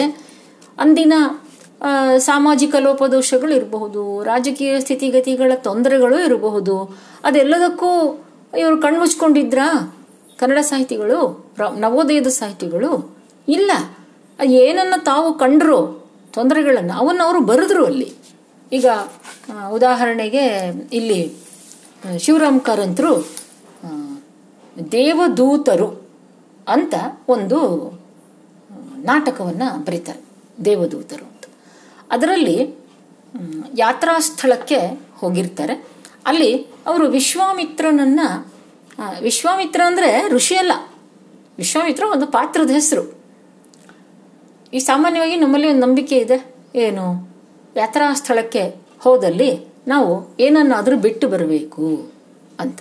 [0.79, 1.13] ಅಂದಿನ
[2.17, 6.97] ಸಾಮಾಜಿಕ ಲೋಪದೋಷಗಳು ಇರಬಹುದು ರಾಜಕೀಯ ಸ್ಥಿತಿಗತಿಗಳ ತೊಂದರೆಗಳು ಇರಬಹುದು.
[7.23, 8.23] ಅದೆಲ್ಲದಕ್ಕೂ
[8.57, 9.97] ಇವರು ಕಣ್ಮುಚ್ಕೊಂಡಿದ್ರಾ?
[10.39, 13.17] ಕನ್ನಡ ಸಾಹಿತಿಗಳು ನವೋದಯದ ಸಾಹಿತಿಗಳು?
[13.47, 13.71] ಇಲ್ಲ.
[14.43, 18.13] ಏನನ್ನ ತಾವು ಕಂಡ್ರು, ತೊಂದರೆಗಳನ್ನು ಅವನ್ನ ಅವರು ಬರೆದ್ರು ಅಲ್ಲಿ.
[18.73, 18.85] ಈಗ
[19.71, 20.45] ಉದಾಹರಣೆಗೆ
[20.93, 21.33] ಇಲ್ಲಿ,
[22.19, 23.27] ಶಿವರಾಮ್ ಕಾರಂತರು
[24.91, 26.09] ದೇವದೂತರು
[26.67, 26.93] ಅಂತ
[27.29, 27.59] ಒಂದು
[28.97, 30.19] ನಾಟಕವನ್ನು ಬರೀತಾರೆ.
[30.65, 31.30] ದೇವದೂತರು.
[32.11, 32.75] ಅದರಲ್ಲಿ
[33.77, 35.87] ಯಾತ್ರಾ ಸ್ಥಳಕ್ಕೆ ಹೋಗಿರ್ತಾರೆ.
[36.25, 38.19] ಅಲ್ಲಿ ಅವರು ವಿಶ್ವಾಮಿತ್ರನನ್ನ
[39.21, 40.71] ವಿಶ್ವಾಮಿತ್ರ ಅಂದರೆ ಋಷಿ ಅಲ್ಲ.
[41.57, 43.19] ವಿಶ್ವಾಮಿತ್ರ ಒಂದು ಪಾತ್ರದ ಹೆಸರು.
[44.73, 46.55] ಈ ಸಾಮಾನ್ಯವಾಗಿ ನಮ್ಮಲ್ಲಿ ಒಂದು ನಂಬಿಕೆ ಇದೆ.
[46.75, 47.35] ಏನು?
[47.75, 52.11] ಯಾತ್ರಾ ಸ್ಥಳಕ್ಕೆ ಹೋದಲ್ಲಿ ನಾವು ಏನನ್ನಾದರೂ ಬಿಟ್ಟು ಬರಬೇಕು
[52.59, 52.79] ಅಂತ.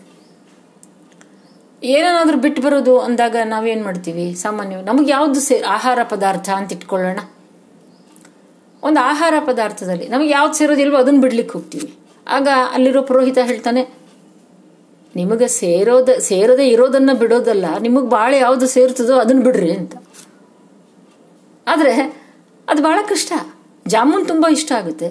[1.83, 4.35] ಏನನ್ನಾದರೂ ಬಿಟ್ಟು ಬರೋದು ಅಂದಾಗ ನಾವೇನ್ ಮಾಡ್ತೀವಿ?
[4.35, 7.19] ಸಾಮಾನ್ಯವಾಗಿ ನಮಗೆ ಯಾವ್ದು ಆಹಾರ ಪದಾರ್ಥ ಅಂತ ಇಟ್ಕೊಳ್ಳೋಣ.
[8.83, 10.07] ಒಂದು ಆಹಾರ ಪದಾರ್ಥದಲ್ಲಿ.
[10.09, 11.89] ನಮಗೆ ಯಾವ್ದು ಸೇರೋದಿಲ್ವೋ ಅದನ್ನ ಬಿಡ್ಲಿಕ್ಕೆ ಹೋಗ್ತೀವಿ.
[12.27, 13.83] ಆಗ ಅಲ್ಲಿರೋ ಪುರೋಹಿತ ಹೇಳ್ತಾನೆ,
[15.15, 19.95] ನಿಮಗೆ ಸೇರೋದ, ಸೇರದೆ ಇರೋದನ್ನ ಬಿಡೋದಲ್ಲ, ನಿಮಗೆ ಭಾಳ ಯಾವ್ದು ಸೇರ್ತದೋ ಅದನ್ನ ಬಿಡ್ರಿ ಅಂತ.
[21.67, 21.95] ಆದ್ರೆ
[22.69, 23.33] ಅದು ಬಹಳ ಕಷ್ಟ.
[23.87, 25.09] ಜಾಮೂನ್ ತುಂಬಾ ಇಷ್ಟ ಆಗುತ್ತೆ.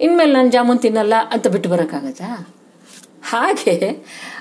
[0.00, 2.28] ಇನ್ಮೇಲೆ ನಾನು ಜಾಮೂನ್ ತಿನ್ನಲ್ಲ ಅಂತ ಬಿಟ್ಟು ಬರೋಕ್ಕಾಗತ್ತಾ?
[3.30, 3.74] ಹಾಗೆ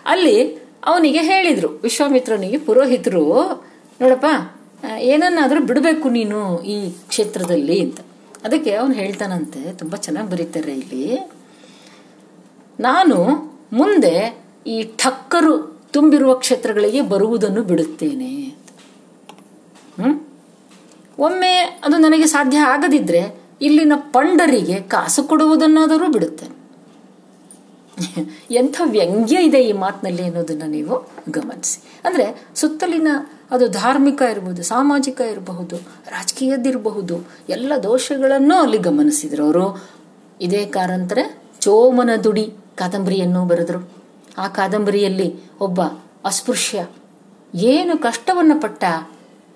[0.06, 0.38] ಅಲ್ಲಿ
[0.86, 3.26] ಅವನಿಗೆ ಹೇಳಿದ್ರು, ವಿಶ್ವಾಮಿತ್ರನಿಗೆ ಪುರೋಹಿತರು,
[4.02, 4.26] ನೋಡಪ್ಪ
[4.86, 8.00] ಏನನ್ನಾದರೂ ಏನನ್ನಾದ್ರೂ ಬಿಡಬೇಕು ನೀನು ಈ ಕ್ಷೇತ್ರದಲ್ಲಿ ಅಂತ.
[8.46, 11.32] ಅದಕ್ಕೆ ಅವನು ಹೇಳ್ತಾನಂತೆ, ತುಂಬಾ ಚೆನ್ನಾಗಿ ಬರೀತಾರೆ ಇಲ್ಲಿ.
[12.80, 13.24] ನಾನು
[13.74, 18.46] ಮುಂದೆ ಈ ಠಕ್ಕರು ತುಂಬಿರುವ ಕ್ಷೇತ್ರಗಳಿಗೆ ಬರುವುದನ್ನು ಬಿಡುತ್ತೇನೆ.
[20.02, 20.20] ಹ್ಮ್?
[21.20, 26.63] ಒಮ್ಮೆ ಅದು ನನಗೆ ಸಾಧ್ಯ ಆಗದಿದ್ರೆ ಇಲ್ಲಿನ ಪಂಡರಿಗೆ ಕಾಸು ಕೊಡುವುದನ್ನಾದರೂ ಬಿಡುತ್ತೇನೆ.
[28.52, 32.00] ಎಂಥ ವ್ಯಂಗ್ಯ ಇದೆ ಈ ಮಾತಿನಲ್ಲಿ ಅನ್ನೋದನ್ನ ನೀವು ಗಮನಿಸಿ.
[32.06, 33.08] ಅಂದ್ರೆ ಸುತ್ತಲಿನ
[33.52, 35.76] ಅದು ಧಾರ್ಮಿಕ ಇರಬಹುದು ಸಾಮಾಜಿಕ ಇರಬಹುದು,
[36.10, 37.20] ರಾಜಕೀಯದ್ದಿರಬಹುದು,
[37.50, 39.90] ಎಲ್ಲ ದೋಷಗಳನ್ನು ಅಲ್ಲಿ ಗಮನಿಸಿದ್ರು ಅವರು.
[40.42, 41.18] ಇದೇ ಕಾರಂತರ
[41.60, 43.90] ಚೋಮನ ದುಡಿ ಕಾದಂಬರಿಯನ್ನು ಬರೆದ್ರು.
[44.38, 45.82] ಆ ಕಾದಂಬರಿಯಲ್ಲಿ ಒಬ್ಬ
[46.26, 46.88] ಅಸ್ಪೃಶ್ಯ
[47.56, 48.84] ಏನು ಕಷ್ಟವನ್ನ ಪಟ್ಟ,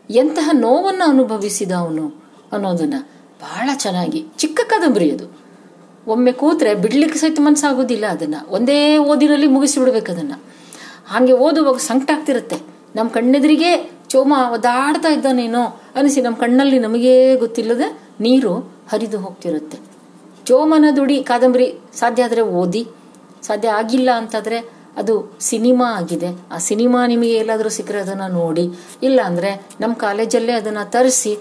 [0.09, 2.93] ಎಂತಹ ನೋವನ್ನು ಅನುಭವಿಸಿದ ಅವನು ಅನ್ನೋದನ್ನ
[3.41, 5.46] ಬಹಳ ಚೆನ್ನಾಗಿ ಚಿಕ್ಕ ಕಾದಂಬರಿ ಅದು.
[6.07, 8.35] ಒಮ್ಮೆ ಕೂತ್ರೆ ಬಿಡ್ಲಿಕ್ಕೆ ಸಹಿತ ಮನಸ್ಸಾಗೋದಿಲ್ಲ ಅದನ್ನ.
[8.47, 10.33] ಒಂದೇ ಓದಿನಲ್ಲಿ ಮುಗಿಸಿ ಬಿಡ್ಬೇಕು ಅದನ್ನ.
[11.07, 12.57] ಹಾಗೆ ಓದುವಾಗ ಸಂಕಟ ಆಗ್ತಿರುತ್ತೆ.
[12.95, 15.63] ನಮ್ಮ ಕಣ್ಣೆದುರಿಗೆ ಚೋಮ ಒದಾಡ್ತಾ ಇದ್ದಾನೇನೋ
[15.95, 17.87] ಅನಿಸಿ ನಮ್ಮ ಕಣ್ಣಲ್ಲಿ ನಮಗೇ ಗೊತ್ತಿಲ್ಲದೆ
[18.19, 18.53] ನೀರು
[18.91, 19.77] ಹರಿದು ಹೋಗ್ತಿರುತ್ತೆ.
[20.45, 21.67] ಚೋಮನ ದುಡಿ ಕಾದಂಬರಿ
[21.99, 22.87] ಸಾಧ್ಯ ಆದರೆ ಓದಿ.
[23.41, 24.59] ಸಾಧ್ಯ ಆಗಿಲ್ಲ ಅಂತಾದ್ರೆ
[24.97, 26.29] ಅದು ಸಿನಿಮಾ ಆಗಿದೆ.
[26.51, 28.65] ಆ ಸಿನಿಮಾ ನಿಮಗೆ ಎಲ್ಲಾದರೂ ಸಿಕ್ಕರೆ ಅದನ್ನ ನೋಡಿ.
[29.03, 29.51] ಇಲ್ಲ ಅಂದ್ರೆ
[29.81, 31.33] ನಮ್ಮ ಕಾಲೇಜಲ್ಲೇ ಅದನ್ನ ತರಿಸಿ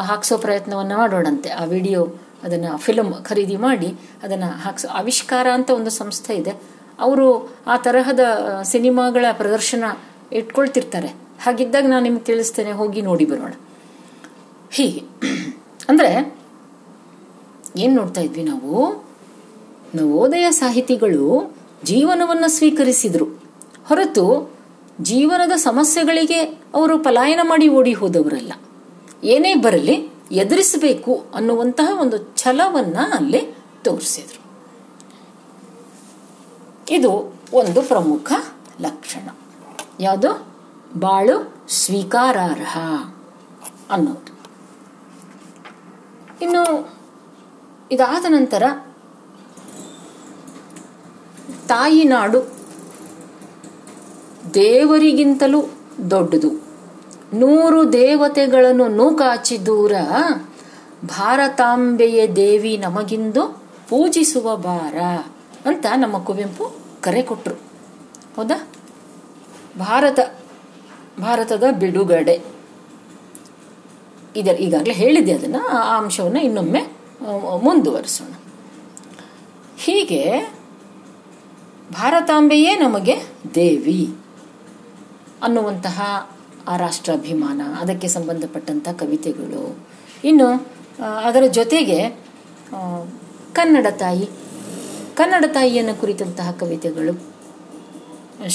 [0.00, 1.50] ಹಾಕ್ಸೋ ಪ್ರಯತ್ನವನ್ನು ಮಾಡೋಣಂತೆ.
[1.50, 2.02] ಆ ವಿಡಿಯೋ
[2.42, 3.86] ಅದನ್ನ ಫಿಲಮ್ ಖರೀದಿ ಮಾಡಿ
[4.22, 6.52] ಅದನ್ನ ಹಾಕ್ಸ, ಆವಿಷ್ಕಾರ ಅಂತ ಒಂದು ಸಂಸ್ಥೆ ಇದೆ.
[7.00, 8.20] ಅವರು ಆ ತರಹದ
[8.62, 9.84] ಸಿನಿಮಾಗಳ ಪ್ರದರ್ಶನ
[10.32, 11.08] ಇಟ್ಕೊಳ್ತಿರ್ತಾರೆ.
[11.42, 13.52] ಹಾಗಿದ್ದಾಗ ನಾನು ನಿಮ್ಗೆ ತಿಳಿಸ್ತೇನೆ, ಹೋಗಿ ನೋಡಿ ಬರೋಣ.
[14.70, 15.02] ಹೀಗೆ.
[15.88, 16.36] ಅಂದ್ರೆ,
[17.76, 19.04] ಏನು ನೋಡ್ತಾ ಇದ್ವಿ ನಾವು?
[19.94, 23.24] ನವೋದಯ ಸಾಹಿತಿಗಳು ಜೀವನವನ್ನ ಸ್ವೀಕರಿಸಿದ್ರು.
[23.84, 24.54] ಹೊರತು
[25.02, 26.40] ಜೀವನದ ಸಮಸ್ಯೆಗಳಿಗೆ
[26.74, 28.52] ಅವರು ಪಲಾಯನ ಮಾಡಿ ಓಡಿ ಹೋದವರಲ್ಲ.
[29.24, 34.40] ಏನೇ ಬರಲಿ ಎದುರಿಸಬೇಕು ಅನ್ನುವಂತಹ ಒಂದು ಛಲವನ್ನ ಅಲ್ಲಿ ತೋರಿಸಿದ್ರು.
[36.90, 38.32] ಇದು ಒಂದು ಪ್ರಮುಖ
[38.80, 39.28] ಲಕ್ಷಣ.
[40.00, 40.46] ಯಾವುದು?
[40.98, 42.78] ಬಾಳು ಸ್ವೀಕಾರಾರ್ಹ
[43.90, 44.40] ಅನ್ನೋದು.
[46.42, 46.92] ಇನ್ನು
[47.92, 48.62] ಇದಾದ ನಂತರ
[51.68, 52.50] ತಾಯಿನಾಡು
[54.54, 55.62] ದೇವರಿಗಿಂತಲೂ
[56.10, 56.69] ದೊಡ್ಡದು.
[57.34, 59.92] ನೂರು ದೇವತೆಗಳನ್ನು ನೂಕಾಚಿ ದೂರ
[61.04, 64.96] ಭಾರತಾಂಬೆಯ ದೇವಿ ನಮಗಿಂದು ಪೂಜಿಸುವ ಭಾರ
[65.66, 67.54] ಅಂತ ನಮ್ಮ ಕುವೆಂಪು ಕರೆ ಕೊಟ್ರು.
[68.36, 68.68] ಹೌದಾ?
[69.78, 70.18] ಭಾರತ,
[71.20, 72.42] ಭಾರತದ ಬಿಡುಗಡೆ.
[74.36, 76.80] ಇದರ ಈಗಾಗಲೇ ಹೇಳಿದೆ ಅದನ್ನ, ಆ ಅಂಶವನ್ನು ಇನ್ನೊಮ್ಮೆ
[77.62, 78.32] ಮುಂದುವರಿಸೋಣ.
[79.78, 80.52] ಹೀಗೆ
[81.92, 83.22] ಭಾರತಾಂಬೆಯೇ ನಮಗೆ
[83.54, 84.16] ದೇವಿ
[85.42, 86.30] ಅನ್ನುವಂತಹ
[86.68, 89.62] ಆ ರಾಷ್ಟ್ರಾಭಿಮಾನ, ಅದಕ್ಕೆ ಸಂಬಂಧಪಟ್ಟಂಥ ಕವಿತೆಗಳು.
[90.24, 90.48] ಇನ್ನು
[91.28, 91.98] ಅದರ ಜೊತೆಗೆ
[93.52, 94.26] ಕನ್ನಡ ತಾಯಿ,
[95.14, 97.14] ಕನ್ನಡ ತಾಯಿಯನ್ನು ಕುರಿತಂತಹ ಕವಿತೆಗಳು.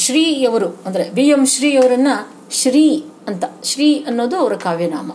[0.03, 2.11] ಶ್ರೀಯವರು ಅಂದರೆ ಬಿ ಎಂ ಶ್ರೀಯವರನ್ನ
[2.51, 2.85] ಶ್ರೀ
[3.27, 5.11] ಅಂತ, ಶ್ರೀ ಅನ್ನೋದು ಅವರ ಕಾವ್ಯನಾಮ.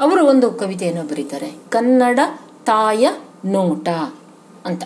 [0.00, 2.18] ಅವರು ಒಂದು ಕವಿತೆಯನ್ನು ಬರೀತಾರೆ, ಕನ್ನಡ
[2.64, 3.06] ತಾಯ
[3.46, 3.88] ನೋಟ
[4.68, 4.82] ಅಂತ.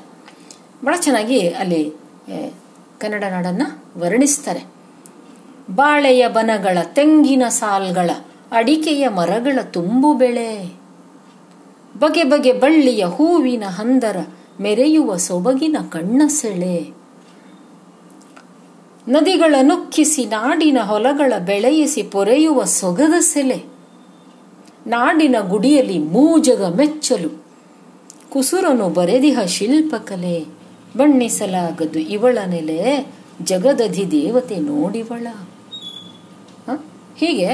[0.85, 1.83] ಬಹಳ ಚೆನ್ನಾಗಿ ಅಲ್ಲಿ
[3.01, 3.65] ಕನ್ನಡ ನಾಡನ್ನ
[3.97, 4.63] ವರ್ಣಿಸ್ತಾರೆ.
[5.75, 8.11] ಬಾಳೆಯ ಬನಗಳ ತೆಂಗಿನ ಸಾಲ್ಗಳ
[8.53, 10.75] ಅಡಿಕೆಯ ಮರಗಳ ತುಂಬು ಬೆಳೆ.
[11.99, 14.17] ಬಗೆ ಬಗೆ ಬಳ್ಳಿಯ ಹೂವಿನ ಹಂದರ
[14.61, 16.93] ಮೆರೆಯುವ ಸೊಬಗಿನ ಕಣ್ಣ ಸೆಳೆ.
[19.09, 23.65] ನದಿಗಳ ನುಕ್ಕಿಸಿ ನಾಡಿನ ಹೊಲಗಳ ಬೆಳೆಯಿಸಿ ಪೊರೆಯುವ ಸೊಗದ ಸೆಲೆ
[24.87, 27.43] ನಾಡಿನ ಗುಡಿಯಲ್ಲಿ ಮೂಜಗ ಮೆಚ್ಚಲು,
[28.31, 30.47] ಕುಸುರನು ಬರೆದಿಹ ಶಿಲ್ಪಕಲೆ
[30.97, 33.07] ಬಣ್ಣಿಸಲಾಗದು ಇವಳ ನೆಲೆ
[33.43, 35.27] ಜಗದಧಿ ದೇವತೆ ನೋಡಿವಳ?
[37.21, 37.49] ಹೀಗೆ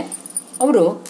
[0.60, 1.04] ಅವರು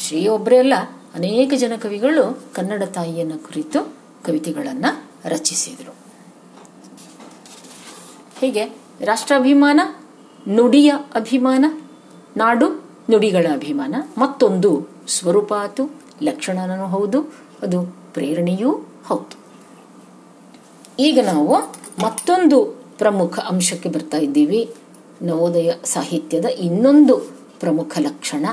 [0.00, 0.74] ಶ್ರೀ ಒಬ್ಬರೇ ಅಲ್ಲ,
[1.14, 3.80] ಅನೇಕ ಜನ ಕವಿಗಳು ಕನ್ನಡ ತಾಯಿಯನ್ನು ಕುರಿತು
[4.24, 4.90] ಕವಿತೆಗಳನ್ನು
[5.28, 5.92] ರಚಿಸಿದರು.
[8.40, 8.64] ಹೀಗೆ
[9.04, 9.80] ರಾಷ್ಟ್ರಾಭಿಮಾನ,
[10.48, 11.64] ನುಡಿಯ ಅಭಿಮಾನ,
[12.36, 12.68] ನಾಡು
[13.10, 14.70] ನುಡಿಗಳ ಅಭಿಮಾನ, ಮತ್ತೊಂದು
[15.08, 15.84] ಸ್ವರೂಪಾತು
[16.22, 17.20] ಲಕ್ಷಣನೂ ಹೌದು,
[17.62, 17.82] ಅದು
[18.14, 18.72] ಪ್ರೇರಣೆಯೂ
[19.06, 19.36] ಹೌದು.
[21.00, 21.54] ಈಗ ನಾವು
[22.02, 22.58] ಮತ್ತೊಂದು
[22.98, 24.70] ಪ್ರಮುಖ ಅಂಶಕ್ಕೆ ಬರ್ತಾ ಇದ್ದೀವಿ.
[25.22, 27.18] ನವೋದಯ ಸಾಹಿತ್ಯದ ಇನ್ನೊಂದು
[27.60, 28.46] ಪ್ರಮುಖ ಲಕ್ಷಣ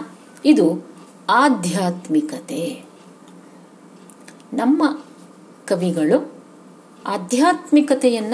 [0.45, 0.85] ಇದು
[1.29, 2.83] ಆಧ್ಯಾತ್ಮಿಕತೆ.
[4.53, 4.99] ನಮ್ಮ
[5.67, 6.33] ಕವಿಗಳು
[7.07, 8.33] ಆಧ್ಯಾತ್ಮಿಕತೆಯನ್ನ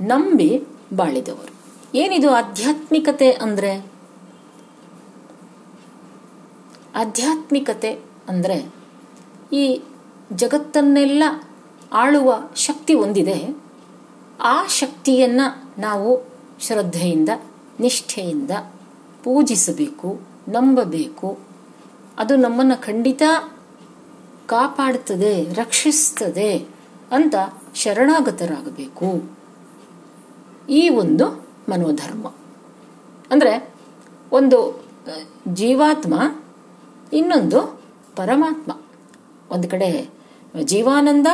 [0.00, 0.62] ನಂಬಿ
[0.96, 1.54] ಬಾಳಿದವರು.
[1.94, 3.86] ಏನಿದು ಆಧ್ಯಾತ್ಮಿಕತೆ ಅಂದ್ರೆ?
[6.94, 7.92] ಆಧ್ಯಾತ್ಮಿಕತೆ
[8.28, 8.74] ಅಂದ್ರೆ
[9.52, 9.82] ಈ
[10.32, 11.22] ಜಗತ್ತನ್ನೆಲ್ಲ
[11.92, 13.56] ಆಳುವ ಶಕ್ತಿ ಒಂದಿದೆ
[14.40, 15.40] ಆ ಶಕ್ತಿಯನ್ನ
[15.78, 16.31] ನಾವು
[16.62, 17.28] ಶ್ರದ್ಧೆಯಿಂದ,
[17.80, 18.50] ನಿಷ್ಠೆಯಿಂದ
[19.24, 21.38] ಪೂಜಿಸಬೇಕು, ನಂಬಬೇಕು.
[22.18, 23.22] ಅದು ನಮ್ಮನ್ನು ಖಂಡಿತ
[24.46, 26.58] ಕಾಪಾಡ್ತದೆ, ರಕ್ಷಿಸ್ತದೆ
[27.12, 27.34] ಅಂತ
[27.74, 29.36] ಶರಣಾಗತರಾಗಬೇಕು.
[30.70, 32.26] ಈ ಒಂದು ಮನೋಧರ್ಮ.
[33.30, 33.74] ಅಂದರೆ
[34.32, 34.84] ಒಂದು
[35.48, 36.42] ಜೀವಾತ್ಮ,
[37.12, 37.82] ಇನ್ನೊಂದು
[38.16, 38.72] ಪರಮಾತ್ಮ.
[39.50, 40.10] ಒಂದು ಕಡೆ
[40.64, 41.26] ಜೀವಾನಂದ,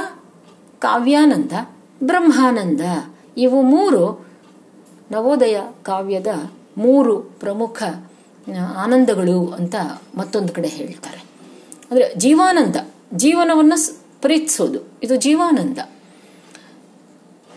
[0.79, 1.53] ಕಾವ್ಯಾನಂದ,
[2.03, 2.81] ಬ್ರಹ್ಮಾನಂದ.
[3.37, 4.28] ಇವು ಮೂರು
[5.11, 6.27] ನವೋದಯ ಕಾವ್ಯದ
[6.79, 7.83] ಮೂರು ಪ್ರಮುಖ
[8.77, 9.75] ಆನಂದಗಳು ಅಂತ
[10.15, 11.25] ಮತ್ತೊಂದು ಕಡೆ ಹೇಳ್ತಾರೆ.
[11.91, 12.77] ಅಂದರೆ ಜೀವಾನಂದ,
[13.15, 14.81] ಜೀವನವನ್ನು ಪ್ರೀತಿಸೋದು.
[15.03, 15.79] ಇದು ಜೀವಾನಂದ.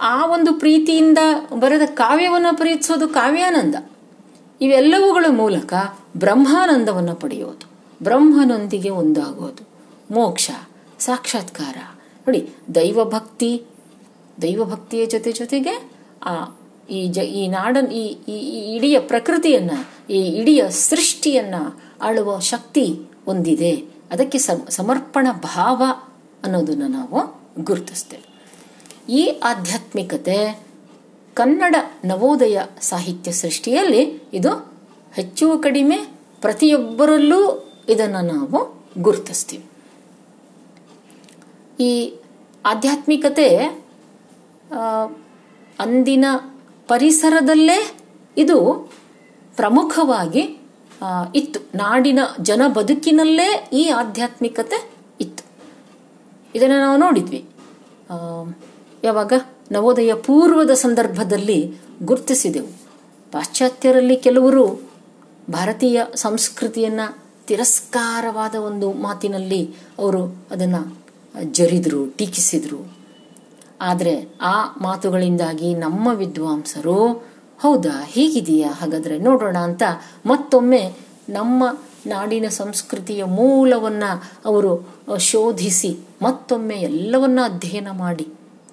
[0.02, 1.18] ಆ ಒಂದು ಪ್ರೀತಿಯಿಂದ
[1.60, 3.76] ಬರೆದ ಕಾವ್ಯವನ್ನು ಪ್ರೀತಿಸೋದು ಕಾವ್ಯಾನಂದ.
[4.62, 5.74] ಇವೆಲ್ಲವುಗಳ ಮೂಲಕ
[6.18, 7.72] ಬ್ರಹ್ಮಾನಂದವನ್ನು ಪಡೆಯೋದು.
[8.04, 9.68] ಬ್ರಹ್ಮನೊಂದಿಗೆ ಒಂದಾಗೋದು.
[10.14, 10.52] ಮೋಕ್ಷ,
[11.00, 11.78] ಸಾಕ್ಷಾತ್ಕಾರ.
[12.20, 13.64] ನೋಡಿ, ದೈವಭಕ್ತಿ,
[14.42, 15.92] ದೈವಭಕ್ತಿಯ ಜೊತೆ ಜೊತೆಗೆ
[16.24, 16.46] ಆ
[16.92, 19.72] ಈ ಜ, ಈ ನಾಡನ್, ಈ ಈ ಈ ಇಡೀ ಪ್ರಕೃತಿಯನ್ನ,
[20.10, 21.56] ಈ ಇಡೀ ಸೃಷ್ಟಿಯನ್ನ
[22.02, 22.86] ಆಳುವ ಶಕ್ತಿ
[23.26, 23.72] ಹೊಂದಿದೆ.
[24.12, 25.84] ಅದಕ್ಕೆ ಸಮ, ಸಮರ್ಪಣ ಭಾವ
[26.44, 27.20] ಅನ್ನೋದನ್ನು ನಾವು
[27.64, 28.32] ಗುರುತಿಸ್ತೇವೆ.
[29.12, 30.60] ಈ ಆಧ್ಯಾತ್ಮಿಕತೆ
[31.34, 31.76] ಕನ್ನಡ
[32.06, 34.74] ನವೋದಯ ಸಾಹಿತ್ಯ ಸೃಷ್ಟಿಯಲ್ಲಿ ಇದು
[35.14, 35.98] ಹೆಚ್ಚು ಕಡಿಮೆ
[36.42, 37.42] ಪ್ರತಿಯೊಬ್ಬರಲ್ಲೂ
[37.90, 39.66] ಇದನ್ನು ನಾವು ಗುರುತಿಸ್ತೀವಿ.
[41.84, 42.14] ಈ
[42.66, 43.48] ಆಧ್ಯಾತ್ಮಿಕತೆ
[45.80, 46.26] ಅಂದಿನ
[46.92, 47.98] ಪರಿಸರದಲ್ಲೇ
[48.38, 48.56] ಇದು
[49.56, 50.58] ಪ್ರಮುಖವಾಗಿ
[51.36, 51.78] ಇತ್ತು.
[51.78, 54.90] ನಾಡಿನ ಜನ ಬದುಕಿನಲ್ಲೇ ಈ ಆಧ್ಯಾತ್ಮಿಕತೆ
[55.22, 55.44] ಇತ್ತು.
[56.56, 57.46] ಇದನ್ನು ನಾವು ನೋಡಿದ್ವಿ.
[59.04, 59.34] ಯಾವಾಗ?
[59.72, 62.68] ನವೋದಯ ಪೂರ್ವದ ಸಂದರ್ಭದಲ್ಲಿ ಗುರುತಿಸಿದೆವು.
[63.32, 64.92] ಪಾಶ್ಚಾತ್ಯರಲ್ಲಿ ಕೆಲವರು
[65.52, 67.00] ಭಾರತೀಯ ಸಂಸ್ಕೃತಿಯನ್ನ
[67.48, 70.98] ತಿರಸ್ಕಾರವಾದ ಒಂದು ಮಾತಿನಲ್ಲಿ ಅವರು ಅದನ್ನು
[71.44, 73.01] ಜರಿದ್ರು, ಟೀಕಿಸಿದ್ರು.
[73.82, 78.72] ಆದರೆ ಆ ಮಾತುಗಳಿಂದಾಗಿ ನಮ್ಮ ವಿದ್ವಾಂಸರು, ಹೌದಾ, ಹೀಗಿದೆಯಾ?
[78.72, 79.84] ಹಾಗಾದ್ರೆ ನೋಡೋಣ ಅಂತ
[80.26, 80.94] ಮತ್ತೊಮ್ಮೆ
[81.30, 81.64] ನಮ್ಮ
[82.06, 84.04] ನಾಡಿನ ಸಂಸ್ಕೃತಿಯ ಮೂಲವನ್ನ
[84.46, 88.28] ಅವರು ಶೋಧಿಸಿ ಮತ್ತೊಮ್ಮೆ ಎಲ್ಲವನ್ನ ಅಧ್ಯಯನ ಮಾಡಿ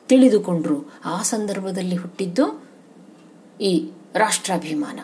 [0.09, 0.93] ತಿಳಿದುಕೊಂಡರು.
[1.05, 2.63] ಆ ಸಂದರ್ಭದಲ್ಲಿ ಹುಟ್ಟಿದ್ದು
[3.61, 5.01] ಈ ರಾಷ್ಟ್ರಾಭಿಮಾನ.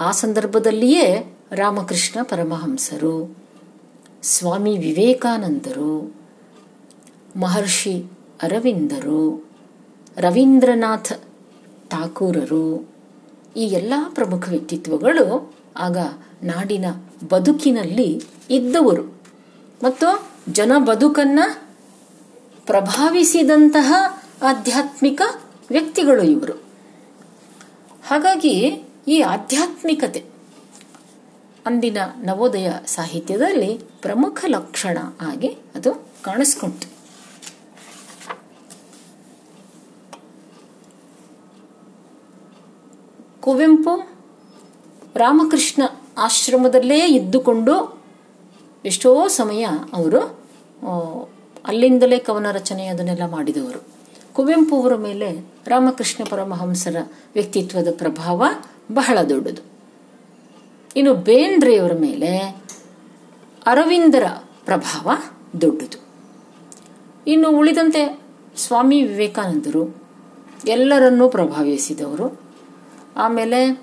[0.00, 3.36] ಆ ಸಂದರ್ಭದಲ್ಲಿಯೇ ರಾಮಕೃಷ್ಣ ಪರಮಹಂಸರು,
[4.22, 6.25] ಸ್ವಾಮಿ ವಿವೇಕಾನಂದರು
[7.36, 8.04] ಮಹರ್ಷಿ
[8.42, 9.48] ಅರವಿಂದರು,
[10.16, 11.12] ರವೀಂದ್ರನಾಥ್
[11.90, 12.88] ಠಾಕೂರರು,
[13.56, 15.98] ಈ ಎಲ್ಲ ಪ್ರಮುಖ ವ್ಯಕ್ತಿತ್ವಗಳು ಆಗ
[16.42, 16.84] ನಾಡಿನ
[17.30, 19.02] ಬದುಕಿನಲ್ಲಿ ಇದ್ದವರು.
[19.82, 21.62] ಮತ್ತು ಜನ ಬದುಕನ್ನು
[22.66, 23.92] ಪ್ರಭಾವಿಸಿದಂತಹ
[24.42, 25.22] ಆಧ್ಯಾತ್ಮಿಕ
[25.70, 26.52] ವ್ಯಕ್ತಿಗಳು ಇವರು.
[28.06, 30.24] ಹಾಗಾಗಿ ಈ ಆಧ್ಯಾತ್ಮಿಕತೆ
[31.66, 36.95] ಅಂದಿನ ನವೋದಯ ಸಾಹಿತ್ಯದಲ್ಲಿ ಪ್ರಮುಖ ಲಕ್ಷಣ ಆಗಿ ಅದು ಕಾಣಿಸ್ಕೊಂತು
[43.46, 44.10] ಕುವೆಂಪು
[45.16, 45.82] ರಾಮಕೃಷ್ಣ
[46.18, 48.02] ಆಶ್ರಮದಲ್ಲೇ ಇದ್ದುಕೊಂಡು
[48.84, 50.20] ಎಷ್ಟೋ ಸಮಯ ಅವರು
[51.66, 53.84] ಅಲ್ಲಿಂದಲೇ ಕವನ ರಚನೆ ಅದನ್ನೆಲ್ಲ ಮಾಡಿದವರು.
[54.34, 56.96] ಕುವೆಂಪು ಅವರ ಮೇಲೆ ರಾಮಕೃಷ್ಣ ಪರಮಹಂಸರ
[57.34, 58.44] ವ್ಯಕ್ತಿತ್ವದ ಪ್ರಭಾವ
[58.92, 59.62] ಬಹಳ ದೊಡ್ಡದು.
[60.96, 62.36] ಇನ್ನು ಬೇಂದ್ರೆಯವರ ಮೇಲೆ
[63.66, 64.24] ಅರವಿಂದರ
[64.64, 65.16] ಪ್ರಭಾವ
[65.60, 65.98] ದೊಡ್ಡದು.
[67.26, 68.20] ಇನ್ನು ಉಳಿದಂತೆ
[68.56, 69.96] ಸ್ವಾಮಿ ವಿವೇಕಾನಂದರು
[70.66, 72.45] ಎಲ್ಲರನ್ನೂ ಪ್ರಭಾವಿಸಿದವರು
[73.16, 73.82] ಆಮೇಲೆ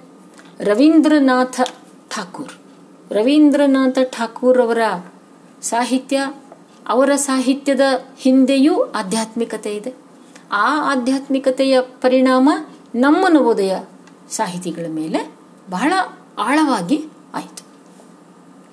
[0.59, 1.61] ರವೀಂದ್ರನಾಥ
[2.15, 2.53] ಠಾಕೂರ್.
[3.13, 4.81] ರವೀಂದ್ರನಾಥ ಠಾಕೂರ್ ಅವರ
[5.61, 6.33] ಸಾಹಿತ್ಯ,
[6.87, 7.81] ಅವರ ಸಾಹಿತ್ಯದ
[8.17, 9.93] ಹಿಂದೆಯೂ ಆಧ್ಯಾತ್ಮಿಕತೆ ಇದೆ.
[10.51, 12.49] ಆ ಆಧ್ಯಾತ್ಮಿಕತೆಯ ಪರಿಣಾಮ
[12.95, 13.75] ನಮ್ಮ ನವೋದಯ
[14.29, 15.33] ಸಾಹಿತಿಗಳ ಮೇಲೆ
[15.69, 15.93] ಬಹಳ
[16.37, 17.63] ಆಳವಾಗಿ ಆಯಿತು.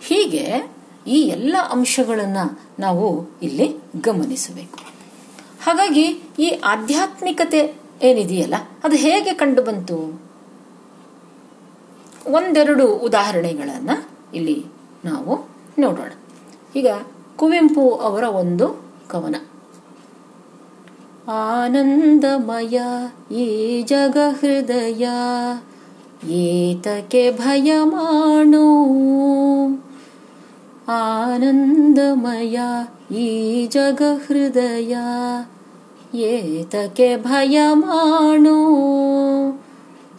[0.02, 0.70] ಹೀಗೆ
[1.06, 4.78] ಈ ಎಲ್ಲ ಅಂಶಗಳನ್ನು ನಾವು ಇಲ್ಲಿ ಗಮನಿಸಬೇಕು.
[5.62, 6.06] ಹಾಗಾಗಿ
[6.38, 8.54] ಈ ಆಧ್ಯಾತ್ಮಿಕತೆ ಏನಿದೆಯಲ್ಲ,
[8.84, 10.29] ಅದು ಹೇಗೆ ಕಂಡು ಬಂತು?
[12.30, 14.66] ಒಂದೆರಡು ಉದಾಹರಣೆಗಳನ್ನು ಇಲ್ಲಿ
[15.04, 16.12] ನಾವು ನೋಡೋಣ.
[16.76, 16.86] ಈಗ
[17.36, 19.36] ಕುವೆಂಪು ಅವರ ಒಂದು ಕವನ.
[21.28, 22.80] ಆನಂದಮಯ
[23.34, 25.08] ಈ ಜಗ ಹೃದಯ
[26.30, 27.72] ಏತಕ್ಕೆ ಭಯ
[30.88, 32.60] ಆನಂದಮಯ
[33.14, 34.96] ಈ ಜಗ ಹೃದಯ
[36.14, 38.60] ಏತಕ್ಕೆ ಭಯ ಮಾಡು?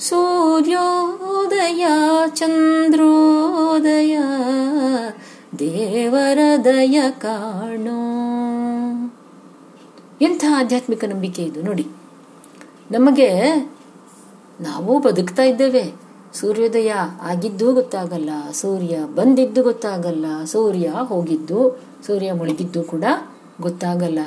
[0.02, 1.86] ಸೂರ್ಯೋದಯ,
[2.28, 4.18] ಚಂದ್ರೋದಯ
[5.60, 7.98] ದೇವರ ದಯ ಕಾಣೋ.
[10.22, 11.88] ಎಂಥ ಆಧ್ಯಾತ್ಮಿಕ ನಂಬಿಕೆ ಇದು ನೋಡಿ.
[12.92, 13.56] ನಮಗೆ
[14.62, 15.94] ನಾವು ಬದುಕ್ತಾ ಇದ್ದೇವೆ.
[16.34, 23.04] ಸೂರ್ಯೋದಯ ಆಗಿದ್ದು ಗೊತ್ತಾಗಲ್ಲ, ಸೂರ್ಯ ಬಂದಿದ್ದು ಗೊತ್ತಾಗಲ್ಲ, ಸೂರ್ಯ ಹೋಗಿದ್ದು, ಸೂರ್ಯ ಮುಳುಗಿದ್ದು ಕೂಡ
[23.62, 24.20] ಗೊತ್ತಾಗಲ್ಲ.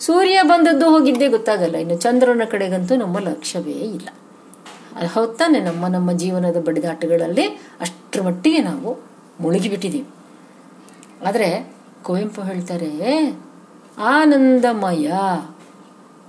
[0.00, 1.76] ಸೂರ್ಯ ಬಂದದ್ದು ಹೋಗಿದ್ದೇ ಗೊತ್ತಾಗಲ್ಲ.
[1.76, 4.08] ಇನ್ನು ಚಂದ್ರನ ಕಡೆಗಂತೂ ನಮ್ಮ ಲಕ್ಷ್ಯವೇ ಇಲ್ಲ.
[4.94, 7.46] ಅದು ನಮ್ಮ ನಮ್ಮ ಜೀವನದ ಬಡಿದಾಟಗಳಲ್ಲಿ
[7.80, 8.98] ಅಷ್ಟರ ಮಟ್ಟಿಗೆ ನಾವು
[9.40, 10.06] ಮುಳುಗಿಬಿಟ್ಟಿದ್ದೀವಿ
[11.26, 13.38] ಆದರೆ ಕುವೆಂಪು ಹೇಳ್ತಾರೆ,
[13.98, 15.12] ಆನಂದಮಯ,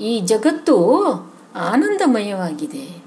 [0.01, 1.03] ಈ ಜಗತ್ತು
[1.55, 3.03] ಆನಂದಮಯವಾಗಿದೆ.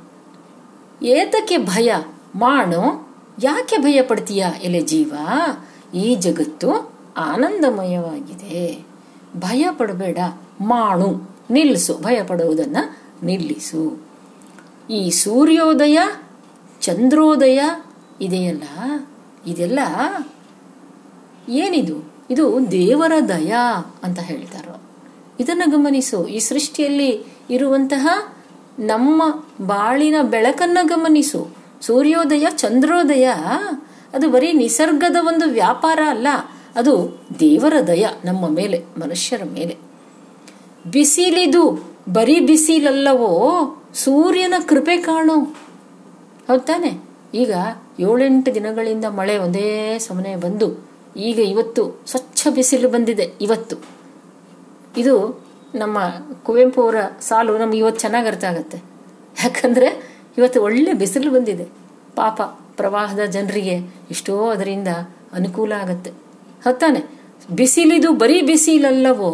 [1.02, 1.94] ಏತಕ್ಕೆ ಭಯ
[2.34, 3.08] ಮಾಡು
[3.42, 5.14] ಯಾಕೆ ಭಯ ಪಡ್ತೀಯ ಎಲೆ ಜೀವ?
[5.94, 8.84] ಈ ಜಗತ್ತು ಆನಂದಮಯವಾಗಿದೆ.
[9.36, 10.18] ಭಯ ಪಡಬೇಡ
[10.60, 12.96] ಮಾಡು ನಿಲ್ಲಿಸು ಭಯ ಪಡುವುದನ್ನು
[13.26, 14.07] ನಿಲ್ಲಿಸು.
[14.90, 15.98] ಈ ಸೂರ್ಯೋದಯ,
[16.80, 17.60] ಚಂದ್ರೋದಯ
[18.20, 18.62] ಇದೆಯಲ್ಲ?
[19.46, 19.78] ಇದೆಲ್ಲ
[21.48, 22.12] ಏನಿದು?
[22.30, 23.54] ಇದು ದೇವರ ದಯ
[24.02, 24.82] ಅಂತ ಹೇಳ್ತಾರೋ.
[25.40, 26.26] ಇದನ್ನು ಗಮನಿಸು.
[26.26, 28.32] ಈ ಸೃಷ್ಟಿಯಲ್ಲಿ ಇರುವಂತಹ
[28.78, 29.22] ನಮ್ಮ
[29.66, 31.48] ಬಾಳಿನ ಬೆಳಕನ್ನು ಗಮನಿಸು.
[31.80, 33.28] ಸೂರ್ಯೋದಯ, ಚಂದ್ರೋದಯ,
[34.14, 36.28] ಅದು ಬರೀ ನಿಸರ್ಗದ ಒಂದು ವ್ಯಾಪಾರ ಅಲ್ಲ.
[36.76, 39.76] ಅದು ದೇವರ ದಯ, ನಮ್ಮ ಮೇಲೆ, ಮನುಷ್ಯರ ಮೇಲೆ.
[40.90, 45.40] ಬಿಸಿಲಿದು ಬರೀ ಬಿಸಿಲಲ್ಲವೋ ಸೂರ್ಯನ ಕೃಪೆ ಕಾಣು.
[46.48, 47.00] ಹೌದಾನೆ
[47.34, 47.52] ಈಗ
[48.00, 50.86] ಏಳೆಂಟು ದಿನಗಳಿಂದ ಮಳೆ ಒಂದೇ ಸಮನೆ ಬಂದು,
[51.16, 53.76] ಈಗ ಇವತ್ತು ಸ್ವಚ್ಛ ಬಿಸಿಲು ಬಂದಿದೆ, ಇವತ್ತು.
[54.96, 55.98] ಇದು ನಮ್ಮ
[56.42, 58.78] ಕುವೆಂಪು ಅವರ ಸಾಲು ನಮ್ಗೆ ಇವತ್ತು ಚೆನ್ನಾಗಿ ಅರ್ಥ ಆಗುತ್ತೆ.
[59.44, 61.64] ಯಾಕಂದ್ರೆ ಇವತ್ತು ಒಳ್ಳೆ ಬಿಸಿಲು ಬಂದಿದೆ.
[62.16, 62.42] ಪಾಪ
[62.76, 63.76] ಪ್ರವಾಹದ ಜನರಿಗೆ
[64.10, 64.88] ಎಷ್ಟೋ ಅದರಿಂದ
[65.32, 66.10] ಅನುಕೂಲ ಆಗತ್ತೆ.
[66.66, 67.04] ಹತ್ತಾನೆ
[67.56, 69.30] ಬಿಸಿಲಿದು ಬರೀ ಬಿಸಿಲಲ್ಲವೋ,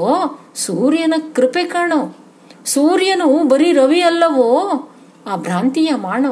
[0.54, 2.16] ಸೂರ್ಯನ ಕೃಪೆ ಕಾಣೋ.
[2.64, 4.88] ಸೂರ್ಯನು ಬರೀ ರವಿ ಅಲ್ಲವೋ?
[5.26, 6.26] ಆ ಭ್ರಾಂತಿಯ ಮಾಣ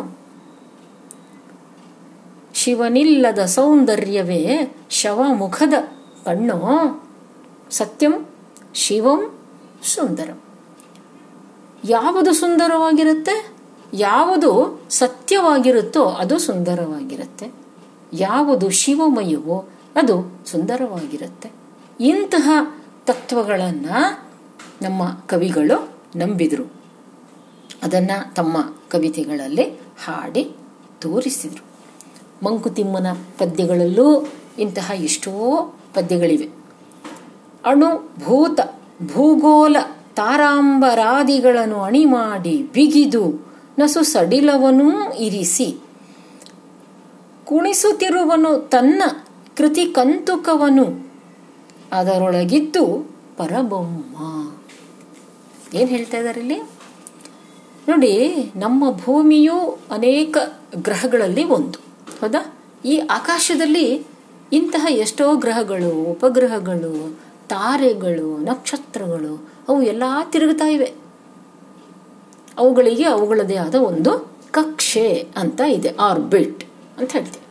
[2.55, 5.73] ಶಿವನಿಲ್ಲದ ಸೌಂದರ್ಯವೇ ಶವಮುಖದ
[6.25, 6.63] ಕಣ್ಣು.
[7.71, 8.27] ಸತ್ಯಂ
[8.75, 9.39] ಶಿವಂ
[9.83, 10.41] ಸುಂದರಂ.
[11.85, 13.53] ಯಾವುದು ಸುಂದರವಾಗಿರುತ್ತೆ?
[13.95, 17.53] ಯಾವುದು ಸತ್ಯವಾಗಿರುತ್ತೋ ಅದು ಸುಂದರವಾಗಿರುತ್ತೆ.
[18.13, 21.51] ಯಾವುದು ಶಿವಮಯವೋ ಅದು ಸುಂದರವಾಗಿರುತ್ತೆ.
[22.01, 22.75] ಇಂತಹ
[23.07, 24.31] ತತ್ವಗಳನ್ನು
[24.83, 26.73] ನಮ್ಮ ಕವಿಗಳು ನಂಬಿದರು.
[27.83, 28.57] ಅದನ್ನ ತಮ್ಮ
[28.91, 29.63] ಕವಿತೆಗಳಲ್ಲಿ
[30.05, 30.57] ಹಾಡಿ
[31.01, 31.65] ತೋರಿಸಿದರು.
[32.45, 33.07] ಮಂಕುತಿಮ್ಮನ
[33.39, 35.31] ಪದ್ಯಗಳಲ್ಲೂ ಇಂತಹ ಎಷ್ಟೋ
[35.95, 36.49] ಪದ್ಯಗಳಿವೆ.
[37.65, 38.61] ಅಣು ಭೂತ
[39.13, 39.77] ಭೂಗೋಲ,
[40.17, 45.79] ತಾರಾಂಬರಾದಿಗಳನ್ನು ಅಣಿ ಮಾಡಿ ಬಿಗಿದು ನಸು ಸಡಿಲವನೂ ಇರಿಸಿ.
[47.45, 49.03] ಕುಣಿಸುತ್ತಿರುವನು ತನ್ನ
[49.57, 51.11] ಕೃತಿ ಕಂತುಕವನು
[51.93, 54.42] ಅದರೊಳಗಿದ್ದು ಪರಬೊಮ್ಮ.
[55.75, 56.59] ಏನ್ ಹೇಳ್ತಾ ಇದ್ದಾರೆ ಇಲ್ಲಿ?
[57.89, 60.37] ನೋಡಿ, ನಮ್ಮ ಭೂಮಿಯು ಅನೇಕ
[60.77, 61.79] ಗ್ರಹಗಳಲ್ಲಿ ಒಂದು.
[62.21, 62.55] ಹೌದಾ?
[62.85, 64.07] ಈ ಆಕಾಶದಲ್ಲಿ
[64.53, 70.95] ಇಂತಹ ಎಷ್ಟೋ ಗ್ರಹಗಳು, ಉಪಗ್ರಹಗಳು, ತಾರೆಗಳು, ನಕ್ಷತ್ರಗಳು, ಅವು ಎಲ್ಲ ತಿರುಗುತ್ತಾ ಇವೆ.
[72.59, 76.65] ಅವುಗಳಿಗೆ ಅವುಗಳದೇ ಆದ ಒಂದು ಕಕ್ಷೆ ಅಂತ ಇದೆ, ಆರ್ಬಿಟ್
[76.99, 77.43] ಅಂತ ಹೇಳ್ತೀವಿ.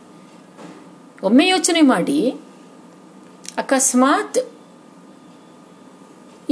[1.26, 2.30] ಒಮ್ಮೆ ಯೋಚನೆ ಮಾಡಿ,
[3.58, 4.51] ಅಕಸ್ಮಾತ್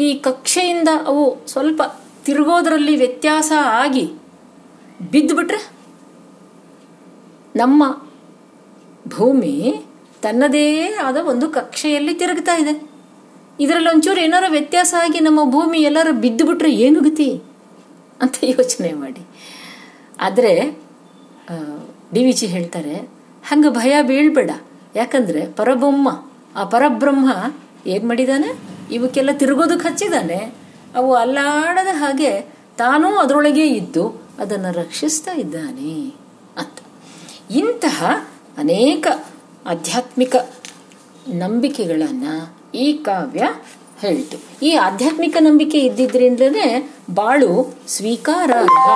[0.04, 1.82] ಈ ಕಕ್ಷೆಯಿಂದ ಅವು ಸ್ವಲ್ಪ
[2.26, 4.04] ತಿರುಗೋದ್ರಲ್ಲಿ ವ್ಯತ್ಯಾಸ ಆಗಿ
[5.12, 5.60] ಬಿದ್ದುಬಿಟ್ರೆ
[7.56, 7.82] ನಮ್ಮ
[9.16, 9.54] ಭೂಮಿ
[10.22, 10.66] ತನ್ನದೇ
[11.06, 12.74] ಆದ ಒಂದು ಕಕ್ಷೆಯಲ್ಲಿ ತಿರುಗ್ತಾ ಇದೆ.
[13.64, 17.28] ಇದರಲ್ಲಿ ಒಂಚೂರು ಏನಾರ ವ್ಯತ್ಯಾಸ ಆಗಿ ನಮ್ಮ ಭೂಮಿ ಎಲ್ಲರೂ ಬಿದ್ದುಬಿಟ್ರೆ ಏನು ಗತಿ?
[18.22, 19.22] ಅಂತ ಯೋಚನೆ ಮಾಡಿ.
[20.20, 20.52] ಆದರೆ
[22.14, 22.94] ಡಿ ವಿ ಜಿ ಹೇಳ್ತಾರೆ,
[23.48, 24.50] ಹಂಗೆ ಭಯ ಬೀಳ್ಬೇಡ.
[24.96, 26.08] ಯಾಕಂದ್ರೆ ಪರಬ್ರಹ್ಮ,
[26.56, 27.28] ಆ ಪರಬ್ರಹ್ಮ
[27.86, 28.50] ಏನ್ ಮಾಡಿದಾನೆ?
[28.92, 30.38] ಇವಕ್ಕೆಲ್ಲ ತಿರುಗೋದಕ್ಕೆ ಹಚ್ಚಿದ್ದಾನೆ
[30.94, 32.30] ಅವು ಅಲ್ಲಾಡದ ಹಾಗೆ
[32.76, 34.04] ತಾನೂ ಅದರೊಳಗೆ ಇದ್ದು
[34.38, 35.94] ಅದನ್ನು ರಕ್ಷಿಸ್ತಾ ಇದ್ದಾನೆ
[36.60, 36.76] ಅಂತ.
[37.50, 37.98] ಇಂತಹ
[38.58, 39.06] ಅನೇಕ
[39.66, 40.36] ಆಧ್ಯಾತ್ಮಿಕ
[41.34, 42.34] ನಂಬಿಕೆಗಳನ್ನು
[42.74, 43.44] ಈ ಕಾವ್ಯ
[44.00, 44.36] ಹೇಳ್ತು.
[44.62, 46.66] ಈ ಆಧ್ಯಾತ್ಮಿಕ ನಂಬಿಕೆ ಇದ್ದಿದ್ರಿಂದಲೇ
[47.14, 47.50] ಬಾಳು
[47.88, 48.86] ಸ್ವೀಕಾರಾರ್ಹ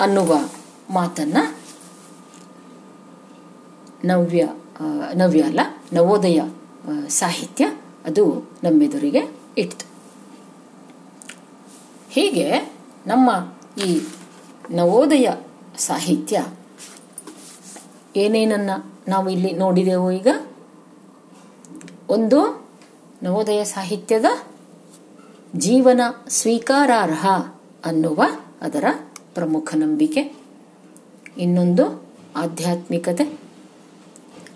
[0.00, 0.32] ಅನ್ನುವ
[0.90, 1.38] ಮಾತನ್ನ
[4.04, 4.42] ನವ್ಯ
[5.14, 5.60] ನವ್ಯ ಅಲ್ಲ,
[5.92, 6.40] ನವೋದಯ
[7.08, 7.64] ಸಾಹಿತ್ಯ
[8.04, 9.20] ಅದು ನಮ್ಮೆದುರಿಗೆ
[9.58, 9.86] ಇತ್ತು
[12.10, 12.74] ಹೀಗೆ
[13.06, 13.54] ನಮ್ಮ
[13.86, 14.00] ಈ
[14.70, 15.28] ನವೋದಯ
[15.78, 16.46] ಸಾಹಿತ್ಯ
[18.16, 18.70] ಏನೇನನ್ನ
[19.08, 20.26] ನಾವು ಇಲ್ಲಿ ನೋಡಿದೆವು ಈಗ?
[22.08, 22.68] ಒಂದು,
[23.22, 24.24] ನವೋದಯ ಸಾಹಿತ್ಯದ
[25.56, 27.26] ಜೀವನ ಸ್ವೀಕಾರಾರ್ಹ
[27.84, 28.22] ಅನ್ನುವ
[28.62, 28.84] ಅದರ
[29.34, 30.36] ಪ್ರಮುಖ ನಂಬಿಕೆ.
[31.38, 32.04] ಇನ್ನೊಂದು,
[32.36, 33.38] ಆಧ್ಯಾತ್ಮಿಕತೆ.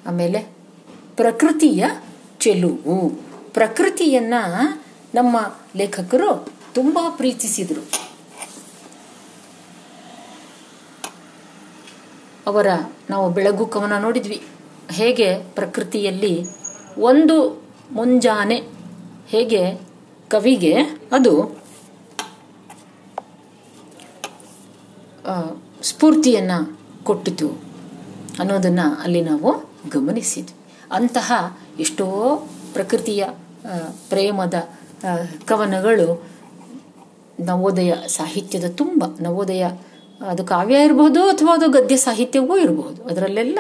[0.07, 0.39] ಆಮೇಲೆ
[1.17, 1.85] ಪ್ರಕೃತಿಯ
[2.41, 3.28] ಚೆಲುವು.
[3.53, 4.35] ಪ್ರಕೃತಿಯನ್ನ
[5.15, 7.83] ನಮ್ಮ ಲೇಖಕರು ತುಂಬಾ ಪ್ರೀತಿಸಿದರು.
[12.47, 12.67] ಅವರ
[13.11, 14.43] ನಾವು ಬೆಳಗು ಕವನ ನೋಡಿದ್ವಿ.
[14.91, 16.45] ಹೇಗೆ ಪ್ರಕೃತಿಯಲ್ಲಿ
[16.99, 18.63] ಒಂದು ಮುಂಜಾನೆ
[19.29, 19.75] ಹೇಗೆ
[20.29, 20.75] ಕವಿಗೆ
[21.13, 21.59] ಅದು
[25.83, 26.51] ಸ್ಫೂರ್ತಿಯನ್ನ
[27.03, 27.49] ಕೊಟ್ಟಿತು
[28.39, 30.55] ಅನ್ನೋದನ್ನ ಅಲ್ಲಿ ನಾವು ಗಮನಿಸಿದ್ವಿ.
[30.93, 32.07] ಅಂತಹ ಎಷ್ಟೋ
[32.79, 33.23] ಪ್ರಕೃತಿಯ
[34.09, 34.57] ಪ್ರೇಮದ
[35.47, 36.09] ಕವನಗಳು
[37.41, 39.05] ನವೋದಯ ಸಾಹಿತ್ಯದ ತುಂಬ.
[39.21, 39.65] ನವೋದಯ,
[40.29, 43.59] ಅದು ಕಾವ್ಯ ಇರಬಹುದು ಅಥವಾ ಅದು ಗದ್ಯ ಸಾಹಿತ್ಯವೂ ಇರಬಹುದು ಅದರಲ್ಲೆಲ್ಲ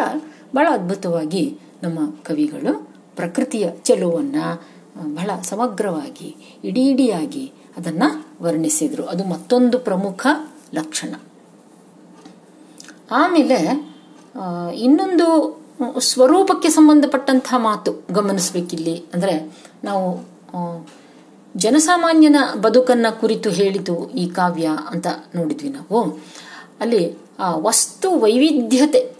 [0.54, 1.44] ಬಹಳ ಅದ್ಭುತವಾಗಿ
[1.82, 2.72] ನಮ್ಮ ಕವಿಗಳು
[3.16, 4.38] ಪ್ರಕೃತಿಯ ಚೆಲುವನ್ನ
[5.14, 6.28] ಬಹಳ ಸಮಗ್ರವಾಗಿ
[6.64, 7.46] ಇಡೀ ಇಡಿಯಾಗಿ
[7.76, 8.04] ಅದನ್ನ
[8.42, 9.04] ವರ್ಣಿಸಿದ್ರು.
[9.04, 10.26] ಅದು ಮತ್ತೊಂದು ಪ್ರಮುಖ
[10.74, 11.12] ಲಕ್ಷಣ.
[13.10, 13.58] ಆಮೇಲೆ
[14.74, 15.26] ಇನ್ನೊಂದು
[16.00, 19.04] ಸ್ವರೂಪಕ್ಕೆ ಸಂಬಂಧಪಟ್ಟಂತಹ ಮಾತು ಗಮನಿಸ್ಬೇಕಿಲ್ಲಿ.
[19.14, 20.28] ಅಂದ್ರೆ ನಾವು
[21.56, 26.02] ಜನಸಾಮಾನ್ಯನ ಬದುಕನ್ನ ಕುರಿತು ಹೇಳಿತು ಈ ಕಾವ್ಯ ಅಂತ ನೋಡಿದ್ವಿ ನಾವು.
[26.80, 29.12] ಅಲ್ಲಿ, ಆ, ವಸ್ತು ವೈವಿಧ್ಯತೆ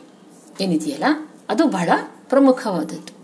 [0.61, 1.05] ಏನಿದೆಯಲ್ಲ,
[1.49, 1.89] ಅದು ಬಹಳ
[2.29, 3.19] ಪ್ರಮುಖವಾದದ್ದು.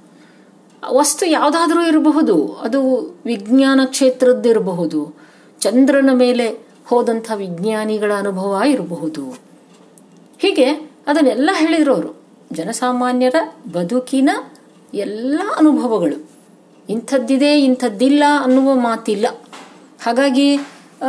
[0.93, 5.14] ವಸ್ತು ಯಾವುದಾದ್ರೂ ಇರಬಹುದು, ಅದು ವಿಜ್ಞಾನ ಕ್ಷೇತ್ರದ್ದಿರಬಹುದು
[5.61, 9.22] ಚಂದ್ರನ ಮೇಲೆ ಹೋದಂಥ ವಿಜ್ಞಾನಿಗಳ ಅನುಭವ ಇರಬಹುದು.
[10.39, 10.66] ಹೀಗೆ
[11.07, 13.34] ಅದನ್ನೆಲ್ಲ ಹೇಳಿದ್ರು ಅವರು ಜನಸಾಮಾನ್ಯರ
[13.72, 14.30] ಬದುಕಿನ
[14.95, 16.16] ಎಲ್ಲ ಅನುಭವಗಳು.
[16.88, 19.26] ಇಂಥದ್ದಿದೆ, ಇಂಥದ್ದಿಲ್ಲ ಅನ್ನುವ ಮಾತಿಲ್ಲ.
[20.05, 20.57] ಹಾಗಾಗಿ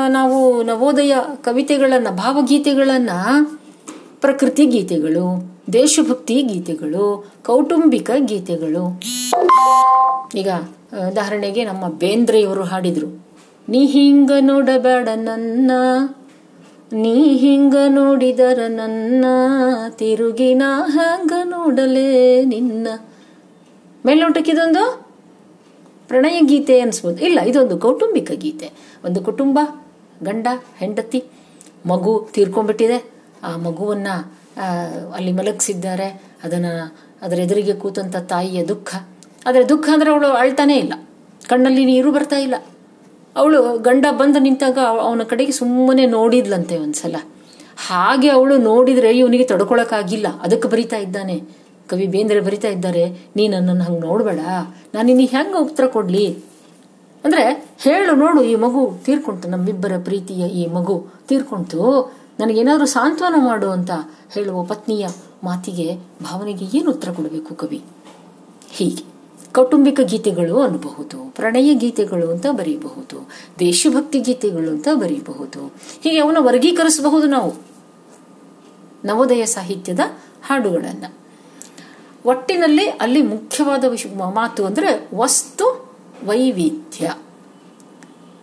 [0.08, 3.18] ನಾವು ನವೋದಯ ಕವಿತೆಗಳನ್ನು, ಭಾವಗೀತೆಗಳನ್ನು,
[4.22, 5.26] ಪ್ರಕೃತಿ ಗೀತೆಗಳು,
[5.74, 9.02] ದೇಶಭಕ್ತಿ ಗೀತೆಗಳು, ಕೌಟುಂಬಿಕ ಗೀತೆಗಳು.
[10.36, 10.50] ಈಗ
[11.10, 13.10] ಉದಾಹರಣೆಗೆ ನಮ್ಮ ಬೇಂದ್ರೆಯವರು ಹಾಡಿದರು,
[13.70, 15.72] ನೀ ಹಿಂಗ ನೋಡಬೇಡ ನನ್ನ
[16.94, 19.26] ನೀ ಹಿಂಗ ನೋಡಿದರ ನನ್ನ
[19.90, 22.88] ತಿರುಗಿನ ಹಂಗ ನೋಡಲೇ ನಿನ್ನ.
[24.06, 25.08] ಮೇಲ್ನೋಟಕ್ಕಿದೊಂದು
[26.08, 27.26] ಪ್ರಣಯ ಗೀತೆ ಅನ್ಸ್ಬೋದು.
[27.26, 28.72] ಇಲ್ಲ, ಇದೊಂದು ಕೌಟುಂಬಿಕ ಗೀತೆ.
[29.06, 29.60] ಒಂದು ಕುಟುಂಬ,
[30.24, 31.24] ಗಂಡ, ಹೆಂಡತಿ,
[31.86, 33.12] ಮಗು ತೀರ್ಕೊಂಡ್ಬಿಟ್ಟಿದೆ.
[33.44, 34.08] ಆ ಮಗುವನ್ನ
[35.16, 36.22] ಅಲ್ಲಿ ಮಲಗಿಸಿದ್ದಾರೆ.
[36.44, 36.66] ಅದನ್ನ,
[37.22, 38.96] ಅದರ ಎದುರಿಗೆ ಕೂತಂತ ತಾಯಿಯ ದುಃಖ.
[39.46, 40.94] ಆದರೆ ದುಃಖ ಅಂದ್ರೆ ಅವಳು ಅಳ್ತಾನೇ ಇಲ್ಲ.
[41.48, 42.56] ಕಣ್ಣಲ್ಲಿ ನೀರು ಬರ್ತಾ ಇಲ್ಲ.
[43.36, 47.16] ಅವಳು ಗಂಡ ಬಂದು ನಿಂತಾಗ ಅವನ ಕಡೆಗೆ ಸುಮ್ಮನೆ ನೋಡಿದ್ಲಂತೆ ಒಂದ್ಸಲ.
[47.88, 50.28] ಹಾಗೆ ಅವಳು ನೋಡಿದ್ರೆ ಇವನಿಗೆ ತಡ್ಕೊಳಕ್ಕಾಗಿಲ್ಲ.
[50.42, 51.44] ಅದಕ್ಕೆ ಬರಿತಾ ಇದ್ದಾನೆ.
[51.90, 53.28] ಕವಿ ಬೇಂದ್ರೆ ಬರಿತಾ ಇದ್ದಾರೆ.
[53.36, 54.40] ನೀ ನನ್ನನ್ನು ಹಂಗೆ ನೋಡಬೇಡ.
[54.94, 56.38] ನಾನು ನಿನಗೆ ಹೆಂಗೆ ಉತ್ತರ ಕೊಡ್ಲಿ?
[57.24, 59.48] ಅಂದ್ರೆ ಹೇಳು, ನೋಡು, ಈ ಮಗು ತೀರ್ಕೊಂತು.
[59.48, 62.14] ನಮ್ಮಿಬ್ಬರ ಪ್ರೀತಿಯ ಈ ಮಗು ತೀರ್ಕೊಂತು.
[62.40, 63.92] ನನಗೇನಾದ್ರೂ ಸಾಂತ್ವನ ಮಾಡು ಅಂತ
[64.34, 65.08] ಹೇಳುವ ಪತ್ನಿಯ
[65.44, 67.82] ಮಾತಿಗೆ ಭಾವನೆಗೆ ಏನು ಉತ್ತರ ಕೊಡಬೇಕು ಕವಿ?
[68.72, 69.15] ಹೀಗೆ.
[69.56, 73.30] ಕೌಟುಂಬಿಕ ಗೀತೆಗಳು ಅನ್ನಬಹುದು, ಪ್ರಣಯ ಗೀತೆಗಳು ಅಂತ ಬರೆಯಬಹುದು
[73.60, 75.66] ದೇಶಭಕ್ತಿ ಗೀತೆಗಳು ಅಂತ ಬರೆಯಬಹುದು
[76.04, 77.54] ಹೀಗೆ ಅವನ್ನ ವರ್ಗೀಕರಿಸಬಹುದು ನಾವು.
[79.06, 80.00] ನವೋದಯ ಸಾಹಿತ್ಯದ
[80.48, 81.06] ಹಾಡುಗಳನ್ನ.
[82.26, 83.84] ಒಟ್ಟಿನಲ್ಲಿ ಅಲ್ಲಿ ಮುಖ್ಯವಾದ
[84.34, 85.96] ಮಾತು ಅಂದ್ರೆ ವಸ್ತು
[86.26, 87.12] ವೈವಿಧ್ಯ.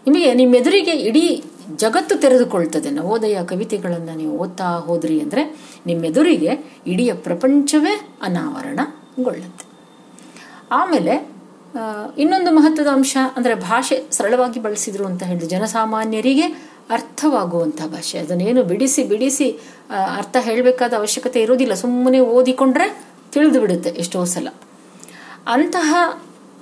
[0.06, 1.42] ನಿಮಗೆ ನಿಮ್ಮೆದುರಿಗೆ ಇಡೀ
[1.76, 2.90] ಜಗತ್ತು ತೆರೆದುಕೊಳ್ತದೆ.
[2.90, 9.71] ನವೋದಯ ಕವಿತೆಗಳನ್ನು ನೀವು ಓದ್ತಾ ಹೋದ್ರಿ ಅಂದ್ರೆ ನಿಮ್ಮೆದುರಿಗೆ ಇಡೀ ಪ್ರಪಂಚವೇ ಅನಾವರಣಗೊಳ್ಳುತ್ತೆ.
[10.72, 11.14] ಆಮೇಲೆ
[12.18, 16.46] ಇನ್ನೊಂದು ಮಹತ್ವದ ಅಂಶ ಅಂದ್ರೆ ಭಾಷೆ ಸರಳವಾಗಿ ಬಳಸಿದ್ರು ಅಂತ ಹೇಳಿದ್ರು ಜನಸಾಮಾನ್ಯರಿಗೆ
[16.90, 18.18] ಅರ್ಥವಾಗುವಂಥ ಭಾಷೆ.
[18.18, 19.50] ಅದನ್ನೇನು ಬಿಡಿಸಿ ಬಿಡಿಸಿ
[20.16, 24.48] ಅರ್ಥ ಹೇಳಬೇಕಾದ ಅವಶ್ಯಕತೆ ಇರೋದಿಲ್ಲ ಸುಮ್ಮನೆ ಓದಿಕೊಂಡ್ರೆ ತಿಳಿದು ಬಿಡುತ್ತೆ ಎಷ್ಟೋ ಸಲ.
[25.46, 25.94] ಅಂತಹ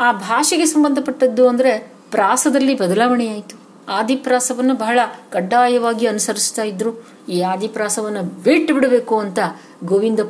[0.01, 3.57] ಆ ಭಾಷೆಗೆ ಸಂಬಂಧಪಟ್ಟದ್ದು ಅಂದ್ರೆ ಪ್ರಾಸದಲ್ಲಿ ಬದಲಾವಣೆ ಆಯಿತು
[3.89, 4.99] ಆದಿಪ್ರಾಸವನ್ನು ಬಹಳ
[5.31, 7.07] ಕಡ್ಡಾಯವಾಗಿ ಅನುಸರಿಸ್ತಾ ಇದ್ರು.
[7.29, 9.39] ಈ ಆದಿಪ್ರಾಸವನ್ನು ಬಿಟ್ಟು ಬಿಡಬೇಕು ಅಂತ
[9.85, 10.21] ಗೋವಿಂದ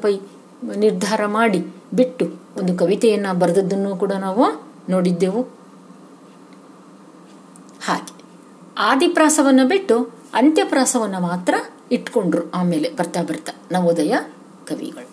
[0.77, 4.45] ನಿರ್ಧಾರ ಮಾಡಿ ಬಿಟ್ಟು ಒಂದು ಕವಿತೆಯನ್ನ ಬರೆದದ್ದನ್ನು ಕೂಡ ನಾವು
[4.89, 5.43] ನೋಡಿದ್ದೆವು.
[7.85, 8.13] ಹಾಗೆ
[8.79, 9.97] ಆದಿಪ್ರಾಸವನ್ನು ಬಿಟ್ಟು
[10.35, 11.55] ಅಂತ್ಯಪ್ರಾಸವನ್ನು ಮಾತ್ರ
[11.93, 14.15] ಇಟ್ಕೊಂಡ್ರು ಆಮೇಲೆ ಬರ್ತಾ ಬರ್ತಾ ನವೋದಯ
[14.67, 15.09] ಕವಿಗಳು.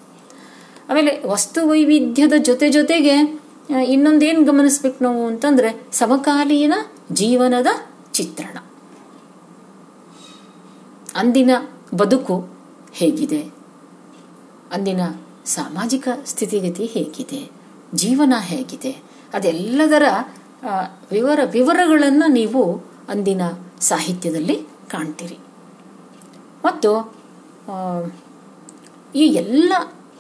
[0.90, 3.40] ಆಮೇಲೆ ವಸ್ತು ವೈವಿಧ್ಯದ ಜೊತೆ ಜೊತೆಗೆ
[3.86, 6.74] ಇನ್ನೊಂದೇನು ಗಮನಿಸ್ಬೇಕು ನಾವು ಅಂತಂದ್ರೆ ಸಮಕಾಲೀನ
[7.12, 7.68] ಜೀವನದ
[8.14, 8.58] ಚಿತ್ರಣ.
[11.16, 11.52] ಅಂದಿನ
[11.96, 12.50] ಬದುಕು
[12.94, 13.42] ಹೇಗಿದೆ?
[14.72, 15.02] ಅಂದಿನ
[15.48, 17.42] ಸಾಮಾಜಿಕ ಸ್ಥಿತಿಗತಿ ಹೇಗಿದೆ?
[17.96, 18.92] ಜೀವನ ಹೇಗಿದೆ?
[19.34, 20.06] ಅದೆಲ್ಲದರ
[21.12, 22.64] ವಿವರ, ವಿವರಗಳನ್ನು ನೀವು
[23.10, 23.42] ಅಂದಿನ
[23.82, 24.58] ಸಾಹಿತ್ಯದಲ್ಲಿ
[24.92, 25.38] ಕಾಣ್ತೀರಿ.
[26.66, 26.92] ಮತ್ತು
[29.16, 29.74] ಈ ಎಲ್ಲ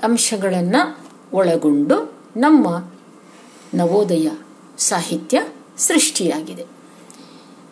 [0.03, 0.81] ಅಂಶಗಳನ್ನು
[1.33, 1.97] ಒಳಗೊಂಡು
[2.37, 2.67] ನಮ್ಮ
[3.73, 4.27] ನವೋದಯ
[4.77, 5.37] ಸಾಹಿತ್ಯ
[5.77, 6.65] ಸೃಷ್ಟಿಯಾಗಿದೆ.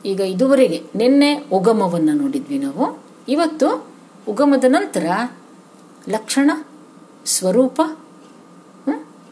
[0.05, 2.85] ಈಗ ಇದುವರೆಗೆ ನಿನ್ನೆ ಉಗಮವನ್ನು ನೋಡಿದ್ವಿ ನಾವು.
[3.27, 3.87] ಇವತ್ತು
[4.27, 5.05] ಉಗಮದ ನಂತರ
[6.09, 6.51] ಲಕ್ಷಣ
[7.25, 7.81] ಸ್ವರೂಪ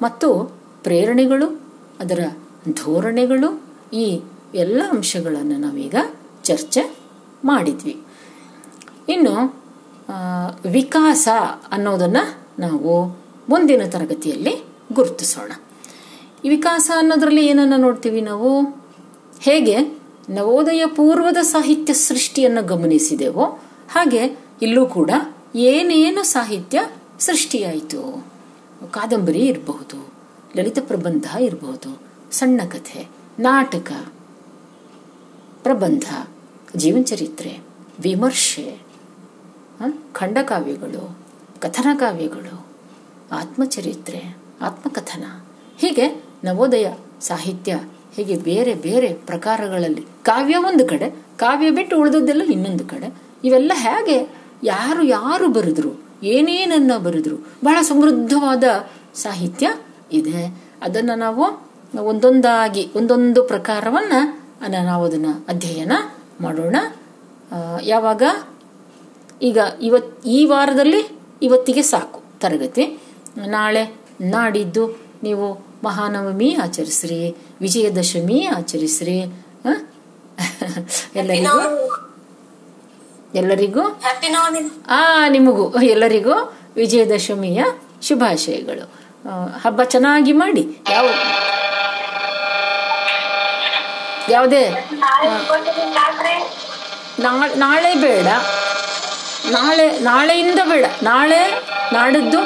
[0.02, 0.30] ಮತ್ತು
[0.84, 1.62] ಪ್ರೇರಣೆಗಳು,
[2.00, 2.20] ಅದರ
[2.84, 3.64] ಧೋರಣೆಗಳು,
[3.94, 4.22] ಈ
[4.56, 5.96] ಎಲ್ಲ ಅಂಶಗಳನ್ನು ನಾವೀಗ
[6.44, 6.98] ಚರ್ಚೆ
[7.46, 7.98] ಮಾಡಿದ್ವಿ.
[9.10, 9.36] ಇನ್ನು
[10.72, 11.28] ವಿಕಾಸ
[11.72, 13.06] ಅನ್ನೋದನ್ನು ನಾವು
[13.50, 14.64] ಮುಂದಿನ ತರಗತಿಯಲ್ಲಿ
[14.94, 15.52] ಗುರುತಿಸೋಣ.
[16.46, 18.62] ಈ ವಿಕಾಸ ಅನ್ನೋದರಲ್ಲಿ ಏನನ್ನ ನೋಡ್ತೀವಿ ನಾವು?
[19.40, 19.78] ಹೇಗೆ
[20.30, 23.46] ನವೋದಯ ಪೂರ್ವದ ಸಾಹಿತ್ಯ ಸೃಷ್ಟಿಯನ್ನು ಗಮನಿಸಿದೆವೋ
[23.94, 24.22] ಹಾಗೆ
[24.62, 25.12] ಇಲ್ಲೂ ಕೂಡ
[25.56, 26.80] ಏನೇನು ಸಾಹಿತ್ಯ
[27.24, 28.26] ಸೃಷ್ಟಿಯಾಯಿತು.
[28.92, 30.14] ಕಾದಂಬರಿ ಇರಬಹುದು,
[30.58, 32.02] ಲಲಿತ ಪ್ರಬಂಧ ಇರಬಹುದು,
[32.32, 33.10] ಸಣ್ಣ ಕಥೆ,
[33.40, 33.92] ನಾಟಕ,
[35.64, 36.28] ಪ್ರಬಂಧ
[36.76, 37.60] ಜೀವನ ಚರಿತ್ರೆ
[38.00, 38.82] ವಿಮರ್ಶೆ
[40.14, 41.18] ಖಂಡಕಾವ್ಯಗಳು
[41.62, 42.68] ಕಥನ ಕಾವ್ಯಗಳು
[43.32, 45.24] ಆತ್ಮಚರಿತ್ರೆ, ಆತ್ಮಕಥನ,
[45.78, 46.88] ಹೀಗೆ ನವೋದಯ
[47.22, 47.80] ಸಾಹಿತ್ಯ
[48.16, 53.08] ಹೀಗೆ ಬೇರೆ ಬೇರೆ ಪ್ರಕಾರಗಳಲ್ಲಿ ಕಾವ್ಯ ಒಂದು ಕಡೆ, ಕಾವ್ಯ ಬಿಟ್ಟು ಉಳಿದದ್ದೆಲ್ಲ ಇನ್ನೊಂದು ಕಡೆ.
[53.44, 54.18] ಇವೆಲ್ಲ ಹೇಗೆ,
[54.64, 58.64] ಯಾರು ಯಾರು ಬರೆದ್ರು ಏನೇನನ್ನ ಬರೆದ್ರು ಬಹಳ ಸಮೃದ್ಧವಾದ
[59.14, 59.70] ಸಾಹಿತ್ಯ
[60.12, 60.64] ಇದೆ.
[60.82, 64.14] ಅದನ್ನು ನಾವು ಒಂದೊಂದಾಗಿ ಒಂದೊಂದು ಪ್ರಕಾರವನ್ನ
[64.62, 65.92] ಅನ್ನ ನಾವು ಅದನ್ನ ಅಧ್ಯಯನ
[66.42, 66.76] ಮಾಡೋಣ.
[67.84, 68.24] ಯಾವಾಗ?
[69.42, 73.00] ಈಗ ಇವತ್ ಈ ವಾರದಲ್ಲಿ ಇವತ್ತಿಗೆ ಸಾಕು ತರಗತಿ.
[73.38, 79.22] ನಾಳೆ ನಾಡಿದ್ದು ನೀವು ಮಹಾನವಮಿ ಆಚರಿಸ್ರಿ ವಿಜಯದಶಮಿ ಆಚರಿಸ್ರಿ
[79.64, 79.68] ಹ?
[81.16, 82.13] ಎಲ್ಲರಿಗೂ
[83.36, 83.82] ಎಲ್ಲರಿಗೂ?
[84.90, 87.64] ಆ ನಿಮಗೂ ಎಲ್ಲರಿಗೂ ವಿಜಯದಶಮಿಯ
[88.02, 89.04] ಶುಭಾಶಯಗಳು.
[89.64, 90.78] ಹಬ್ಬ ಚೆನ್ನಾಗಿ ಮಾಡಿ.
[90.90, 91.10] ಯಾವ
[94.30, 94.70] ಯಾವುದೇ?
[97.56, 98.28] ನಾಳೆ ಬೇಡ.
[99.52, 100.86] ನಾಳೆ ನಾಳೆಯಿಂದ ಬೇಡ.
[101.04, 101.62] ನಾಳೆ
[101.94, 102.42] ನಾಡಿದ್ದು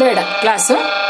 [0.00, 0.18] ಬೇಡ.
[0.18, 1.05] ಕ್ಲಾಸು?